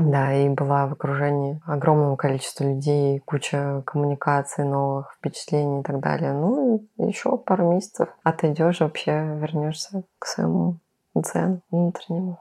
Да, 0.00 0.32
и 0.32 0.48
была 0.48 0.86
в 0.86 0.94
окружении 0.94 1.60
огромного 1.66 2.16
количества 2.16 2.64
людей, 2.64 3.20
куча 3.20 3.82
коммуникаций 3.84 4.64
новых, 4.64 5.14
впечатлений 5.14 5.80
и 5.80 5.82
так 5.82 6.00
далее. 6.00 6.32
Ну, 6.32 6.86
еще 6.96 7.36
пару 7.36 7.74
месяцев 7.74 8.08
отойдешь, 8.22 8.80
вообще 8.80 9.12
вернешься 9.12 10.04
к 10.18 10.26
своему 10.26 10.78
дзен 11.14 11.60
внутреннему. 11.70 12.40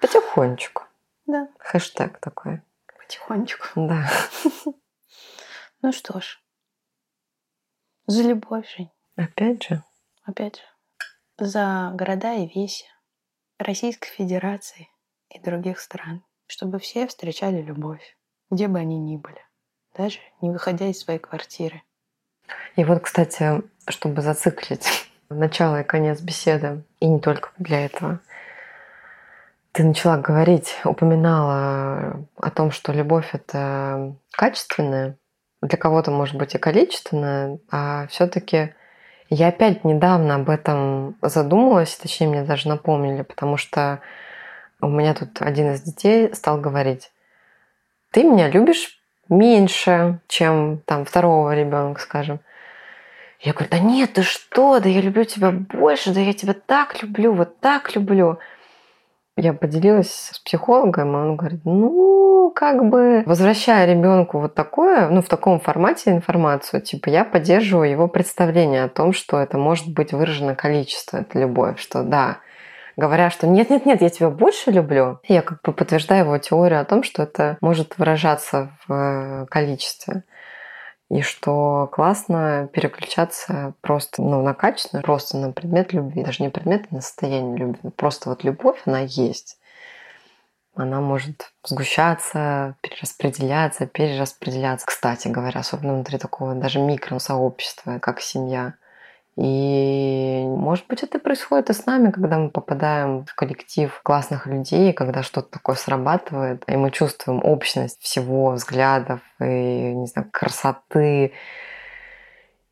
Потихонечку. 0.00 0.82
Да. 1.26 1.48
Хэштег 1.58 2.18
такой. 2.18 2.60
Потихонечку. 2.98 3.66
Да. 3.76 4.06
Ну 5.84 5.90
что 5.90 6.20
ж, 6.20 6.40
за 8.06 8.22
любовь, 8.22 8.68
Жень. 8.76 8.90
Опять 9.16 9.64
же. 9.64 9.82
Опять 10.24 10.56
же. 10.56 10.62
За 11.38 11.90
города 11.94 12.34
и 12.34 12.46
веси 12.46 12.84
Российской 13.58 14.10
Федерации 14.10 14.88
и 15.32 15.40
других 15.40 15.80
стран, 15.80 16.22
чтобы 16.46 16.78
все 16.78 17.06
встречали 17.06 17.62
любовь, 17.62 18.16
где 18.50 18.68
бы 18.68 18.78
они 18.78 18.98
ни 18.98 19.16
были, 19.16 19.40
даже 19.96 20.18
не 20.40 20.50
выходя 20.50 20.86
из 20.86 21.00
своей 21.00 21.18
квартиры. 21.18 21.82
И 22.76 22.84
вот, 22.84 23.02
кстати, 23.02 23.62
чтобы 23.88 24.22
зациклить 24.22 25.08
начало 25.30 25.80
и 25.80 25.84
конец 25.84 26.20
беседы, 26.20 26.84
и 27.00 27.06
не 27.06 27.20
только 27.20 27.50
для 27.58 27.84
этого, 27.86 28.20
ты 29.72 29.84
начала 29.84 30.18
говорить, 30.18 30.76
упоминала 30.84 32.26
о 32.36 32.50
том, 32.50 32.70
что 32.70 32.92
любовь 32.92 33.30
это 33.32 34.14
качественная, 34.30 35.16
для 35.62 35.78
кого-то 35.78 36.10
может 36.10 36.36
быть 36.36 36.54
и 36.54 36.58
количественная, 36.58 37.58
а 37.70 38.06
все-таки 38.08 38.74
я 39.30 39.48
опять 39.48 39.84
недавно 39.84 40.34
об 40.34 40.50
этом 40.50 41.16
задумалась, 41.22 41.96
точнее 41.96 42.28
мне 42.28 42.42
даже 42.42 42.68
напомнили, 42.68 43.22
потому 43.22 43.56
что 43.56 44.00
у 44.82 44.88
меня 44.88 45.14
тут 45.14 45.40
один 45.40 45.72
из 45.72 45.80
детей 45.82 46.34
стал 46.34 46.60
говорить, 46.60 47.10
ты 48.10 48.24
меня 48.24 48.48
любишь 48.50 48.98
меньше, 49.28 50.20
чем 50.28 50.82
там 50.84 51.04
второго 51.04 51.54
ребенка, 51.54 52.00
скажем. 52.00 52.40
Я 53.40 53.52
говорю, 53.52 53.70
да 53.70 53.78
нет, 53.78 54.12
ты 54.12 54.22
что, 54.22 54.78
да 54.80 54.88
я 54.88 55.00
люблю 55.00 55.24
тебя 55.24 55.50
больше, 55.50 56.12
да 56.12 56.20
я 56.20 56.32
тебя 56.32 56.54
так 56.54 57.02
люблю, 57.02 57.32
вот 57.32 57.58
так 57.60 57.94
люблю. 57.96 58.38
Я 59.36 59.54
поделилась 59.54 60.30
с 60.32 60.38
психологом, 60.40 61.12
и 61.12 61.20
он 61.20 61.36
говорит, 61.36 61.60
ну, 61.64 62.52
как 62.54 62.84
бы, 62.84 63.22
возвращая 63.24 63.86
ребенку 63.86 64.38
вот 64.38 64.54
такое, 64.54 65.08
ну, 65.08 65.22
в 65.22 65.28
таком 65.28 65.58
формате 65.58 66.10
информацию, 66.10 66.82
типа, 66.82 67.08
я 67.08 67.24
поддерживаю 67.24 67.90
его 67.90 68.08
представление 68.08 68.84
о 68.84 68.88
том, 68.88 69.12
что 69.12 69.40
это 69.40 69.56
может 69.56 69.92
быть 69.92 70.12
выражено 70.12 70.54
количество, 70.54 71.16
это 71.16 71.38
любовь, 71.38 71.80
что 71.80 72.02
да, 72.02 72.38
говоря, 72.96 73.30
что 73.30 73.46
нет-нет-нет, 73.46 74.02
я 74.02 74.08
тебя 74.10 74.30
больше 74.30 74.70
люблю, 74.70 75.20
я 75.28 75.42
как 75.42 75.62
бы 75.62 75.72
подтверждаю 75.72 76.24
его 76.24 76.38
теорию 76.38 76.80
о 76.80 76.84
том, 76.84 77.02
что 77.02 77.22
это 77.22 77.58
может 77.60 77.98
выражаться 77.98 78.76
в 78.86 78.92
э, 78.92 79.46
количестве. 79.46 80.24
И 81.12 81.20
что 81.20 81.90
классно 81.92 82.70
переключаться 82.72 83.74
просто 83.82 84.22
ну, 84.22 84.42
на 84.42 84.54
качество, 84.54 85.00
просто 85.02 85.36
на 85.36 85.52
предмет 85.52 85.92
любви. 85.92 86.24
Даже 86.24 86.42
не 86.42 86.48
предмет, 86.48 86.86
а 86.90 86.94
на 86.94 87.00
состояние 87.02 87.58
любви. 87.58 87.90
Просто 87.90 88.30
вот 88.30 88.44
любовь, 88.44 88.80
она 88.86 89.00
есть. 89.00 89.58
Она 90.74 91.02
может 91.02 91.52
сгущаться, 91.64 92.76
перераспределяться, 92.80 93.84
перераспределяться. 93.84 94.86
Кстати 94.86 95.28
говоря, 95.28 95.60
особенно 95.60 95.92
внутри 95.92 96.16
такого 96.16 96.54
даже 96.54 96.78
микросообщества, 96.78 97.98
как 97.98 98.22
семья 98.22 98.72
И, 99.36 100.44
может 100.46 100.86
быть, 100.88 101.02
это 101.02 101.18
происходит 101.18 101.70
и 101.70 101.72
с 101.72 101.86
нами, 101.86 102.10
когда 102.10 102.36
мы 102.38 102.50
попадаем 102.50 103.24
в 103.24 103.34
коллектив 103.34 103.98
классных 104.02 104.46
людей, 104.46 104.92
когда 104.92 105.22
что-то 105.22 105.48
такое 105.48 105.76
срабатывает, 105.76 106.64
и 106.66 106.76
мы 106.76 106.90
чувствуем 106.90 107.40
общность 107.42 108.00
всего, 108.02 108.50
взглядов 108.50 109.20
и, 109.40 109.44
не 109.94 110.06
знаю, 110.06 110.28
красоты. 110.30 111.32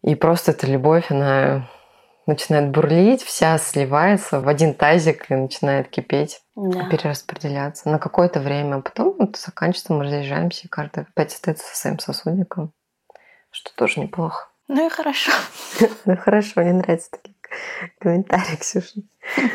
И 0.03 0.15
просто 0.15 0.51
эта 0.51 0.67
любовь, 0.67 1.11
она 1.11 1.67
начинает 2.27 2.71
бурлить, 2.71 3.23
вся 3.23 3.57
сливается 3.57 4.41
в 4.41 4.49
один 4.49 4.75
тазик 4.75 5.31
и 5.31 5.35
начинает 5.35 5.89
кипеть, 5.89 6.43
да. 6.55 6.89
перераспределяться 6.91 7.89
на 7.89 7.99
какое-то 7.99 8.39
время. 8.39 8.77
А 8.77 8.81
потом 8.83 9.17
вот 9.19 9.37
заканчивается, 9.39 9.95
мы 9.95 10.05
разъезжаемся, 10.05 10.67
и 10.67 10.69
каждый 10.69 11.05
опять 11.05 11.33
остается 11.33 11.67
со 11.67 11.77
своим 11.77 11.99
сосудиком, 11.99 12.73
что 13.51 13.75
тоже 13.75 14.01
неплохо. 14.01 14.50
Ну 14.73 14.87
и 14.87 14.89
хорошо. 14.89 15.33
Ну 16.05 16.17
хорошо, 16.17 16.61
мне 16.61 16.73
нравятся 16.73 17.11
такие 17.11 17.35
комментарии, 17.99 18.57
Ксюша. 18.57 19.01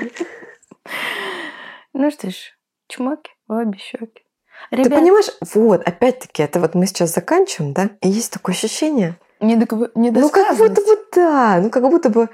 Ну 1.93 2.11
что 2.11 2.29
ж, 2.29 2.35
чмоки 2.87 3.31
обе 3.47 3.77
щеки. 3.77 4.25
Ребят... 4.71 4.83
Ты 4.83 4.89
понимаешь, 4.89 5.29
вот, 5.53 5.87
опять-таки, 5.87 6.43
это 6.43 6.59
вот 6.59 6.75
мы 6.75 6.85
сейчас 6.87 7.13
заканчиваем, 7.13 7.71
да, 7.73 7.91
и 8.01 8.09
есть 8.09 8.33
такое 8.33 8.53
ощущение. 8.53 9.15
Не 9.39 9.55
ну, 9.55 9.65
как 10.29 10.57
будто 10.57 10.81
бы 10.81 10.97
да, 11.13 11.61
ну, 11.61 11.69
как 11.69 11.83
будто 11.83 12.09
бы... 12.09 12.27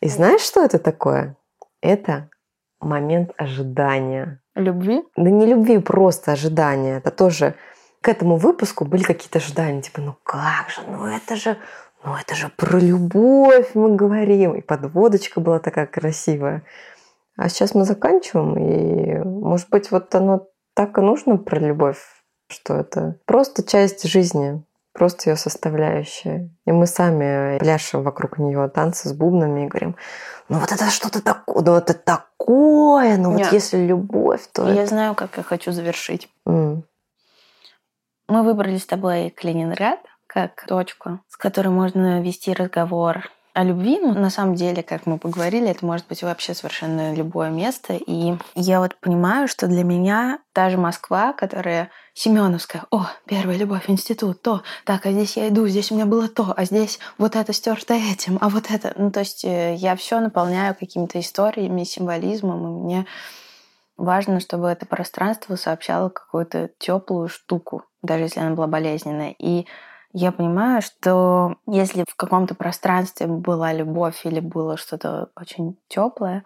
И 0.00 0.08
знаешь, 0.08 0.40
что 0.40 0.64
это 0.64 0.78
такое? 0.78 1.36
Это 1.82 2.30
момент 2.80 3.32
ожидания. 3.36 4.40
Любви? 4.54 5.02
Да 5.16 5.30
не 5.30 5.44
любви, 5.44 5.78
просто 5.78 6.32
ожидания. 6.32 6.96
Это 6.96 7.10
тоже 7.10 7.54
к 8.04 8.08
этому 8.08 8.36
выпуску 8.36 8.84
были 8.84 9.02
какие-то 9.02 9.38
ожидания, 9.38 9.80
типа, 9.80 10.02
ну 10.02 10.14
как 10.24 10.68
же, 10.68 10.82
ну 10.86 11.06
это 11.06 11.36
же, 11.36 11.56
ну 12.04 12.14
это 12.16 12.34
же 12.34 12.50
про 12.56 12.78
любовь 12.78 13.70
мы 13.74 13.96
говорим. 13.96 14.54
И 14.54 14.60
подводочка 14.60 15.40
была 15.40 15.58
такая 15.58 15.86
красивая. 15.86 16.62
А 17.36 17.48
сейчас 17.48 17.74
мы 17.74 17.84
заканчиваем, 17.84 18.56
и, 18.56 19.24
может 19.24 19.68
быть, 19.70 19.90
вот 19.90 20.14
оно 20.14 20.46
так 20.74 20.96
и 20.98 21.00
нужно 21.00 21.36
про 21.36 21.58
любовь, 21.58 21.98
что 22.48 22.74
это 22.74 23.18
просто 23.24 23.64
часть 23.64 24.04
жизни, 24.04 24.62
просто 24.92 25.30
ее 25.30 25.36
составляющая. 25.36 26.50
И 26.64 26.72
мы 26.72 26.86
сами 26.86 27.58
пляшем 27.58 28.04
вокруг 28.04 28.38
нее 28.38 28.68
танцы 28.68 29.08
с 29.08 29.12
бубнами 29.12 29.64
и 29.64 29.68
говорим, 29.68 29.96
ну 30.48 30.58
вот 30.58 30.70
это 30.70 30.90
что-то 30.90 31.22
такое, 31.22 31.64
ну 31.64 31.74
это 31.74 31.94
такое, 31.94 33.16
ну 33.16 33.32
Нет. 33.32 33.46
вот 33.46 33.52
если 33.52 33.78
любовь, 33.78 34.46
то 34.52 34.68
Я 34.68 34.82
это... 34.82 34.90
знаю, 34.90 35.14
как 35.14 35.36
я 35.36 35.42
хочу 35.42 35.72
завершить. 35.72 36.28
Mm. 36.46 36.82
Мы 38.28 38.42
выбрали 38.42 38.78
с 38.78 38.86
тобой 38.86 39.30
Калининград, 39.30 39.98
как 40.34 40.66
точку, 40.66 41.20
с 41.28 41.36
которой 41.36 41.68
можно 41.68 42.20
вести 42.20 42.52
разговор 42.52 43.30
о 43.52 43.62
любви. 43.62 44.00
Ну, 44.00 44.14
на 44.14 44.30
самом 44.30 44.56
деле, 44.56 44.82
как 44.82 45.06
мы 45.06 45.16
поговорили, 45.16 45.68
это 45.68 45.86
может 45.86 46.08
быть 46.08 46.24
вообще 46.24 46.54
совершенно 46.54 47.14
любое 47.14 47.50
место. 47.50 47.94
И 47.94 48.34
я 48.56 48.80
вот 48.80 48.96
понимаю, 48.96 49.46
что 49.46 49.68
для 49.68 49.84
меня 49.84 50.40
та 50.52 50.70
же 50.70 50.76
Москва, 50.76 51.32
которая 51.34 51.90
Семеновская, 52.14 52.82
о, 52.90 53.06
первая 53.26 53.56
любовь, 53.56 53.88
институт, 53.88 54.42
то, 54.42 54.62
так, 54.84 55.06
а 55.06 55.12
здесь 55.12 55.36
я 55.36 55.48
иду, 55.48 55.68
здесь 55.68 55.92
у 55.92 55.94
меня 55.94 56.06
было 56.06 56.26
то, 56.26 56.52
а 56.56 56.64
здесь 56.64 56.98
вот 57.16 57.36
это 57.36 57.52
стерто 57.52 57.94
этим, 57.94 58.38
а 58.40 58.48
вот 58.48 58.72
это. 58.72 58.92
Ну, 58.96 59.12
то 59.12 59.20
есть 59.20 59.44
э, 59.44 59.76
я 59.76 59.94
все 59.94 60.18
наполняю 60.18 60.74
какими-то 60.74 61.20
историями, 61.20 61.84
символизмом, 61.84 62.66
и 62.66 62.82
мне 62.82 63.06
важно, 63.96 64.40
чтобы 64.40 64.66
это 64.66 64.84
пространство 64.84 65.54
сообщало 65.54 66.08
какую-то 66.08 66.70
теплую 66.78 67.28
штуку, 67.28 67.84
даже 68.02 68.24
если 68.24 68.40
она 68.40 68.56
была 68.56 68.66
болезненная. 68.66 69.36
И 69.38 69.66
я 70.14 70.30
понимаю, 70.30 70.80
что 70.80 71.56
если 71.66 72.04
в 72.08 72.14
каком-то 72.14 72.54
пространстве 72.54 73.26
была 73.26 73.72
любовь 73.72 74.24
или 74.24 74.38
было 74.38 74.76
что-то 74.76 75.30
очень 75.34 75.76
теплое, 75.88 76.44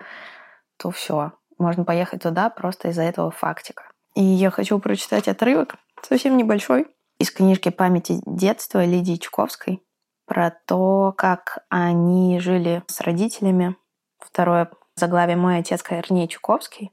то 0.79 0.91
все, 0.91 1.33
можно 1.59 1.85
поехать 1.85 2.23
туда 2.23 2.49
просто 2.49 2.89
из-за 2.89 3.03
этого 3.03 3.31
фактика. 3.31 3.85
И 4.15 4.23
я 4.23 4.51
хочу 4.51 4.79
прочитать 4.79 5.29
отрывок, 5.29 5.77
совсем 6.03 6.39
небольшой, 6.39 6.87
из 7.19 7.31
книжки 7.31 7.69
«Памяти 7.69 8.21
детства» 8.25 8.85
Лидии 8.85 9.17
Чуковской 9.17 9.83
про 10.27 10.51
то, 10.51 11.13
как 11.17 11.59
они 11.69 12.41
жили 12.41 12.83
с 12.87 13.03
родителями. 13.03 13.77
Второе 14.19 14.71
заглавие 14.95 15.37
«Мой 15.37 15.59
отец 15.59 15.83
Корней 15.83 16.27
Чуковский» 16.27 16.91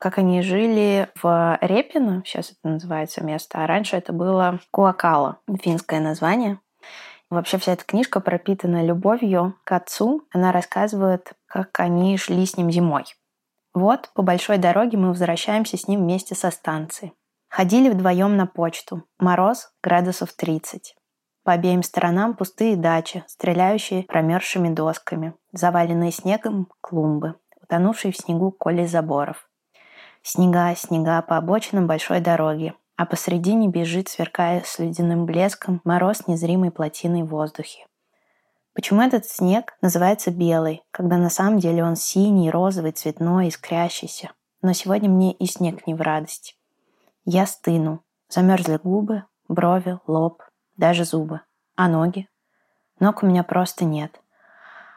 как 0.00 0.16
они 0.16 0.40
жили 0.40 1.10
в 1.22 1.58
Репино, 1.60 2.22
сейчас 2.24 2.52
это 2.52 2.72
называется 2.72 3.22
место, 3.22 3.62
а 3.62 3.66
раньше 3.66 3.96
это 3.96 4.14
было 4.14 4.58
Куакала, 4.70 5.40
финское 5.62 6.00
название. 6.00 6.58
Вообще 7.28 7.58
вся 7.58 7.74
эта 7.74 7.84
книжка 7.84 8.20
пропитана 8.20 8.82
любовью 8.82 9.54
к 9.62 9.72
отцу. 9.72 10.26
Она 10.32 10.52
рассказывает, 10.52 11.34
как 11.46 11.78
они 11.78 12.16
шли 12.16 12.46
с 12.46 12.56
ним 12.56 12.70
зимой. 12.70 13.04
Вот 13.74 14.10
по 14.14 14.22
большой 14.22 14.56
дороге 14.56 14.96
мы 14.96 15.08
возвращаемся 15.08 15.76
с 15.76 15.86
ним 15.86 16.00
вместе 16.00 16.34
со 16.34 16.50
станции. 16.50 17.12
Ходили 17.50 17.90
вдвоем 17.90 18.38
на 18.38 18.46
почту. 18.46 19.04
Мороз 19.18 19.70
градусов 19.82 20.32
30. 20.32 20.96
По 21.44 21.52
обеим 21.52 21.82
сторонам 21.82 22.34
пустые 22.34 22.74
дачи, 22.76 23.22
стреляющие 23.26 24.04
промерзшими 24.04 24.72
досками, 24.72 25.34
заваленные 25.52 26.10
снегом 26.10 26.68
клумбы, 26.80 27.36
утонувшие 27.60 28.12
в 28.12 28.16
снегу 28.16 28.50
коли 28.50 28.86
заборов. 28.86 29.49
Снега, 30.22 30.74
снега 30.76 31.22
по 31.22 31.36
обочинам 31.36 31.86
большой 31.86 32.20
дороги, 32.20 32.74
а 32.96 33.06
посредине 33.06 33.68
бежит, 33.68 34.08
сверкая 34.08 34.62
с 34.64 34.78
ледяным 34.78 35.24
блеском, 35.24 35.80
мороз 35.84 36.26
незримой 36.26 36.70
плотиной 36.70 37.22
в 37.22 37.28
воздухе. 37.28 37.86
Почему 38.74 39.02
этот 39.02 39.26
снег 39.26 39.74
называется 39.80 40.30
белый, 40.30 40.82
когда 40.90 41.16
на 41.16 41.30
самом 41.30 41.58
деле 41.58 41.82
он 41.82 41.96
синий, 41.96 42.50
розовый, 42.50 42.92
цветной, 42.92 43.48
искрящийся? 43.48 44.30
Но 44.62 44.74
сегодня 44.74 45.08
мне 45.08 45.32
и 45.32 45.46
снег 45.46 45.86
не 45.86 45.94
в 45.94 46.00
радость. 46.02 46.56
Я 47.24 47.46
стыну. 47.46 48.02
Замерзли 48.28 48.78
губы, 48.82 49.24
брови, 49.48 49.98
лоб, 50.06 50.42
даже 50.76 51.04
зубы. 51.04 51.40
А 51.74 51.88
ноги? 51.88 52.28
Ног 53.00 53.22
у 53.22 53.26
меня 53.26 53.42
просто 53.42 53.84
нет. 53.84 54.20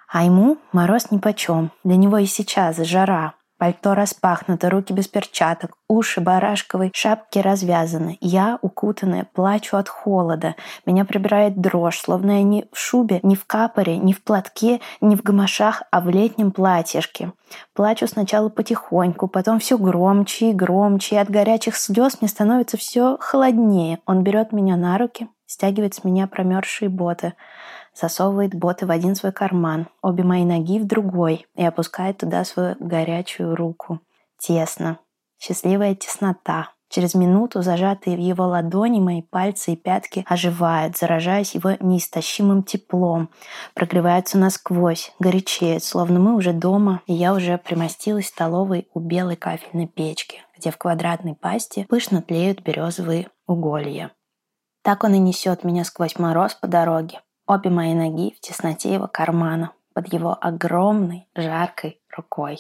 А 0.08 0.24
ему 0.24 0.58
мороз 0.72 1.10
нипочем. 1.10 1.72
Для 1.84 1.96
него 1.96 2.18
и 2.18 2.26
сейчас 2.26 2.78
жара, 2.78 3.34
Пальто 3.58 3.94
распахнуто, 3.94 4.70
руки 4.70 4.94
без 4.94 5.08
перчаток, 5.08 5.78
уши 5.88 6.20
барашковой 6.22 6.92
шапки 6.94 7.40
развязаны. 7.40 8.18
Я, 8.20 8.58
укутанная, 8.62 9.28
плачу 9.32 9.78
от 9.78 9.88
холода. 9.88 10.56
Меня 10.86 11.06
прибирает 11.06 11.62
дрожь, 11.62 12.00
словно 12.00 12.32
я 12.32 12.44
не 12.44 12.66
в 12.72 12.78
шубе, 12.78 13.20
не 13.24 13.36
в 13.36 13.46
капоре, 13.46 13.98
не 13.98 14.12
в 14.12 14.24
платке, 14.24 14.82
не 15.02 15.16
в 15.16 15.22
гамашах, 15.22 15.84
а 15.92 16.02
в 16.02 16.10
летнем 16.10 16.52
платьишке. 16.52 17.32
Плачу 17.74 18.08
сначала 18.08 18.50
потихоньку, 18.50 19.28
потом 19.28 19.60
все 19.60 19.78
громче 19.78 20.50
и 20.50 20.54
громче, 20.54 21.16
и 21.16 21.20
от 21.20 21.30
горячих 21.30 21.78
слез 21.78 22.18
мне 22.20 22.28
становится 22.28 22.78
все 22.78 23.18
холоднее. 23.20 24.00
Он 24.06 24.24
берет 24.24 24.52
меня 24.52 24.76
на 24.76 24.98
руки, 24.98 25.30
стягивает 25.46 25.94
с 25.94 26.04
меня 26.04 26.28
промерзшие 26.28 26.90
боты 26.90 27.34
засовывает 27.94 28.54
боты 28.54 28.86
в 28.86 28.92
один 28.92 29.16
свой 29.16 29.32
карман, 29.32 29.88
обе 30.02 30.24
мои 30.24 30.46
ноги 30.46 30.80
в 30.80 30.86
другой 30.86 31.46
и 31.56 31.64
опускает 31.64 32.18
туда 32.18 32.44
свою 32.46 32.76
горячую 32.80 33.56
руку. 33.56 34.00
Тесно. 34.40 35.00
Счастливая 35.40 35.96
теснота. 35.96 36.70
Через 36.94 37.16
минуту 37.16 37.64
зажатые 37.64 38.16
в 38.16 38.20
его 38.20 38.46
ладони 38.46 39.00
мои 39.00 39.24
пальцы 39.24 39.74
и 39.74 39.76
пятки 39.76 40.24
оживают, 40.28 40.96
заражаясь 40.96 41.56
его 41.56 41.72
неистощимым 41.80 42.62
теплом, 42.62 43.32
прогреваются 43.74 44.38
насквозь, 44.38 45.12
горячеют, 45.18 45.84
словно 45.84 46.20
мы 46.20 46.36
уже 46.36 46.54
дома, 46.54 47.02
и 47.08 47.14
я 47.14 47.34
уже 47.34 47.58
примостилась 47.58 48.26
в 48.26 48.30
столовой 48.30 48.90
у 48.94 49.00
белой 49.00 49.38
кафельной 49.38 49.88
печки, 49.88 50.42
где 50.56 50.70
в 50.70 50.78
квадратной 50.78 51.34
пасти 51.34 51.88
пышно 51.90 52.22
тлеют 52.22 52.62
березовые 52.62 53.30
уголья. 53.48 54.12
Так 54.84 55.04
он 55.04 55.16
и 55.16 55.18
несет 55.18 55.64
меня 55.64 55.86
сквозь 55.86 56.20
мороз 56.20 56.54
по 56.54 56.68
дороге, 56.68 57.22
Обе 57.46 57.70
мои 57.70 57.94
ноги 57.94 58.34
в 58.36 58.40
тесноте 58.40 58.94
его 58.94 59.08
кармана, 59.08 59.72
под 59.94 60.12
его 60.14 60.38
огромной, 60.40 61.28
жаркой 61.36 62.02
рукой. 62.16 62.60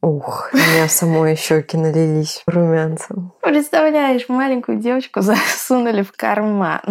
Ух, 0.00 0.50
у 0.52 0.56
меня 0.56 0.88
самой 0.88 1.36
щеки 1.36 1.76
налились 1.76 2.42
румянцем. 2.46 3.32
Представляешь, 3.42 4.28
маленькую 4.28 4.78
девочку 4.78 5.20
засунули 5.22 6.02
в 6.02 6.12
карман. 6.12 6.82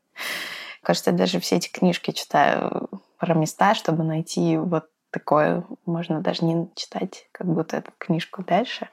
Кажется, 0.82 1.10
я 1.10 1.16
даже 1.16 1.38
все 1.38 1.56
эти 1.56 1.68
книжки 1.68 2.10
читаю 2.10 2.88
про 3.18 3.34
места, 3.34 3.74
чтобы 3.74 4.02
найти 4.02 4.56
вот 4.56 4.86
такое. 5.10 5.64
Можно 5.86 6.20
даже 6.20 6.44
не 6.44 6.68
читать 6.74 7.28
как 7.32 7.46
будто 7.46 7.76
эту 7.76 7.92
книжку 7.98 8.42
дальше. 8.42 8.88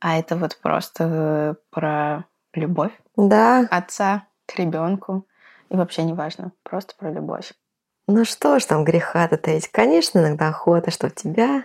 А 0.00 0.18
это 0.18 0.36
вот 0.36 0.58
просто 0.60 1.56
про 1.70 2.24
любовь 2.54 2.92
да. 3.16 3.66
отца 3.70 4.26
к 4.46 4.58
ребенку. 4.58 5.26
И 5.72 5.76
вообще 5.76 6.02
не 6.02 6.12
важно, 6.12 6.52
просто 6.64 6.94
про 6.98 7.10
любовь. 7.10 7.54
Ну 8.06 8.26
что 8.26 8.58
ж 8.58 8.64
там 8.66 8.84
греха-то 8.84 9.38
таить? 9.38 9.68
Конечно, 9.68 10.18
иногда 10.18 10.48
охота, 10.48 10.90
что 10.90 11.06
у 11.06 11.10
тебя 11.10 11.64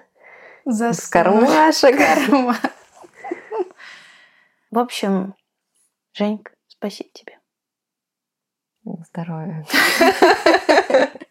За 0.64 0.94
с 0.94 1.10
кармашек. 1.10 1.98
Карма. 1.98 2.56
В 4.72 4.80
общем, 4.80 5.36
Женька, 6.14 6.54
спасибо 6.68 7.10
тебе. 7.12 7.38
Здоровья. 9.10 9.66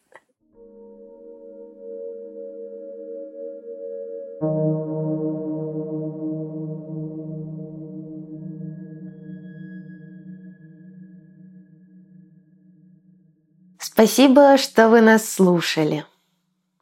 Спасибо, 13.96 14.58
что 14.58 14.90
вы 14.90 15.00
нас 15.00 15.26
слушали. 15.26 16.04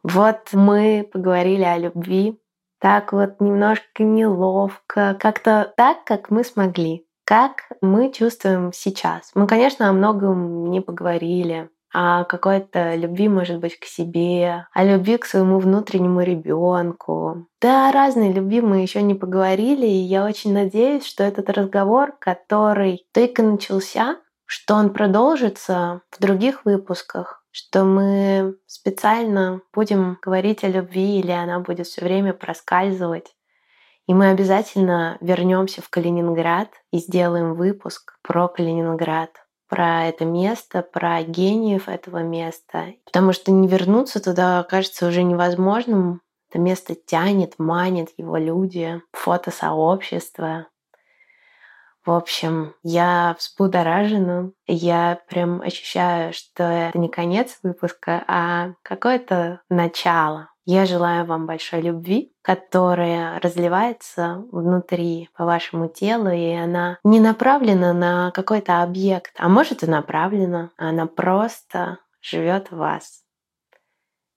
Вот 0.02 0.48
мы 0.52 1.08
поговорили 1.12 1.62
о 1.62 1.78
любви. 1.78 2.40
Так 2.80 3.12
вот 3.12 3.40
немножко 3.40 4.02
неловко, 4.02 5.16
как-то 5.20 5.72
так, 5.76 6.02
как 6.02 6.32
мы 6.32 6.42
смогли, 6.42 7.06
как 7.24 7.68
мы 7.80 8.10
чувствуем 8.10 8.72
сейчас. 8.72 9.30
Мы, 9.36 9.46
конечно, 9.46 9.88
о 9.88 9.92
многом 9.92 10.68
не 10.72 10.80
поговорили, 10.80 11.70
о 11.92 12.24
какой-то 12.24 12.96
любви, 12.96 13.28
может 13.28 13.60
быть, 13.60 13.78
к 13.78 13.84
себе, 13.84 14.66
о 14.72 14.84
любви 14.84 15.16
к 15.16 15.24
своему 15.24 15.60
внутреннему 15.60 16.20
ребенку. 16.22 17.46
Да, 17.60 17.90
о 17.90 17.92
разной 17.92 18.32
любви 18.32 18.60
мы 18.60 18.82
еще 18.82 19.02
не 19.02 19.14
поговорили, 19.14 19.86
и 19.86 20.02
я 20.02 20.24
очень 20.24 20.52
надеюсь, 20.52 21.06
что 21.06 21.22
этот 21.22 21.48
разговор, 21.48 22.12
который 22.18 23.06
только 23.12 23.44
начался, 23.44 24.16
что 24.54 24.74
он 24.74 24.92
продолжится 24.92 26.02
в 26.12 26.20
других 26.20 26.64
выпусках, 26.64 27.44
что 27.50 27.82
мы 27.82 28.56
специально 28.66 29.60
будем 29.74 30.16
говорить 30.22 30.62
о 30.62 30.68
любви, 30.68 31.18
или 31.18 31.32
она 31.32 31.58
будет 31.58 31.88
все 31.88 32.04
время 32.04 32.32
проскальзывать. 32.32 33.34
И 34.06 34.14
мы 34.14 34.28
обязательно 34.30 35.18
вернемся 35.20 35.82
в 35.82 35.88
Калининград 35.88 36.68
и 36.92 36.98
сделаем 36.98 37.54
выпуск 37.54 38.16
про 38.22 38.46
Калининград 38.46 39.30
про 39.66 40.04
это 40.04 40.24
место, 40.24 40.82
про 40.82 41.20
гениев 41.24 41.88
этого 41.88 42.18
места. 42.18 42.92
Потому 43.06 43.32
что 43.32 43.50
не 43.50 43.66
вернуться 43.66 44.22
туда 44.22 44.62
кажется 44.62 45.08
уже 45.08 45.24
невозможным. 45.24 46.20
Это 46.48 46.60
место 46.60 46.94
тянет, 46.94 47.54
манит 47.58 48.10
его 48.16 48.36
люди, 48.36 49.02
фотосообщество. 49.10 50.68
В 52.04 52.10
общем, 52.10 52.74
я 52.82 53.34
взбудоражена. 53.38 54.52
Я 54.66 55.20
прям 55.28 55.62
ощущаю, 55.62 56.34
что 56.34 56.64
это 56.64 56.98
не 56.98 57.08
конец 57.08 57.58
выпуска, 57.62 58.22
а 58.28 58.74
какое-то 58.82 59.62
начало. 59.70 60.50
Я 60.66 60.86
желаю 60.86 61.26
вам 61.26 61.46
большой 61.46 61.82
любви, 61.82 62.32
которая 62.42 63.38
разливается 63.40 64.44
внутри 64.50 65.28
по 65.36 65.44
вашему 65.44 65.88
телу, 65.88 66.30
и 66.30 66.52
она 66.52 66.98
не 67.04 67.20
направлена 67.20 67.92
на 67.92 68.30
какой-то 68.32 68.82
объект, 68.82 69.32
а 69.38 69.48
может 69.48 69.82
и 69.82 69.86
направлена, 69.86 70.70
она 70.78 71.06
просто 71.06 71.98
живет 72.22 72.70
в 72.70 72.76
вас. 72.76 73.24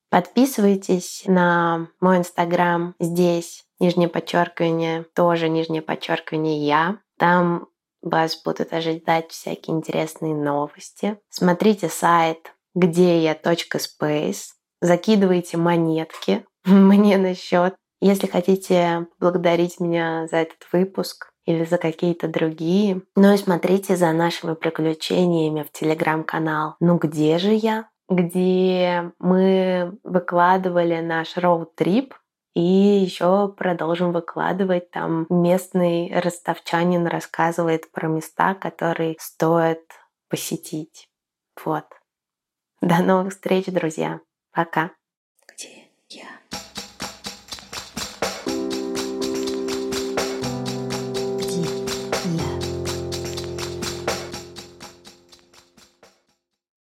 Подписывайтесь 0.10 1.24
на 1.28 1.88
мой 2.02 2.18
инстаграм 2.18 2.96
здесь, 3.00 3.66
нижнее 3.80 4.10
подчеркивание, 4.10 5.04
тоже 5.16 5.48
нижнее 5.48 5.82
подчеркивание 5.82 6.66
я. 6.66 6.98
Там 7.18 7.68
вас 8.02 8.42
будут 8.44 8.74
ожидать 8.74 9.32
всякие 9.32 9.76
интересные 9.76 10.36
новости. 10.36 11.20
Смотрите 11.30 11.90
сайт 11.90 12.54
где 12.78 13.24
я 13.24 13.34
.space 13.34 14.52
закидывайте 14.82 15.58
монетки 15.58 16.46
мне 16.66 17.18
на 17.18 17.34
счет. 17.34 17.76
Если 18.00 18.28
хотите 18.28 19.08
благодарить 19.20 19.80
меня 19.80 20.28
за 20.28 20.38
этот 20.38 20.68
выпуск 20.72 21.32
или 21.46 21.66
за 21.66 21.80
какие-то 21.80 22.28
другие, 22.28 23.02
ну 23.16 23.34
и 23.34 23.38
смотрите 23.38 23.96
за 23.96 24.12
нашими 24.12 24.54
приключениями 24.54 25.64
в 25.64 25.72
телеграм-канал 25.72 26.76
«Ну 26.80 26.98
где 26.98 27.40
же 27.40 27.54
я?», 27.54 27.90
где 28.08 29.12
мы 29.18 29.98
выкладывали 30.04 31.00
наш 31.00 31.36
роуд-трип 31.36 32.14
и 32.54 32.62
еще 32.62 33.50
продолжим 33.50 34.12
выкладывать. 34.12 34.92
Там 34.92 35.28
местный 35.30 36.12
ростовчанин 36.20 37.06
рассказывает 37.08 37.92
про 37.92 38.08
места, 38.08 38.56
которые 38.56 39.16
стоит 39.20 39.84
посетить. 40.30 41.10
Вот. 41.64 41.86
До 42.82 43.00
новых 43.02 43.34
встреч, 43.34 43.66
друзья! 43.68 44.20
Пока. 44.52 44.92